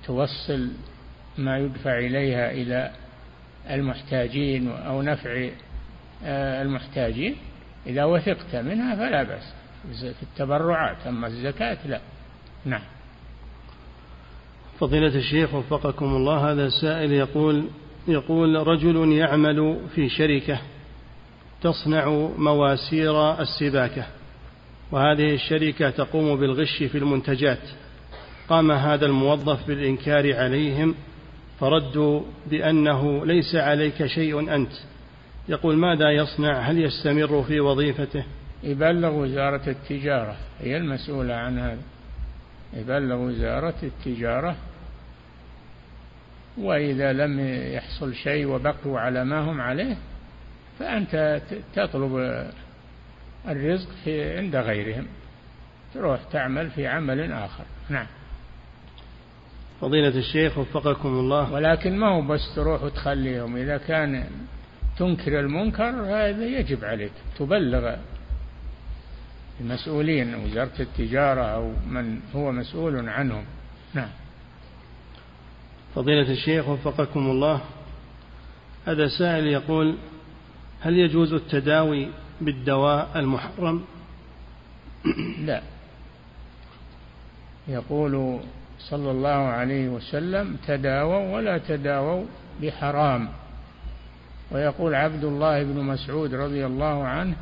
توصل 0.05 0.71
ما 1.37 1.57
يدفع 1.57 1.99
إليها 1.99 2.51
إلى 2.51 2.91
المحتاجين 3.69 4.71
أو 4.71 5.01
نفع 5.01 5.49
آه، 6.25 6.61
المحتاجين 6.61 7.35
إذا 7.87 8.03
وثقت 8.03 8.55
منها 8.55 8.95
فلا 8.95 9.23
بأس. 9.23 9.53
في 10.01 10.23
التبرعات 10.23 11.07
أما 11.07 11.27
الزكاة 11.27 11.77
لا. 11.87 11.99
نعم. 12.65 12.81
فضيلة 14.79 15.15
الشيخ 15.15 15.53
وفقكم 15.53 16.05
الله 16.05 16.51
هذا 16.51 16.69
سائل 16.69 17.11
يقول 17.11 17.67
يقول 18.07 18.67
رجل 18.67 19.11
يعمل 19.11 19.79
في 19.95 20.09
شركة 20.09 20.59
تصنع 21.61 22.29
مواسير 22.37 23.41
السباكة. 23.41 24.05
وهذه 24.91 25.33
الشركة 25.33 25.89
تقوم 25.89 26.39
بالغش 26.39 26.83
في 26.83 26.97
المنتجات. 26.97 27.59
قام 28.49 28.71
هذا 28.71 29.05
الموظف 29.05 29.67
بالإنكار 29.67 30.35
عليهم 30.35 30.95
فردوا 31.59 32.21
بأنه 32.49 33.25
ليس 33.25 33.55
عليك 33.55 34.05
شيء 34.05 34.55
أنت. 34.55 34.71
يقول 35.49 35.75
ماذا 35.77 36.11
يصنع؟ 36.11 36.59
هل 36.59 36.79
يستمر 36.79 37.43
في 37.43 37.59
وظيفته؟ 37.59 38.23
يبلغ 38.63 39.15
وزارة 39.15 39.69
التجارة. 39.69 40.35
هي 40.59 40.77
المسؤولة 40.77 41.33
عن 41.33 41.59
هذا. 41.59 41.81
يبلغ 42.73 43.15
وزارة 43.15 43.75
التجارة 43.83 44.55
وإذا 46.57 47.13
لم 47.13 47.39
يحصل 47.73 48.15
شيء 48.15 48.45
وبقوا 48.45 48.99
على 48.99 49.25
ما 49.25 49.39
هم 49.39 49.61
عليه 49.61 49.97
فأنت 50.79 51.41
تطلب 51.75 52.45
الرزق 53.47 53.89
في 54.03 54.37
عند 54.37 54.55
غيرهم. 54.55 55.07
تروح 55.93 56.19
تعمل 56.31 56.69
في 56.69 56.87
عمل 56.87 57.31
آخر. 57.31 57.63
نعم. 57.89 58.07
فضيلة 59.81 60.17
الشيخ 60.17 60.57
وفقكم 60.57 61.09
الله. 61.09 61.53
ولكن 61.53 61.97
ما 61.97 62.07
هو 62.07 62.21
بس 62.21 62.55
تروح 62.55 62.83
وتخليهم. 62.83 63.57
إذا 63.57 63.77
كان 63.77 64.25
تنكر 64.97 65.39
المنكر 65.39 65.89
هذا 65.89 66.45
يجب 66.45 66.85
عليك. 66.85 67.11
تبلغ 67.39 67.95
المسؤولين 69.61 70.35
وزارة 70.35 70.71
التجارة 70.79 71.41
أو 71.41 71.73
من 71.87 72.19
هو 72.35 72.51
مسؤول 72.51 73.09
عنهم. 73.09 73.43
نعم. 73.93 74.09
فضيلة 75.95 76.31
الشيخ 76.31 76.67
وفقكم 76.67 77.19
الله. 77.19 77.61
هذا 78.85 79.07
سائل 79.07 79.47
يقول 79.47 79.95
هل 80.81 80.97
يجوز 80.97 81.33
التداوي 81.33 82.09
بالدواء 82.41 83.09
المحرم؟ 83.15 83.83
لا. 85.39 85.61
يقول 87.67 88.39
صلى 88.79 89.11
الله 89.11 89.29
عليه 89.29 89.89
وسلم 89.89 90.57
تداووا 90.67 91.35
ولا 91.35 91.57
تداووا 91.57 92.25
بحرام. 92.61 93.29
ويقول 94.51 94.95
عبد 94.95 95.23
الله 95.23 95.63
بن 95.63 95.79
مسعود 95.83 96.33
رضي 96.33 96.65
الله 96.65 97.03
عنه 97.03 97.35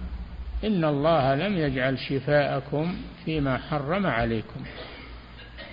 إن 0.63 0.85
الله 0.85 1.35
لم 1.35 1.57
يجعل 1.57 1.99
شفاءكم 1.99 2.95
فيما 3.25 3.57
حرم 3.57 4.05
عليكم. 4.05 4.61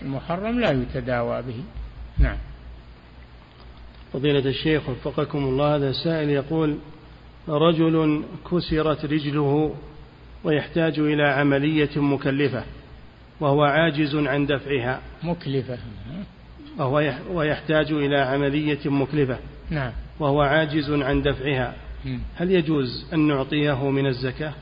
المحرم 0.02 0.60
لا 0.60 0.70
يتداوى 0.70 1.42
به. 1.42 1.62
نعم. 2.18 2.36
فضيلة 4.12 4.50
الشيخ 4.50 4.88
وفقكم 4.88 5.38
الله 5.38 5.76
هذا 5.76 5.92
سائل 5.92 6.30
يقول 6.30 6.78
رجل 7.48 8.24
كسرت 8.50 9.04
رجله 9.04 9.74
ويحتاج 10.44 10.98
إلى 10.98 11.22
عملية 11.22 11.90
مكلفة 11.96 12.64
وهو 13.40 13.62
عاجز 13.62 14.16
عن 14.16 14.46
دفعها. 14.46 15.00
مكلفة. 15.22 15.78
وهو 16.78 17.14
ويحتاج 17.30 17.92
إلى 17.92 18.18
عملية 18.18 18.90
مكلفة. 18.90 19.38
نعم. 19.70 19.92
وهو 20.20 20.42
عاجز 20.42 20.90
عن 20.90 21.22
دفعها. 21.22 21.74
هل 22.36 22.50
يجوز 22.50 23.06
أن 23.12 23.28
نعطيه 23.28 23.90
من 23.90 24.06
الزكاة؟ 24.06 24.52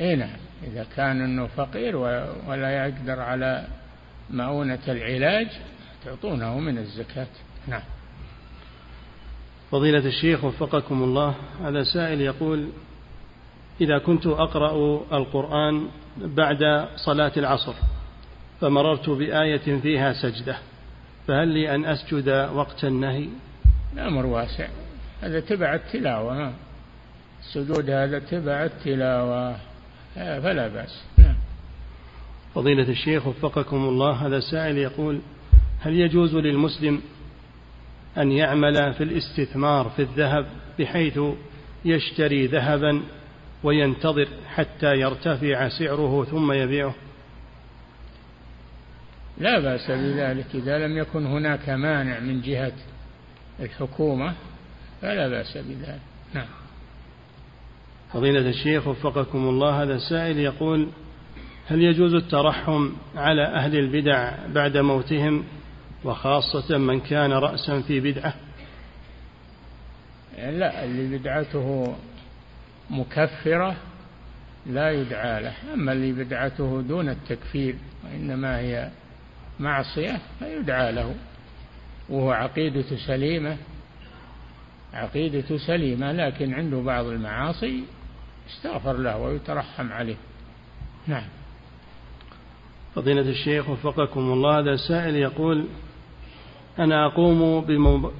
اي 0.00 0.16
نعم. 0.16 0.36
إذا 0.66 0.86
كان 0.96 1.20
أنه 1.20 1.46
فقير 1.46 1.96
ولا 2.46 2.86
يقدر 2.86 3.20
على 3.20 3.66
مؤونة 4.30 4.78
العلاج 4.88 5.46
تعطونه 6.04 6.58
من 6.58 6.78
الزكاة. 6.78 7.26
نعم. 7.68 7.82
فضيلة 9.70 10.06
الشيخ 10.06 10.44
وفقكم 10.44 11.02
الله 11.02 11.34
هذا 11.64 11.82
سائل 11.82 12.20
يقول 12.20 12.68
إذا 13.80 13.98
كنت 13.98 14.26
أقرأ 14.26 15.00
القرآن 15.12 15.88
بعد 16.16 16.88
صلاة 16.96 17.32
العصر 17.36 17.74
فمررت 18.60 19.10
بآية 19.10 19.80
فيها 19.80 20.12
سجدة 20.12 20.58
فهل 21.26 21.48
لي 21.48 21.74
أن 21.74 21.84
أسجد 21.84 22.28
وقت 22.54 22.84
النهي؟ 22.84 23.28
الأمر 23.94 24.26
واسع. 24.26 24.68
هذا 25.20 25.40
تبع 25.40 25.74
التلاوة 25.74 26.52
السجود 27.40 27.90
هذا 27.90 28.18
تبع 28.18 28.64
التلاوة 28.64 29.56
فلا 30.14 30.68
بأس. 30.68 31.04
نعم. 31.18 31.34
فضيلة 32.54 32.88
الشيخ 32.88 33.26
وفقكم 33.26 33.76
الله 33.76 34.26
هذا 34.26 34.40
سائل 34.40 34.78
يقول 34.78 35.20
هل 35.80 35.94
يجوز 36.00 36.34
للمسلم 36.34 37.00
أن 38.18 38.32
يعمل 38.32 38.94
في 38.94 39.04
الاستثمار 39.04 39.88
في 39.96 40.02
الذهب 40.02 40.46
بحيث 40.78 41.20
يشتري 41.84 42.46
ذهبا 42.46 43.02
وينتظر 43.62 44.28
حتى 44.54 44.94
يرتفع 44.96 45.68
سعره 45.68 46.24
ثم 46.24 46.52
يبيعه. 46.52 46.94
لا 49.38 49.58
بأس 49.58 49.90
بذلك. 49.90 50.46
إذا 50.54 50.86
لم 50.86 50.98
يكن 50.98 51.26
هناك 51.26 51.68
مانع 51.68 52.20
من 52.20 52.40
جهة 52.40 52.72
الحكومة 53.60 54.34
فلا 55.02 55.28
بأس 55.28 55.58
بذلك. 55.58 56.00
نعم. 56.34 56.46
فضيلة 58.12 58.48
الشيخ 58.48 58.86
وفقكم 58.86 59.48
الله 59.48 59.82
هذا 59.82 59.94
السائل 59.94 60.38
يقول 60.38 60.88
هل 61.66 61.82
يجوز 61.82 62.14
الترحم 62.14 62.90
على 63.16 63.46
أهل 63.46 63.78
البدع 63.78 64.46
بعد 64.54 64.76
موتهم؟ 64.76 65.44
وخاصة 66.04 66.78
من 66.78 67.00
كان 67.00 67.32
رأسا 67.32 67.80
في 67.80 68.00
بدعة. 68.00 68.34
لا 70.38 70.84
اللي 70.84 71.18
بدعته 71.18 71.96
مكفرة 72.90 73.76
لا 74.66 74.90
يدعى 74.90 75.42
له. 75.42 75.54
أما 75.74 75.92
اللي 75.92 76.24
بدعته 76.24 76.80
دون 76.80 77.08
التكفير 77.08 77.74
وإنما 78.04 78.58
هي 78.58 78.90
معصية 79.60 80.20
فيدعى 80.38 80.92
له. 80.92 81.14
وهو 82.08 82.30
عقيدة 82.30 82.96
سليمة 83.06 83.56
عقيدة 84.94 85.58
سليمة 85.58 86.12
لكن 86.12 86.54
عنده 86.54 86.80
بعض 86.80 87.06
المعاصي 87.06 87.84
استغفر 88.50 88.96
له 88.96 89.16
ويترحم 89.16 89.92
عليه. 89.92 90.16
نعم. 91.06 91.28
فضيلة 92.94 93.20
الشيخ 93.20 93.68
وفقكم 93.68 94.20
الله 94.20 94.58
هذا 94.58 94.76
سائل 94.76 95.16
يقول 95.16 95.66
أنا 96.78 97.06
أقوم 97.06 97.60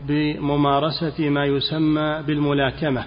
بممارسة 0.06 1.28
ما 1.28 1.44
يسمى 1.44 2.22
بالملاكمة. 2.26 3.04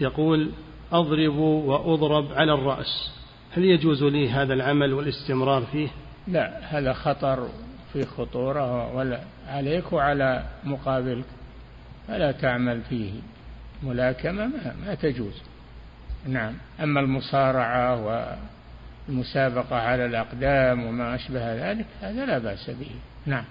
يقول 0.00 0.50
أضرب 0.92 1.36
وأضرب 1.36 2.32
على 2.32 2.54
الرأس. 2.54 3.12
هل 3.52 3.64
يجوز 3.64 4.04
لي 4.04 4.30
هذا 4.30 4.54
العمل 4.54 4.92
والاستمرار 4.92 5.62
فيه؟ 5.62 5.88
لا 6.28 6.60
هذا 6.62 6.92
خطر 6.92 7.48
في 7.92 8.04
خطورة 8.04 8.94
ولا 8.94 9.20
عليك 9.48 9.92
وعلى 9.92 10.44
مقابلك. 10.64 11.24
فلا 12.08 12.32
تعمل 12.32 12.80
فيه. 12.80 13.12
ملاكمة 13.82 14.46
ما, 14.46 14.74
ما 14.86 14.94
تجوز. 14.94 15.42
نعم. 16.28 16.54
أما 16.82 17.00
المصارعة 17.00 18.26
والمسابقة 19.08 19.76
على 19.76 20.06
الأقدام 20.06 20.84
وما 20.84 21.14
أشبه 21.14 21.70
ذلك 21.70 21.86
هذا 22.00 22.26
لا 22.26 22.38
بأس 22.38 22.70
به. 22.70 22.90
نعم. 23.26 23.44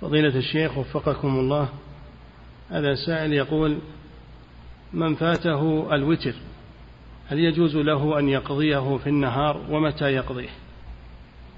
فضيلة 0.00 0.38
الشيخ 0.38 0.78
وفقكم 0.78 1.28
الله 1.28 1.68
هذا 2.70 2.94
سائل 3.06 3.32
يقول 3.32 3.78
من 4.92 5.14
فاته 5.14 5.94
الوتر 5.94 6.34
هل 7.28 7.38
يجوز 7.38 7.76
له 7.76 8.18
أن 8.18 8.28
يقضيه 8.28 8.96
في 8.96 9.06
النهار 9.06 9.64
ومتى 9.70 10.04
يقضيه؟ 10.04 10.48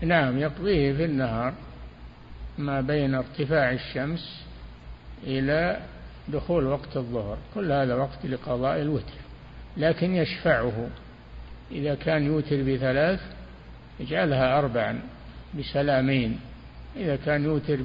نعم 0.00 0.38
يقضيه 0.38 0.92
في 0.92 1.04
النهار 1.04 1.54
ما 2.58 2.80
بين 2.80 3.14
ارتفاع 3.14 3.72
الشمس 3.72 4.44
إلى 5.26 5.80
دخول 6.28 6.66
وقت 6.66 6.96
الظهر 6.96 7.38
كل 7.54 7.72
هذا 7.72 7.94
وقت 7.94 8.26
لقضاء 8.26 8.80
الوتر 8.80 9.20
لكن 9.76 10.14
يشفعه. 10.14 10.88
إذا 11.72 11.94
كان 11.94 12.22
يوتر 12.22 12.62
بثلاث 12.62 13.20
يجعلها 14.00 14.58
أربعا 14.58 15.00
بسلامين 15.58 16.40
إذا 16.96 17.16
كان 17.16 17.44
يوتر 17.44 17.76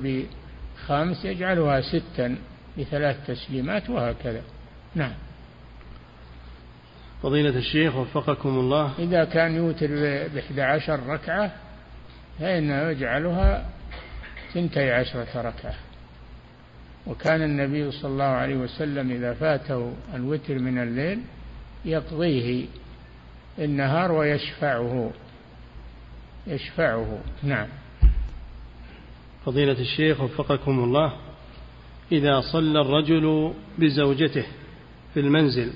بخمس 0.75 1.25
يجعلها 1.25 1.81
ستا 1.81 2.37
بثلاث 2.77 3.27
تسليمات 3.27 3.89
وهكذا. 3.89 4.41
نعم. 4.95 5.13
فضيلة 7.23 7.57
الشيخ 7.57 7.95
وفقكم 7.95 8.49
الله. 8.49 8.91
إذا 8.99 9.25
كان 9.25 9.55
يوتر 9.55 9.87
بإحدى 10.27 10.61
عشر 10.61 10.99
ركعة 11.07 11.51
فإنه 12.39 12.89
يجعلها 12.89 13.69
ثنتي 14.53 14.91
عشرة 14.91 15.41
ركعة. 15.41 15.75
وكان 17.07 17.41
النبي 17.41 17.91
صلى 17.91 18.11
الله 18.11 18.23
عليه 18.23 18.55
وسلم 18.55 19.11
إذا 19.11 19.33
فاته 19.33 19.93
الوتر 20.13 20.59
من 20.59 20.77
الليل 20.77 21.19
يقضيه 21.85 22.65
النهار 23.59 24.11
ويشفعه. 24.11 25.11
يشفعه. 26.47 27.19
نعم. 27.43 27.67
فضيلة 29.45 29.79
الشيخ 29.79 30.21
وفقكم 30.21 30.83
الله 30.83 31.13
إذا 32.11 32.41
صلى 32.41 32.81
الرجل 32.81 33.53
بزوجته 33.79 34.45
في 35.13 35.19
المنزل 35.19 35.71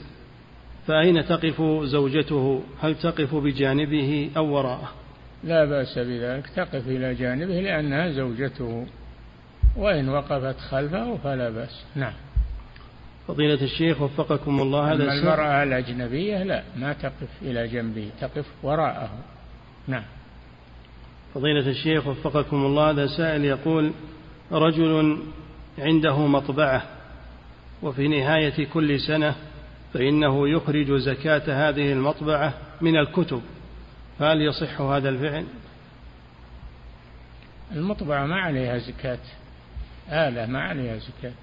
فأين 0.87 1.25
تقف 1.25 1.61
زوجته؟ 1.83 2.63
هل 2.79 2.95
تقف 2.95 3.35
بجانبه 3.35 4.31
أو 4.37 4.45
وراءه؟ 4.45 4.91
لا 5.43 5.65
بأس 5.65 5.99
بذلك 5.99 6.47
تقف 6.47 6.87
إلى 6.87 7.13
جانبه 7.13 7.61
لأنها 7.61 8.11
زوجته 8.11 8.85
وإن 9.77 10.09
وقفت 10.09 10.59
خلفه 10.59 11.17
فلا 11.17 11.49
بأس. 11.49 11.85
نعم. 11.95 12.13
فضيلة 13.27 13.63
الشيخ 13.63 14.01
وفقكم 14.01 14.61
الله 14.61 14.93
هذا 14.93 15.13
المرأة 15.13 15.63
الأجنبية 15.63 16.43
لا 16.43 16.63
ما 16.77 16.93
تقف 16.93 17.29
إلى 17.41 17.67
جنبه 17.67 18.09
تقف 18.21 18.45
وراءه. 18.63 19.09
نعم. 19.87 20.03
فضيلة 21.33 21.69
الشيخ 21.69 22.07
وفقكم 22.07 22.65
الله 22.65 22.89
هذا 22.89 23.07
سائل 23.07 23.45
يقول 23.45 23.91
رجل 24.51 25.17
عنده 25.77 26.27
مطبعة 26.27 26.83
وفي 27.81 28.07
نهاية 28.07 28.65
كل 28.65 28.99
سنة 28.99 29.35
فإنه 29.93 30.49
يخرج 30.49 30.91
زكاة 30.91 31.69
هذه 31.69 31.93
المطبعة 31.93 32.53
من 32.81 32.97
الكتب 32.97 33.41
فهل 34.19 34.41
يصح 34.41 34.81
هذا 34.81 35.09
الفعل؟ 35.09 35.45
المطبعة 37.71 38.25
ما 38.25 38.35
عليها 38.35 38.77
زكاة 38.77 39.19
آلة 40.11 40.45
ما 40.45 40.61
عليها 40.61 40.97
زكاة 40.97 41.33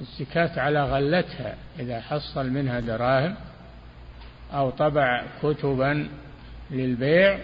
الزكاة 0.00 0.60
على 0.60 0.84
غلتها 0.84 1.56
إذا 1.78 2.00
حصل 2.00 2.50
منها 2.50 2.80
دراهم 2.80 3.34
أو 4.52 4.70
طبع 4.70 5.24
كتبا 5.42 6.08
للبيع 6.70 7.38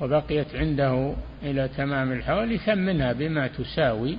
وبقيت 0.00 0.54
عنده 0.54 1.14
إلى 1.42 1.68
تمام 1.68 2.12
الحول 2.12 2.52
يثمنها 2.52 3.12
بما 3.12 3.46
تساوي 3.46 4.18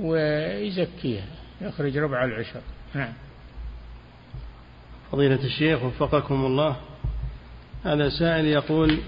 ويزكيها 0.00 1.26
يخرج 1.60 1.98
ربع 1.98 2.24
العشر. 2.24 2.60
نعم. 2.94 3.12
فضيلة 5.12 5.44
الشيخ 5.44 5.82
وفقكم 5.82 6.44
الله 6.44 6.76
هذا 7.84 8.08
سائل 8.08 8.46
يقول 8.46 8.98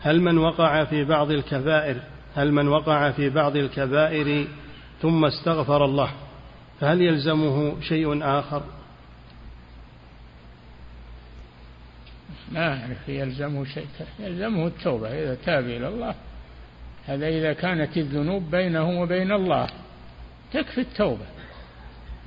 هل 0.00 0.20
من 0.20 0.38
وقع 0.38 0.84
في 0.84 1.04
بعض 1.04 1.30
الكبائر 1.30 1.96
هل 2.34 2.52
من 2.52 2.68
وقع 2.68 3.10
في 3.10 3.30
بعض 3.30 3.56
الكبائر 3.56 4.46
ثم 5.02 5.24
استغفر 5.24 5.84
الله 5.84 6.10
فهل 6.80 7.02
يلزمه 7.02 7.80
شيء 7.80 8.24
آخر؟ 8.24 8.62
ما 12.50 12.68
أعرف 12.68 13.08
يلزمه 13.08 13.64
شيء. 13.64 13.86
يلزمه 14.20 14.66
التوبة. 14.66 15.08
إذا 15.08 15.34
تاب 15.34 15.64
إلى 15.64 15.88
الله 15.88 16.14
هذا 17.06 17.28
إذا 17.28 17.52
كانت 17.52 17.96
الذنوب 17.96 18.50
بينه 18.50 19.00
وبين 19.00 19.32
الله 19.32 19.68
تكفي 20.52 20.80
التوبة. 20.80 21.26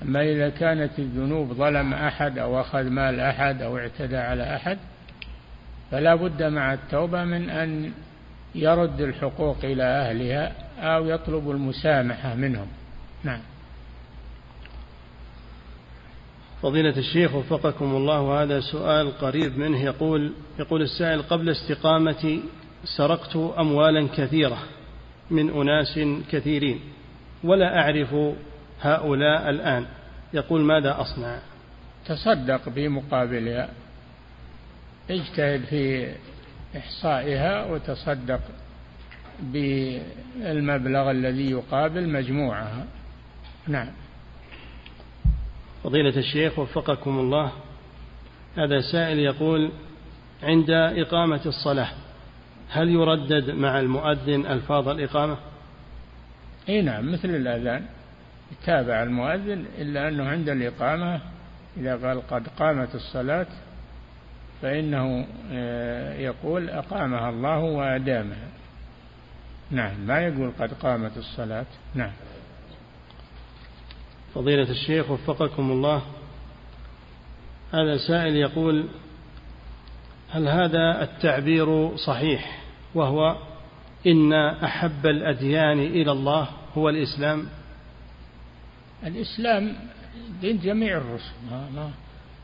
أما 0.01 0.21
إذا 0.21 0.49
كانت 0.49 0.99
الذنوب 0.99 1.53
ظلم 1.53 1.93
أحد 1.93 2.37
أو 2.37 2.61
أخذ 2.61 2.83
مال 2.83 3.19
أحد 3.19 3.61
أو 3.61 3.77
اعتدى 3.77 4.17
على 4.17 4.55
أحد 4.55 4.77
فلا 5.91 6.15
بد 6.15 6.43
مع 6.43 6.73
التوبة 6.73 7.23
من 7.23 7.49
أن 7.49 7.91
يرد 8.55 9.01
الحقوق 9.01 9.57
إلى 9.63 9.83
أهلها 9.83 10.51
أو 10.79 11.05
يطلب 11.05 11.51
المسامحة 11.51 12.35
منهم. 12.35 12.67
نعم. 13.23 13.39
فضيلة 16.63 16.97
الشيخ 16.97 17.35
وفقكم 17.35 17.85
الله 17.85 18.43
هذا 18.43 18.59
سؤال 18.59 19.17
قريب 19.17 19.57
منه. 19.57 19.83
يقول 19.83 20.33
يقول 20.59 20.81
السائل 20.81 21.21
قبل 21.21 21.49
استقامتي 21.49 22.43
سرقت 22.97 23.35
أموالا 23.35 24.07
كثيرة 24.07 24.57
من 25.31 25.49
أناس 25.49 25.99
كثيرين 26.31 26.79
ولا 27.43 27.79
أعرف 27.81 28.15
هؤلاء 28.81 29.49
الآن. 29.49 29.85
يقول 30.33 30.61
ماذا 30.61 31.01
أصنع؟ 31.01 31.39
تصدق 32.05 32.69
بمقابلها 32.69 33.69
اجتهد 35.09 35.61
في 35.63 36.13
إحصائها 36.77 37.65
وتصدق 37.65 38.41
بالمبلغ 39.39 41.11
الذي 41.11 41.51
يقابل 41.51 42.09
مجموعها. 42.09 42.85
نعم. 43.67 43.87
فضيلة 45.83 46.17
الشيخ 46.17 46.59
وفقكم 46.59 47.19
الله 47.19 47.51
هذا 48.57 48.81
سائل 48.91 49.19
يقول 49.19 49.71
عند 50.43 50.69
إقامة 50.69 51.41
الصلاة 51.45 51.89
هل 52.69 52.89
يردد 52.89 53.49
مع 53.49 53.79
المؤذن 53.79 54.45
ألفاظ 54.45 54.89
الإقامة؟ 54.89 55.37
إي 56.69 56.81
نعم 56.81 57.11
مثل 57.11 57.29
الأذان. 57.29 57.85
يتابع 58.51 59.03
المؤذن 59.03 59.65
إلا 59.77 60.07
أنه 60.07 60.29
عند 60.29 60.49
الإقامة 60.49 61.21
إذا 61.77 61.95
قال 62.07 62.27
قد 62.27 62.47
قامت 62.47 62.95
الصلاة 62.95 63.47
فإنه 64.61 65.27
آه، 65.51 66.13
يقول 66.13 66.69
أقامها 66.69 67.29
الله 67.29 67.59
وأدامها. 67.59 68.47
نعم 69.71 69.99
ما 70.07 70.19
يقول 70.19 70.51
قد 70.59 70.73
قامت 70.73 71.17
الصلاة. 71.17 71.65
نعم. 71.95 72.11
فضيلة 74.35 74.69
الشيخ 74.69 75.11
وفقكم 75.11 75.71
الله. 75.71 76.01
هذا 77.73 77.97
سائل 77.97 78.35
يقول 78.35 78.87
هل 80.29 80.47
هذا 80.47 81.03
التعبير 81.03 81.97
صحيح؟ 81.97 82.63
وهو 82.95 83.37
إن 84.07 84.33
أحب 84.33 85.05
الأديان 85.05 85.79
إلى 85.79 86.11
الله 86.11 86.49
هو 86.77 86.89
الإسلام. 86.89 87.47
الإسلام 89.03 89.75
دين 90.41 90.59
جميع 90.59 90.97
الرسل 90.97 91.33
ما, 91.51 91.91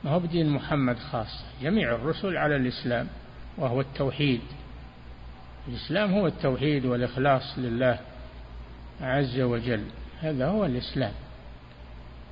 ما 0.04 0.12
هو 0.12 0.20
بدين 0.20 0.50
محمد 0.50 1.00
خاصة 1.00 1.46
جميع 1.62 1.96
الرسل 1.96 2.38
على 2.38 2.56
الإسلام 2.56 3.08
وهو 3.58 3.82
التوحيد. 3.82 4.42
الإسلام 5.68 6.14
هو 6.14 6.28
التوحيد 6.28 6.86
والإخلاص 6.86 7.58
لله 7.58 8.00
عز 9.02 9.40
وجل 9.40 9.84
هذا 10.22 10.48
هو 10.48 10.66
الإسلام. 10.66 11.14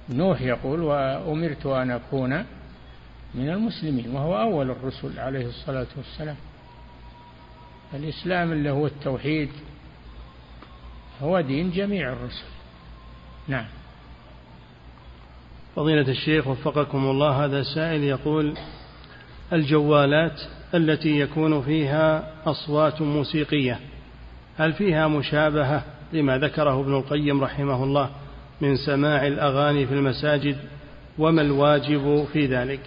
نوح 0.10 0.42
يقول 0.42 0.82
وأمرت 0.82 1.66
أن 1.66 1.92
أكون 1.92 2.46
من 3.36 3.50
المسلمين 3.50 4.16
وهو 4.16 4.42
أول 4.42 4.70
الرسل 4.72 5.20
عليه 5.20 5.46
الصلاة 5.46 5.88
والسلام. 5.98 6.36
الإسلام 7.94 8.52
اللي 8.52 8.70
هو 8.70 8.86
التوحيد 8.86 9.50
هو 11.22 11.42
دين 11.42 11.72
جميع 11.72 12.14
الرسل. 12.14 12.46
نعم. 13.48 13.66
فضيلة 15.76 16.12
الشيخ 16.12 16.48
وفقكم 16.48 16.98
الله 16.98 17.46
هذا 17.46 17.64
سائل 17.64 18.04
يقول 18.04 18.58
الجوالات 19.54 20.42
التي 20.74 21.20
يكون 21.20 21.62
فيها 21.62 22.34
أصوات 22.46 23.02
موسيقية 23.02 23.80
هل 24.58 24.74
فيها 24.74 25.08
مشابهة 25.08 25.84
لما 26.14 26.38
ذكره 26.38 26.82
ابن 26.82 26.94
القيم 26.96 27.44
رحمه 27.44 27.84
الله؟ 27.84 28.10
من 28.62 28.76
سماع 28.76 29.28
الأغاني 29.28 29.88
في 29.88 29.94
المساجد 29.94 30.58
وما 31.18 31.42
الواجب 31.42 32.26
في 32.34 32.46
ذلك؟ 32.46 32.80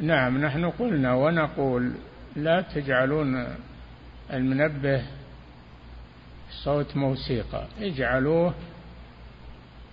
نعم 0.00 0.44
نحن 0.44 0.70
قلنا 0.70 1.14
ونقول 1.14 1.92
لا 2.36 2.60
تجعلون 2.60 3.46
المنبه 4.32 5.02
صوت 6.64 6.96
موسيقى 6.96 7.64
اجعلوه 7.80 8.54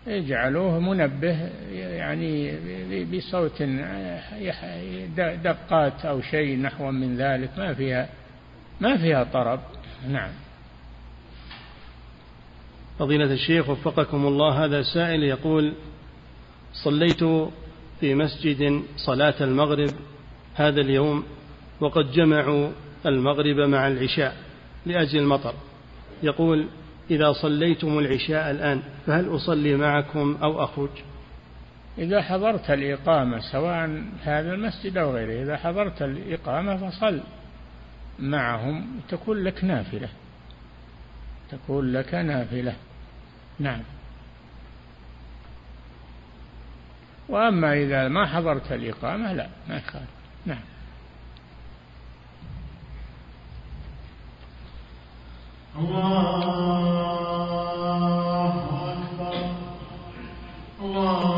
اجعلوه 0.08 0.80
منبه 0.80 1.50
يعني 1.74 2.58
بصوت 3.06 3.64
دقات 5.44 6.06
أو 6.06 6.22
شيء 6.22 6.60
نحو 6.60 6.92
من 6.92 7.18
ذلك 7.18 7.50
ما 7.58 7.74
فيها 7.74 8.10
ما 8.82 8.98
فيها 8.98 9.24
طرب. 9.24 9.60
نعم. 10.10 10.30
فضيلة 13.00 13.34
الشيخ 13.34 13.70
وفقكم 13.70 14.28
الله 14.28 14.66
هذا 14.66 14.82
سائل 14.82 15.24
يقول 15.24 15.74
صليت 16.74 17.24
في 18.00 18.16
مسجد 18.16 18.84
صلاة 18.98 19.36
المغرب 19.42 19.90
هذا 20.56 20.82
اليوم 20.82 21.24
وقد 21.80 22.12
جمعوا 22.12 22.70
المغرب 23.06 23.70
مع 23.70 23.88
العشاء 23.88 24.36
لأجل 24.86 25.20
المطر. 25.20 25.54
يقول 26.24 26.68
إذا 27.12 27.34
صليتم 27.34 28.00
العشاء 28.00 28.52
الآن 28.52 28.82
فهل 29.06 29.36
أصلي 29.36 29.76
معكم 29.76 30.38
أو 30.44 30.64
أخرج؟ 30.64 30.90
إذا 31.98 32.22
حضرت 32.22 32.72
الإقامة 32.72 33.40
سواء 33.52 34.04
هذا 34.22 34.54
المسجد 34.54 34.98
أو 34.98 35.16
غيره 35.16 35.44
إذا 35.44 35.58
حضرت 35.58 36.02
الإقامة 36.02 36.90
فصل 36.90 37.20
معهم 38.20 38.88
تكون 39.10 39.44
لك 39.44 39.64
نافلة. 39.64 40.10
تكون 41.52 41.94
لك 41.94 42.14
نافلة. 42.14 42.76
نعم. 43.60 43.82
وأما 47.30 47.74
إذا 47.74 48.08
ما 48.08 48.26
حضرت 48.26 48.72
الإقامة 48.72 49.34
لا 49.34 49.50
ما 49.70 49.78
يخالف. 49.78 50.10
نعم. 50.46 50.60
الله 55.80 56.16
أكبر. 58.94 59.56
الله 60.82 61.35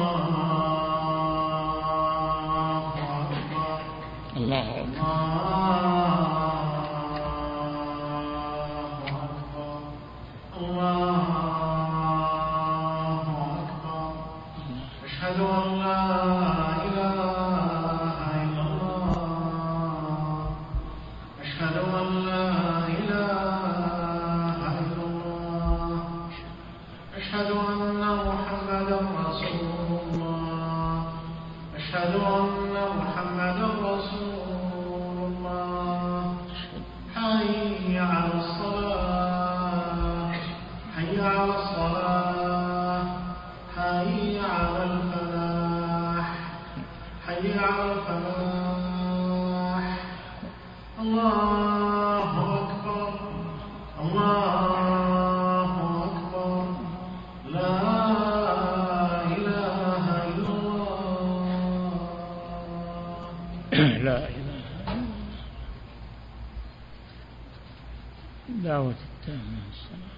دعوة 68.67 68.95
التامة 69.19 69.59
الصلاة 69.71 70.17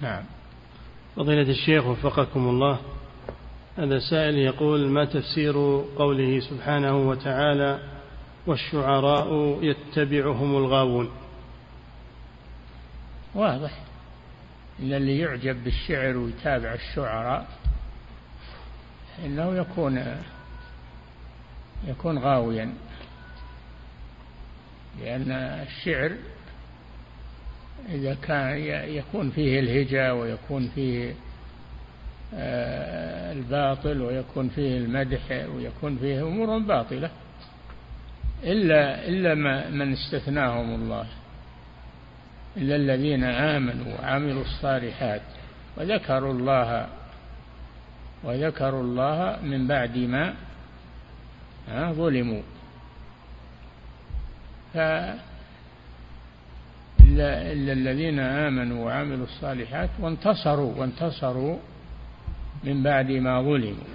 نعم. 0.00 0.24
فضيلة 1.16 1.50
الشيخ 1.50 1.86
وفقكم 1.86 2.48
الله 2.48 2.78
هذا 3.76 3.98
سائل 3.98 4.38
يقول 4.38 4.88
ما 4.88 5.04
تفسير 5.04 5.84
قوله 5.96 6.40
سبحانه 6.40 7.08
وتعالى 7.08 7.78
والشعراء 8.46 9.58
يتبعهم 9.62 10.56
الغاوون 10.56 11.10
واضح. 13.34 13.91
إن 14.80 14.92
اللي 14.92 15.18
يعجب 15.18 15.64
بالشعر 15.64 16.16
ويتابع 16.16 16.74
الشعراء 16.74 17.46
إنه 19.24 19.56
يكون 19.56 20.16
يكون 21.88 22.18
غاويا. 22.18 22.74
لأن 25.00 25.32
الشعر 25.32 26.16
إذا 27.88 28.14
كان 28.14 28.58
يكون 28.88 29.30
فيه 29.30 29.60
الهجا 29.60 30.12
ويكون 30.12 30.68
فيه 30.74 31.14
آه، 32.34 33.32
الباطل 33.32 34.02
ويكون 34.02 34.48
فيه 34.48 34.78
المدح 34.78 35.46
ويكون 35.54 35.98
فيه 35.98 36.22
أمور 36.22 36.58
باطلة. 36.58 37.10
إلا 38.44 39.08
إلا 39.08 39.34
ما 39.34 39.70
من 39.70 39.92
استثناهم 39.92 40.74
الله. 40.74 41.06
إلا 42.56 42.76
الذين 42.76 43.24
آمنوا 43.24 43.98
وعملوا 43.98 44.42
الصالحات 44.42 45.22
وذكروا 45.76 46.32
الله 46.32 46.88
وذكروا 48.24 48.82
الله 48.82 49.38
من 49.42 49.66
بعد 49.66 49.96
ما 49.98 50.34
ظلموا. 51.92 52.42
إلا 57.00 57.72
الذين 57.72 58.18
آمنوا 58.20 58.84
وعملوا 58.84 59.26
الصالحات 59.26 59.90
وانتصروا 60.00 60.74
وانتصروا 60.76 61.58
من 62.64 62.82
بعد 62.82 63.10
ما 63.10 63.42
ظلموا. 63.42 63.92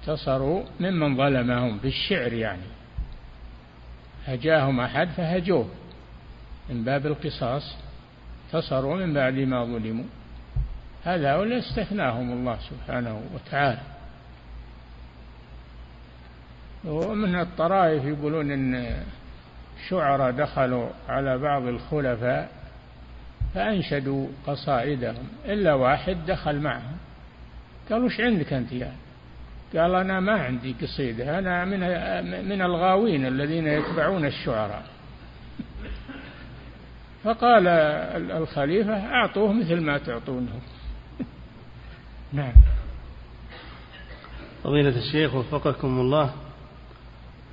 انتصروا 0.00 0.62
ممن 0.80 1.16
ظلمهم 1.16 1.78
بالشعر 1.78 2.32
يعني. 2.32 2.68
هجاهم 4.26 4.80
أحد 4.80 5.08
فهجوه. 5.08 5.68
من 6.70 6.84
باب 6.84 7.06
القصاص 7.06 7.76
انتصروا 8.54 8.96
من 8.96 9.14
بعد 9.14 9.34
ما 9.34 9.64
ظلموا. 9.64 10.04
هذا 11.04 11.58
استثناهم 11.58 12.32
الله 12.32 12.58
سبحانه 12.70 13.22
وتعالى. 13.34 13.80
ومن 16.84 17.40
الطرائف 17.40 18.04
يقولون 18.04 18.50
إن 18.50 18.96
شعراء 19.88 20.30
دخلوا 20.30 20.88
على 21.08 21.38
بعض 21.38 21.62
الخلفاء 21.62 22.48
فأنشدوا 23.54 24.28
قصائدهم 24.46 25.28
إلا 25.44 25.74
واحد 25.74 26.16
دخل 26.26 26.60
معهم. 26.60 26.96
قالوا 27.90 28.06
وش 28.06 28.20
عندك 28.20 28.52
أنت 28.52 28.72
يعني 28.72 28.96
قال 29.76 29.94
أنا 29.94 30.20
ما 30.20 30.32
عندي 30.32 30.74
قصيدة 30.82 31.38
أنا 31.38 31.64
من 31.64 31.80
من 32.48 32.62
الغاوين 32.62 33.26
الذين 33.26 33.66
يتبعون 33.66 34.24
الشعراء. 34.24 34.93
فقال 37.24 37.68
الخليفة 38.30 38.96
أعطوه 38.96 39.52
مثل 39.52 39.80
ما 39.80 39.98
تعطونه. 39.98 40.60
نعم. 42.32 42.52
فضيلة 44.64 44.98
الشيخ 44.98 45.34
وفقكم 45.34 46.00
الله 46.00 46.34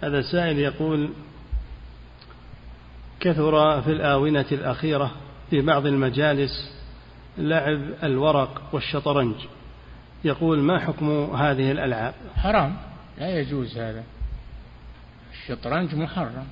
هذا 0.03 0.21
سائل 0.21 0.59
يقول 0.59 1.09
كثر 3.19 3.81
في 3.81 3.91
الآونة 3.91 4.45
الأخيرة 4.51 5.11
في 5.49 5.61
بعض 5.61 5.85
المجالس 5.85 6.51
لعب 7.37 7.81
الورق 8.03 8.61
والشطرنج. 8.73 9.35
يقول 10.23 10.59
ما 10.59 10.79
حكم 10.79 11.35
هذه 11.35 11.71
الألعاب؟ 11.71 12.13
حرام. 12.35 12.77
لا 13.17 13.39
يجوز 13.39 13.77
هذا. 13.77 14.03
الشطرنج 15.31 15.95
محرم. 15.95 16.47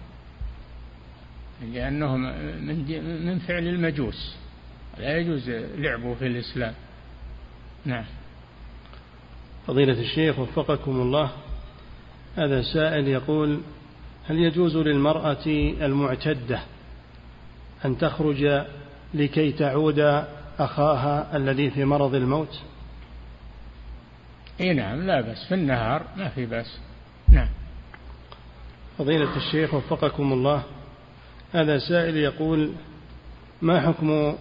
لأنه 1.62 2.18
من 2.18 3.26
من 3.26 3.40
فعل 3.40 3.68
المجوس. 3.68 4.36
لا 4.98 5.18
يجوز 5.18 5.50
لعبه 5.50 6.16
في 6.16 6.28
الإسلام. 6.28 6.74
نعم. 7.86 8.06
فضيلة 9.68 10.00
الشيخ 10.02 10.40
وفقكم 10.40 10.92
الله. 10.92 11.32
هذا 12.36 12.62
سائل 12.62 13.08
يقول 13.08 13.62
هل 14.28 14.40
يجوز 14.40 14.78
للمرأة 14.78 15.46
المعتدة 15.82 16.60
أن 17.86 17.98
تخرج 17.98 18.66
لكي 19.14 19.52
تعود 19.52 20.00
أخاها 20.60 21.38
الذي 21.38 21.72
في 21.72 21.86
مرض 21.86 22.16
الموت؟ 22.16 22.62
إي 24.62 24.74
نعم 24.74 25.02
لا 25.02 25.22
بس 25.22 25.46
في 25.48 25.54
النهار 25.54 26.04
ما 26.18 26.30
في 26.30 26.46
بس 26.46 26.78
نعم. 27.30 27.50
فضيلة 28.98 29.38
الشيخ 29.38 29.74
وفقكم 29.74 30.34
الله. 30.34 30.64
هذا 31.54 31.80
سائل 31.80 32.18
يقول 32.18 32.74
ما 33.62 33.82
حكم 33.82 34.36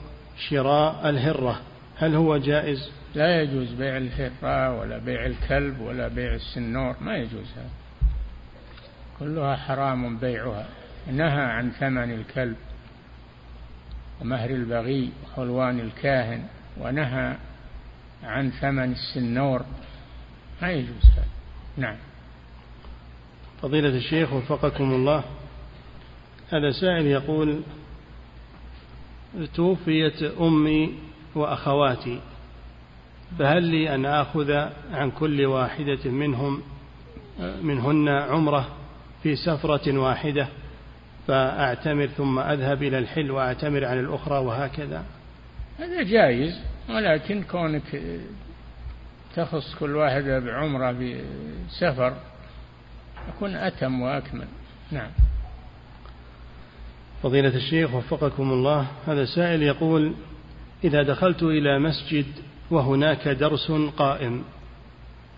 شراء 0.49 1.11
الهرة؟ 1.11 1.61
هل 1.97 2.15
هو 2.15 2.37
جائز؟ 2.37 2.91
لا 3.15 3.43
يجوز 3.43 3.73
بيع 3.73 3.97
الهرة 3.97 4.81
ولا 4.81 4.99
بيع 4.99 5.27
الكلب 5.27 5.81
ولا 5.81 6.09
بيع 6.09 6.35
السنور 6.35 6.97
ما 7.01 7.17
يجوز 7.17 7.47
هذا. 7.57 7.71
كلها 9.19 9.57
حرام 9.57 10.19
بيعها. 10.19 10.67
نهى 11.13 11.41
عن 11.41 11.71
ثمن 11.71 12.13
الكلب 12.15 12.57
ومهر 14.21 14.51
البغي 14.51 15.11
وحلوان 15.25 15.81
الكاهن 15.81 16.45
ونهى 16.81 17.37
عن 18.25 18.51
ثمن 18.51 18.93
السنور 18.93 19.65
ما 20.63 20.71
يجوز 20.71 21.05
هذا. 21.17 21.27
نعم. 21.77 21.97
فضيلة 23.63 23.89
الشيخ 23.89 24.33
وفقكم 24.33 24.93
الله. 24.93 25.25
هذا 26.51 26.71
سائل 26.71 27.07
يقول 27.07 27.61
توفيت 29.55 30.23
أمي 30.23 30.95
وأخواتي 31.35 32.21
فهل 33.39 33.63
لي 33.63 33.95
أن 33.95 34.07
آخذ 34.07 34.53
عن 34.93 35.11
كل 35.11 35.47
واحدة 35.47 36.11
منهم 36.11 36.63
منهن 37.63 38.09
عمرة 38.09 38.69
في 39.23 39.37
سفرة 39.37 39.99
واحدة 39.99 40.49
فأعتمر 41.27 42.07
ثم 42.07 42.39
أذهب 42.39 42.83
إلى 42.83 42.99
الحل 42.99 43.31
وأعتمر 43.31 43.85
عن 43.85 44.01
الأخرى 44.01 44.39
وهكذا؟ 44.39 45.05
هذا 45.79 46.03
جائز 46.03 46.61
ولكن 46.89 47.43
كونك 47.43 48.03
تخص 49.37 49.75
كل 49.75 49.97
واحدة 49.97 50.39
بعمرة 50.39 50.93
بسفر 50.93 52.15
يكون 53.29 53.57
أتم 53.57 54.01
وأكمل. 54.01 54.47
نعم. 54.91 55.11
فضيلة 57.23 57.57
الشيخ 57.57 57.95
وفقكم 57.95 58.53
الله 58.53 58.87
هذا 59.07 59.25
سائل 59.25 59.63
يقول 59.63 60.13
إذا 60.85 61.03
دخلت 61.03 61.43
إلى 61.43 61.79
مسجد 61.79 62.27
وهناك 62.71 63.29
درس 63.29 63.73
قائم 63.97 64.45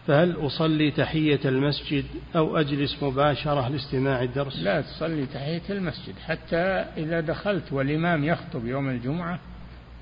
فهل 0.06 0.46
أصلي 0.46 0.90
تحية 0.90 1.40
المسجد 1.44 2.04
أو 2.36 2.56
أجلس 2.56 3.02
مباشرة 3.02 3.68
لاستماع 3.68 4.22
الدرس؟ 4.22 4.58
لا 4.58 4.80
تصلي 4.80 5.26
تحية 5.26 5.62
المسجد 5.70 6.14
حتى 6.26 6.56
إذا 6.96 7.20
دخلت 7.20 7.72
والإمام 7.72 8.24
يخطب 8.24 8.66
يوم 8.66 8.88
الجمعة 8.88 9.38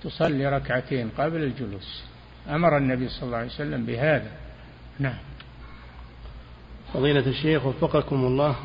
تصلي 0.02 0.46
ركعتين 0.46 1.09
قبل 1.18 1.42
الجلوس. 1.42 2.02
أمر 2.48 2.76
النبي 2.76 3.09
صلى 3.09 3.22
الله 3.22 3.36
عليه 3.36 3.46
وسلم 3.46 3.86
بهذا. 3.86 4.30
نعم. 4.98 5.18
فضيلة 6.94 7.26
الشيخ 7.26 7.66
وفقكم 7.66 8.16
الله 8.16 8.56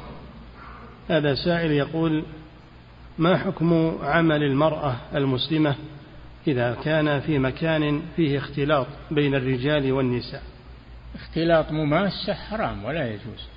هذا 1.10 1.35
سائل 1.35 1.72
يقول 1.72 2.23
ما 3.18 3.38
حكم 3.38 3.98
عمل 4.02 4.44
المرأة 4.44 4.95
المسلمة 5.15 5.76
إذا 6.48 6.77
كان 6.84 7.19
في 7.19 7.40
مكان 7.40 8.02
فيه 8.15 8.38
اختلاط 8.38 8.88
بين 9.11 9.35
الرجال 9.35 9.91
والنساء؟ 9.91 10.44
اختلاط 11.15 11.72
مماسة 11.72 12.34
حرام 12.34 12.85
ولا 12.85 13.07
يجوز. 13.07 13.48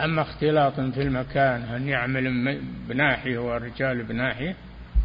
أما 0.00 0.22
اختلاط 0.22 0.80
في 0.80 1.02
المكان 1.02 1.62
أن 1.62 1.88
يعمل 1.88 2.58
بناحية 2.88 3.38
والرجال 3.38 4.02
بناحية 4.02 4.56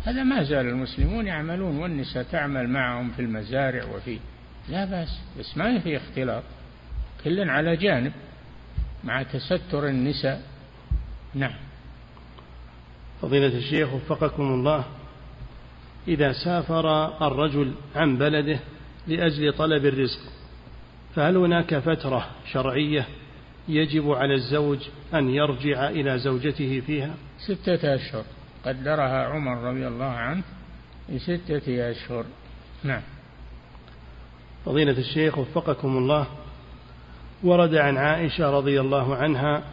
هذا 0.06 0.24
ما 0.24 0.44
زال 0.44 0.66
المسلمون 0.66 1.28
يعملون 1.28 1.78
والنساء 1.78 2.24
تعمل 2.24 2.70
معهم 2.70 3.12
في 3.12 3.22
المزارع 3.22 3.84
وفي 3.84 4.20
لا 4.70 4.86
بأس 4.86 5.20
بس 5.40 5.58
ما 5.58 5.80
في 5.80 5.98
اختلاط. 5.98 6.44
كل 7.24 7.50
على 7.50 7.76
جانب 7.76 8.12
مع 9.04 9.24
تستر 9.24 9.88
النساء. 9.88 10.42
نعم. 11.34 11.56
فضيلة 13.22 13.58
الشيخ 13.58 13.94
وفقكم 13.94 14.44
الله 14.44 14.86
إذا 16.08 16.32
سافر 16.32 17.06
الرجل 17.28 17.74
عن 17.96 18.18
بلده 18.18 18.60
لأجل 19.08 19.54
طلب 19.54 19.86
الرزق 19.86 20.20
فهل 21.16 21.38
هناك 21.38 21.76
فترة 21.76 22.28
شرعية 22.52 23.08
يجب 23.68 24.12
على 24.12 24.34
الزوج 24.34 24.80
أن 25.14 25.30
يرجع 25.30 25.90
إلى 25.90 26.20
زوجته 26.20 26.80
فيها؟ 26.88 27.16
ستة 27.38 27.96
أشهر. 27.96 28.24
قدرها 28.66 29.26
عمر 29.26 29.58
رضي 29.58 29.88
الله 29.88 30.06
عنه 30.06 30.44
لستة 31.10 31.92
أشهر. 31.92 32.26
نعم. 32.84 33.02
فضيلة 34.66 34.98
الشيخ 34.98 35.38
وفقكم 35.38 35.98
الله 35.98 36.28
ورد 37.44 37.76
عن 37.76 37.98
عائشة 37.98 38.52
رضي 38.52 38.82
الله 38.82 39.16
عنها 39.16 39.64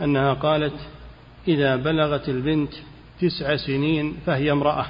أنها 0.00 0.34
قالت 0.34 0.88
إذا 1.48 1.76
بلغت 1.76 2.28
البنت 2.28 2.72
تسع 3.20 3.56
سنين 3.56 4.16
فهي 4.26 4.52
امرأة. 4.52 4.86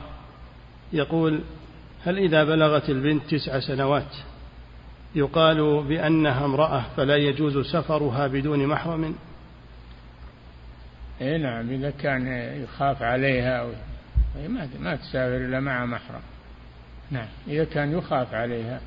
يقول 0.93 1.41
هل 2.05 2.19
إذا 2.19 2.45
بلغت 2.45 2.91
البنت 2.91 3.35
تسع 3.35 3.61
سنوات؟ 3.61 4.17
يقال 5.15 5.83
بأنها 5.83 6.45
امرأة 6.45 6.85
فلا 6.97 7.17
يجوز 7.17 7.59
سفرها 7.59 8.27
بدون 8.27 8.67
محرم. 8.67 9.15
اي 11.21 11.39
نعم 11.39 11.71
إذا 11.71 11.91
كان 11.91 12.27
يخاف 12.63 13.03
عليها 13.03 13.67
ما 14.49 14.69
ما 14.81 14.97
تسافر 14.97 15.37
إلا 15.37 15.61
مع 15.61 15.87
محرم. 15.87 16.23
نعم 17.11 17.29
إذا 17.49 17.65
كان 17.65 17.99
يخاف 17.99 18.35
عليها. 18.35 18.81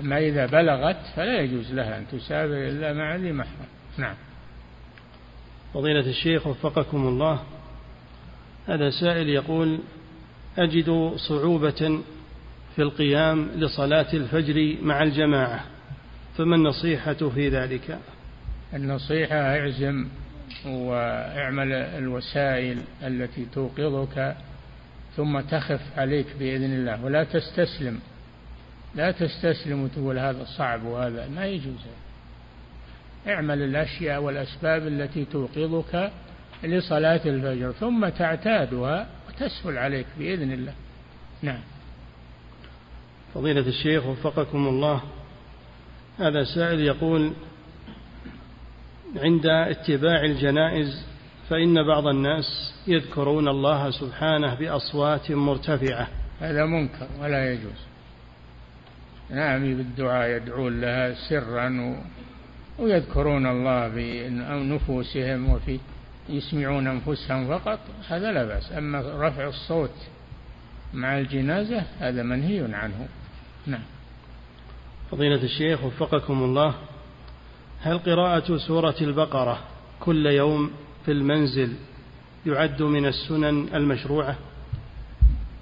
أما 0.00 0.18
إذا 0.18 0.46
بلغت 0.46 0.96
فلا 1.16 1.40
يجوز 1.40 1.72
لها 1.72 1.98
أن 1.98 2.04
تسافر 2.12 2.68
إلا 2.68 2.92
مع 2.92 3.16
ذي 3.16 3.32
محرم. 3.32 3.66
نعم. 3.98 4.14
فضيلة 5.76 6.00
الشيخ 6.00 6.46
وفقكم 6.46 7.08
الله. 7.08 7.42
هذا 8.66 8.90
سائل 8.90 9.28
يقول 9.28 9.78
أجد 10.58 11.12
صعوبة 11.16 12.00
في 12.76 12.82
القيام 12.82 13.48
لصلاة 13.56 14.06
الفجر 14.14 14.76
مع 14.82 15.02
الجماعة 15.02 15.64
فما 16.36 16.56
النصيحة 16.56 17.12
في 17.12 17.48
ذلك؟ 17.48 17.98
النصيحة 18.74 19.36
اعزم 19.36 20.06
واعمل 20.66 21.72
الوسائل 21.72 22.78
التي 23.02 23.46
توقظك 23.52 24.36
ثم 25.16 25.40
تخف 25.40 25.80
عليك 25.96 26.26
بإذن 26.38 26.74
الله 26.74 27.04
ولا 27.04 27.24
تستسلم. 27.24 28.00
لا 28.94 29.10
تستسلم 29.10 29.82
وتقول 29.82 30.18
هذا 30.18 30.44
صعب 30.44 30.84
وهذا 30.84 31.28
ما 31.28 31.46
يجوز. 31.46 31.80
اعمل 33.28 33.62
الأشياء 33.62 34.22
والأسباب 34.22 34.86
التي 34.86 35.24
توقظك 35.24 36.12
لصلاة 36.64 37.20
الفجر 37.26 37.72
ثم 37.72 38.08
تعتادها 38.08 39.06
وتسهل 39.28 39.78
عليك 39.78 40.06
بإذن 40.18 40.52
الله. 40.52 40.72
نعم. 41.42 41.60
فضيلة 43.34 43.68
الشيخ 43.68 44.06
وفقكم 44.06 44.66
الله 44.66 45.02
هذا 46.18 46.44
سائل 46.44 46.80
يقول 46.80 47.32
عند 49.16 49.46
اتباع 49.46 50.24
الجنائز 50.24 51.06
فإن 51.50 51.86
بعض 51.86 52.06
الناس 52.06 52.74
يذكرون 52.86 53.48
الله 53.48 53.90
سبحانه 53.90 54.54
بأصوات 54.54 55.30
مرتفعة. 55.30 56.08
هذا 56.40 56.64
منكر 56.64 57.08
ولا 57.20 57.52
يجوز. 57.52 57.86
نعم 59.30 59.76
بالدعاء 59.76 60.30
يدعون 60.30 60.80
لها 60.80 61.14
سرا 61.28 61.96
ويذكرون 62.78 63.46
الله 63.46 63.88
بنفوسهم 63.88 65.50
وفي 65.50 65.78
يسمعون 66.28 66.86
أنفسهم 66.86 67.58
فقط 67.58 67.78
هذا 68.08 68.32
لا 68.32 68.44
بأس. 68.44 68.72
أما 68.72 69.28
رفع 69.28 69.48
الصوت 69.48 69.94
مع 70.94 71.18
الجنازة 71.18 71.82
هذا 71.98 72.22
منهي 72.22 72.74
عنه. 72.74 73.08
نعم. 73.66 73.82
فضيلة 75.10 75.42
الشيخ 75.42 75.84
وفقكم 75.84 76.42
الله 76.42 76.74
هل 77.82 77.98
قراءة 77.98 78.56
سورة 78.56 78.96
البقرة 79.00 79.58
كل 80.00 80.26
يوم 80.26 80.70
في 81.04 81.12
المنزل 81.12 81.72
يعد 82.46 82.82
من 82.82 83.06
السنن 83.06 83.68
المشروعة؟ 83.74 84.36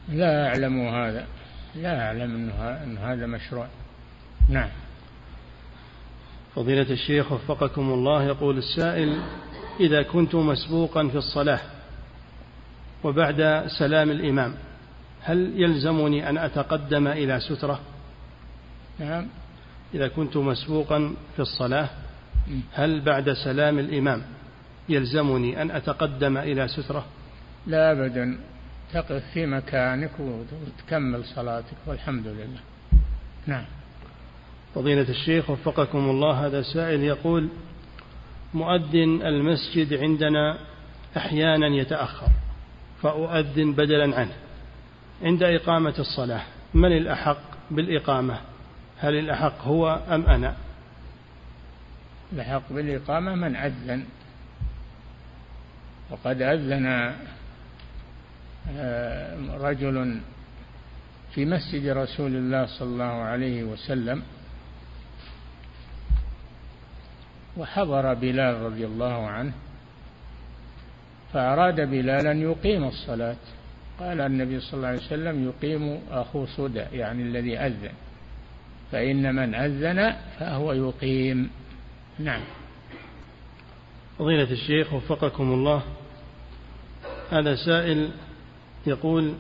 لا 0.09 0.49
أعلم 0.49 0.89
هذا. 0.89 1.27
لا 1.77 2.07
أعلم 2.07 2.51
أن 2.61 2.99
هذا 2.99 3.27
مشروع. 3.27 3.67
نعم. 4.49 4.69
فضيلة 6.55 6.91
الشيخ 6.91 7.33
وفقكم 7.33 7.93
الله 7.93 8.23
يقول 8.23 8.59
السائل 8.59 9.21
إذا 9.81 10.03
كنت 10.03 10.35
مسبوقا 10.35 11.09
في 11.09 11.19
الصلاة 11.19 11.61
وبعد 13.05 13.65
سلام 13.79 14.11
الإمام 14.11 14.55
هل 15.21 15.53
يلزمني 15.57 16.29
أن 16.29 16.39
أتقدم 16.39 17.07
إلى 17.07 17.41
سترة؟ 17.41 17.81
نعم. 18.99 19.27
إذا 19.95 20.09
كنت 20.09 20.37
مسبوقا 20.37 21.15
في 21.37 21.43
الصلاة 21.43 21.89
هل 22.73 23.01
بعد 23.01 23.33
سلام 23.33 23.79
الإمام 23.79 24.23
يلزمني 24.89 25.63
أن 25.63 25.71
أتقدم 25.71 26.37
إلى 26.37 26.69
سترة؟ 26.69 27.05
لا 27.67 27.93
أبدا. 27.93 28.39
تقف 28.93 29.23
في 29.33 29.47
مكانك 29.47 30.11
وتكمل 30.21 31.25
صلاتك 31.25 31.77
والحمد 31.87 32.27
لله. 32.27 32.61
نعم. 33.47 33.65
فضيلة 34.75 35.09
الشيخ 35.09 35.51
وفقكم 35.51 35.99
الله 35.99 36.47
هذا 36.47 36.63
سائل 36.63 37.03
يقول 37.03 37.49
مؤذن 38.55 39.23
المسجد 39.23 39.95
عندنا 39.95 40.59
أحيانا 41.17 41.67
يتأخر 41.67 42.29
فأؤذن 43.03 43.73
بدلا 43.73 44.17
عنه. 44.17 44.33
عند 45.23 45.43
إقامة 45.43 45.95
الصلاة 45.99 46.43
من 46.75 46.93
الأحق 46.93 47.43
بالإقامة؟ 47.71 48.39
هل 48.99 49.15
الأحق 49.15 49.63
هو 49.63 50.01
أم 50.09 50.27
أنا؟ 50.27 50.57
الأحق 52.33 52.73
بالإقامة 52.73 53.35
من 53.35 53.57
أذن. 53.57 54.05
وقد 56.11 56.43
أذن 56.43 57.15
آه، 58.77 59.57
رجل 59.57 60.21
في 61.35 61.45
مسجد 61.45 61.87
رسول 61.89 62.37
الله 62.37 62.67
صلى 62.67 62.89
الله 62.89 63.05
عليه 63.05 63.65
وسلم 63.65 64.23
وحضر 67.57 68.15
بلال 68.15 68.61
رضي 68.61 68.87
الله 68.87 69.27
عنه 69.27 69.53
فأراد 71.33 71.81
بلال 71.81 72.27
أن 72.27 72.43
يقيم 72.43 72.85
الصلاة. 72.85 73.37
قال 74.01 74.21
النبي 74.21 74.61
صلى 74.61 74.75
الله 74.75 74.89
عليه 74.89 74.99
وسلم 74.99 75.49
يقيم 75.49 76.01
أخو 76.11 76.47
صدى 76.47 76.85
يعني 76.93 77.23
الذي 77.23 77.59
أذن 77.59 77.93
فإن 78.93 79.35
من 79.35 79.55
أذن 79.55 80.17
فهو 80.39 80.73
يقيم. 80.73 81.51
نعم. 82.19 82.43
فضيلة 84.19 84.53
الشيخ 84.53 84.93
وفقكم 84.93 85.53
الله 85.53 85.83
هذا 87.31 87.55
سائل 87.55 88.11
يقول 88.87 89.35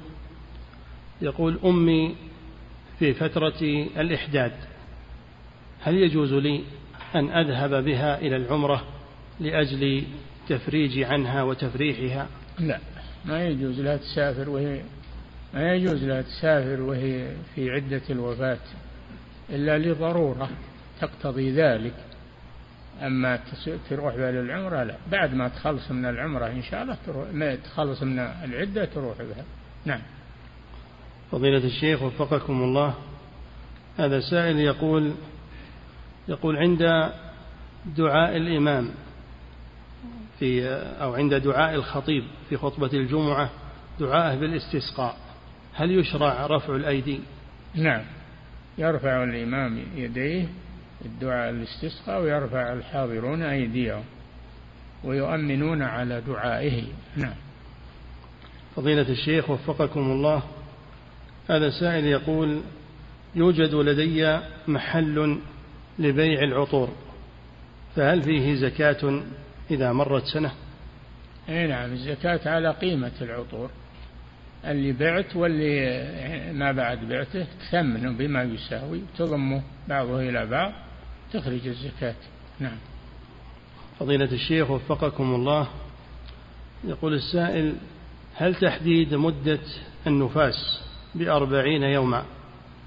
يقول 1.22 1.58
أمي 1.64 2.16
في 2.98 3.14
فترة 3.14 3.62
الإحداد 3.96 4.52
هل 5.80 5.94
يجوز 5.94 6.32
لي 6.32 6.64
أن 7.14 7.30
أذهب 7.30 7.84
بها 7.84 8.18
إلى 8.18 8.36
العمرة 8.36 8.84
لأجل 9.40 10.04
تفريج 10.48 10.98
عنها 11.02 11.42
وتفريحها. 11.42 12.26
لا 12.58 12.78
ما 13.24 13.46
يجوز 13.46 13.80
لها 13.80 13.96
تسافر 13.96 14.50
وهي 14.50 14.80
ما 15.54 15.74
يجوز 15.74 16.04
لها 16.04 16.22
تسافر 16.22 16.80
وهي 16.80 17.28
في 17.54 17.70
عدة 17.70 18.02
الوفاة 18.10 18.58
إلا 19.50 19.78
لضرورة 19.78 20.50
تقتضي 21.00 21.50
ذلك. 21.50 21.94
أما 23.02 23.40
تروح 23.90 24.16
بها 24.16 24.30
للعمرة 24.30 24.82
لا 24.82 24.96
بعد 25.12 25.34
ما 25.34 25.48
تخلص 25.48 25.90
من 25.90 26.04
العمرة 26.04 26.46
إن 26.46 26.62
شاء 26.62 26.82
الله 26.82 26.96
تروح 27.06 27.28
ما 27.32 27.54
تخلص 27.54 28.02
من 28.02 28.18
العدة 28.18 28.84
تروح 28.84 29.18
بها. 29.18 29.44
نعم. 29.84 30.00
فضيلة 31.32 31.66
الشيخ 31.66 32.02
وفقكم 32.02 32.62
الله 32.62 32.94
هذا 33.98 34.20
سائل 34.20 34.58
يقول 34.58 35.12
يقول 36.28 36.56
عند 36.56 37.12
دعاء 37.96 38.36
الإمام 38.36 38.90
في 40.38 40.68
أو 41.00 41.14
عند 41.14 41.34
دعاء 41.34 41.74
الخطيب 41.74 42.24
في 42.48 42.56
خطبة 42.56 42.90
الجمعة 42.92 43.50
دعاءه 44.00 44.36
بالاستسقاء. 44.36 45.16
هل 45.74 45.90
يشرع 45.90 46.46
رفع 46.46 46.76
الأيدي؟ 46.76 47.20
نعم. 47.74 48.02
يرفع 48.78 49.24
الإمام 49.24 49.84
يديه 49.96 50.48
الدعاء 51.04 51.50
الاستسقاء 51.50 52.22
ويرفع 52.22 52.72
الحاضرون 52.72 53.42
أيديهم 53.42 54.04
ويؤمنون 55.04 55.82
على 55.82 56.20
دعائه. 56.20 56.82
نعم. 57.16 57.34
فضيلة 58.76 59.08
الشيخ 59.08 59.50
وفقكم 59.50 60.00
الله 60.00 60.42
هذا 61.48 61.70
سائل 61.70 62.04
يقول 62.04 62.60
يوجد 63.34 63.74
لدي 63.74 64.38
محل 64.68 65.38
لبيع 65.98 66.42
العطور 66.42 66.88
فهل 67.96 68.22
فيه 68.22 68.54
زكاة 68.54 69.22
إذا 69.70 69.92
مرت 69.92 70.24
سنة؟ 70.24 70.52
أي 71.48 71.66
نعم 71.66 71.92
الزكاة 71.92 72.40
على 72.46 72.70
قيمة 72.70 73.12
العطور 73.20 73.70
اللي 74.64 74.92
بعت 74.92 75.36
واللي 75.36 76.52
ما 76.52 76.72
بعد 76.72 77.08
بعته 77.08 77.46
تثمنه 77.60 78.12
بما 78.12 78.42
يساوي 78.42 79.02
تضمه 79.18 79.62
بعضه 79.88 80.20
إلى 80.20 80.46
بعض 80.46 80.72
تخرج 81.32 81.66
الزكاة. 81.66 82.14
نعم. 82.60 82.78
فضيلة 83.98 84.32
الشيخ 84.32 84.70
وفقكم 84.70 85.34
الله 85.34 85.68
يقول 86.84 87.14
السائل 87.14 87.74
هل 88.36 88.54
تحديد 88.54 89.14
مدة 89.14 89.60
النفاس 90.06 90.80
بأربعين 91.14 91.82
يوما؟ 91.82 92.24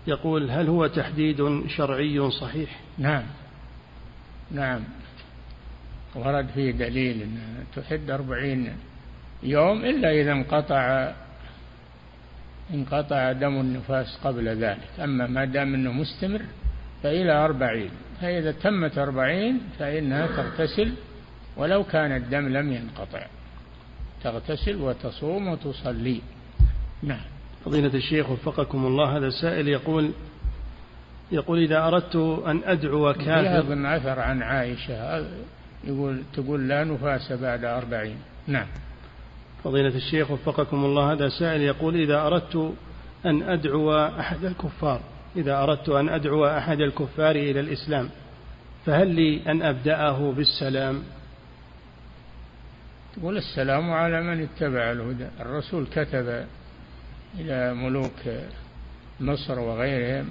يقول 0.07 0.51
هل 0.51 0.67
هو 0.67 0.87
تحديد 0.87 1.67
شرعي 1.67 2.31
صحيح؟ 2.31 2.79
نعم. 2.97 3.23
نعم. 4.51 4.83
ورد 6.15 6.47
فيه 6.47 6.71
دليل 6.71 7.21
أن 7.21 7.63
تحد 7.75 8.09
أربعين 8.09 8.73
يوم 9.43 9.85
إلا 9.85 10.11
إذا 10.11 10.31
انقطع 10.31 11.13
انقطع 12.73 13.31
دم 13.31 13.59
النفاس 13.59 14.19
قبل 14.23 14.47
ذلك. 14.47 14.99
أما 14.99 15.27
ما 15.27 15.45
دام 15.45 15.73
أنه 15.73 15.91
مستمر 15.91 16.41
فإلى 17.03 17.31
أربعين. 17.31 17.89
فإذا 18.21 18.51
تمت 18.51 18.97
أربعين 18.97 19.61
فإنها 19.79 20.27
تغتسل 20.27 20.93
ولو 21.57 21.83
كان 21.83 22.11
الدم 22.11 22.47
لم 22.47 22.73
ينقطع. 22.73 23.25
تغتسل 24.23 24.75
وتصوم 24.75 25.47
وتصلي. 25.47 26.21
نعم. 27.03 27.36
فضيلة 27.65 27.93
الشيخ 27.93 28.29
وفقكم 28.29 28.85
الله 28.85 29.17
هذا 29.17 29.29
سائل 29.29 29.67
يقول 29.67 30.11
يقول 31.31 31.59
إذا 31.63 31.87
أردت 31.87 32.15
أن 32.47 32.61
أدعو 32.63 33.13
كافر 33.13 33.59
أظن 33.59 33.85
أثر 33.85 34.19
عن 34.19 34.43
عائشة 34.43 35.25
يقول 35.83 36.21
تقول 36.33 36.67
لا 36.67 36.83
نفاس 36.83 37.31
بعد 37.31 37.65
أربعين. 37.65 38.17
نعم. 38.47 38.67
فضيلة 39.63 39.95
الشيخ 39.95 40.31
وفقكم 40.31 40.85
الله 40.85 41.11
هذا 41.11 41.29
سائل 41.29 41.61
يقول 41.61 41.95
إذا 41.95 42.27
أردت 42.27 42.73
أن 43.25 43.43
أدعو 43.43 43.93
أحد 43.95 44.45
الكفار 44.45 45.01
إذا 45.35 45.63
أردت 45.63 45.89
أن 45.89 46.09
أدعو 46.09 46.45
أحد 46.45 46.81
الكفار 46.81 47.35
إلى 47.35 47.59
الإسلام 47.59 48.09
فهل 48.85 49.07
لي 49.07 49.41
أن 49.47 49.61
أبدأه 49.61 50.31
بالسلام؟ 50.31 51.03
تقول 53.15 53.37
السلام 53.37 53.91
على 53.91 54.21
من 54.21 54.43
اتبع 54.43 54.91
الهدى 54.91 55.27
الرسول 55.39 55.87
كتب 55.95 56.45
إلى 57.35 57.73
ملوك 57.73 58.21
مصر 59.19 59.59
وغيرهم 59.59 60.29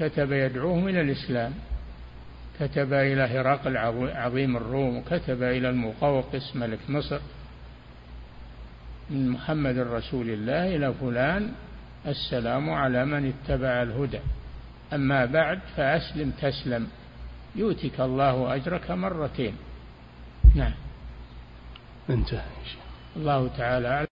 كتب 0.00 0.32
يدعوهم 0.32 0.88
إلى 0.88 1.00
الإسلام 1.00 1.54
كتب 2.60 2.92
إلى 2.92 3.22
هرقل 3.22 3.76
عظيم 4.16 4.56
الروم 4.56 4.96
وكتب 4.96 5.42
إلى 5.42 5.70
المقوقس 5.70 6.56
ملك 6.56 6.78
مصر 6.88 7.20
من 9.10 9.30
محمد 9.30 9.78
رسول 9.78 10.30
الله 10.30 10.76
إلى 10.76 10.94
فلان 10.94 11.52
السلام 12.06 12.70
على 12.70 13.04
من 13.04 13.32
اتبع 13.32 13.82
الهدى. 13.82 14.20
أما 14.92 15.24
بعد 15.24 15.58
فأسلم 15.76 16.30
تسلم. 16.30 16.86
يؤتك 17.56 18.00
الله 18.00 18.54
أجرك 18.54 18.90
مرتين. 18.90 19.54
نعم. 20.54 20.72
انتهى 22.10 22.44
الله. 23.16 23.48
تعالى 23.58 24.06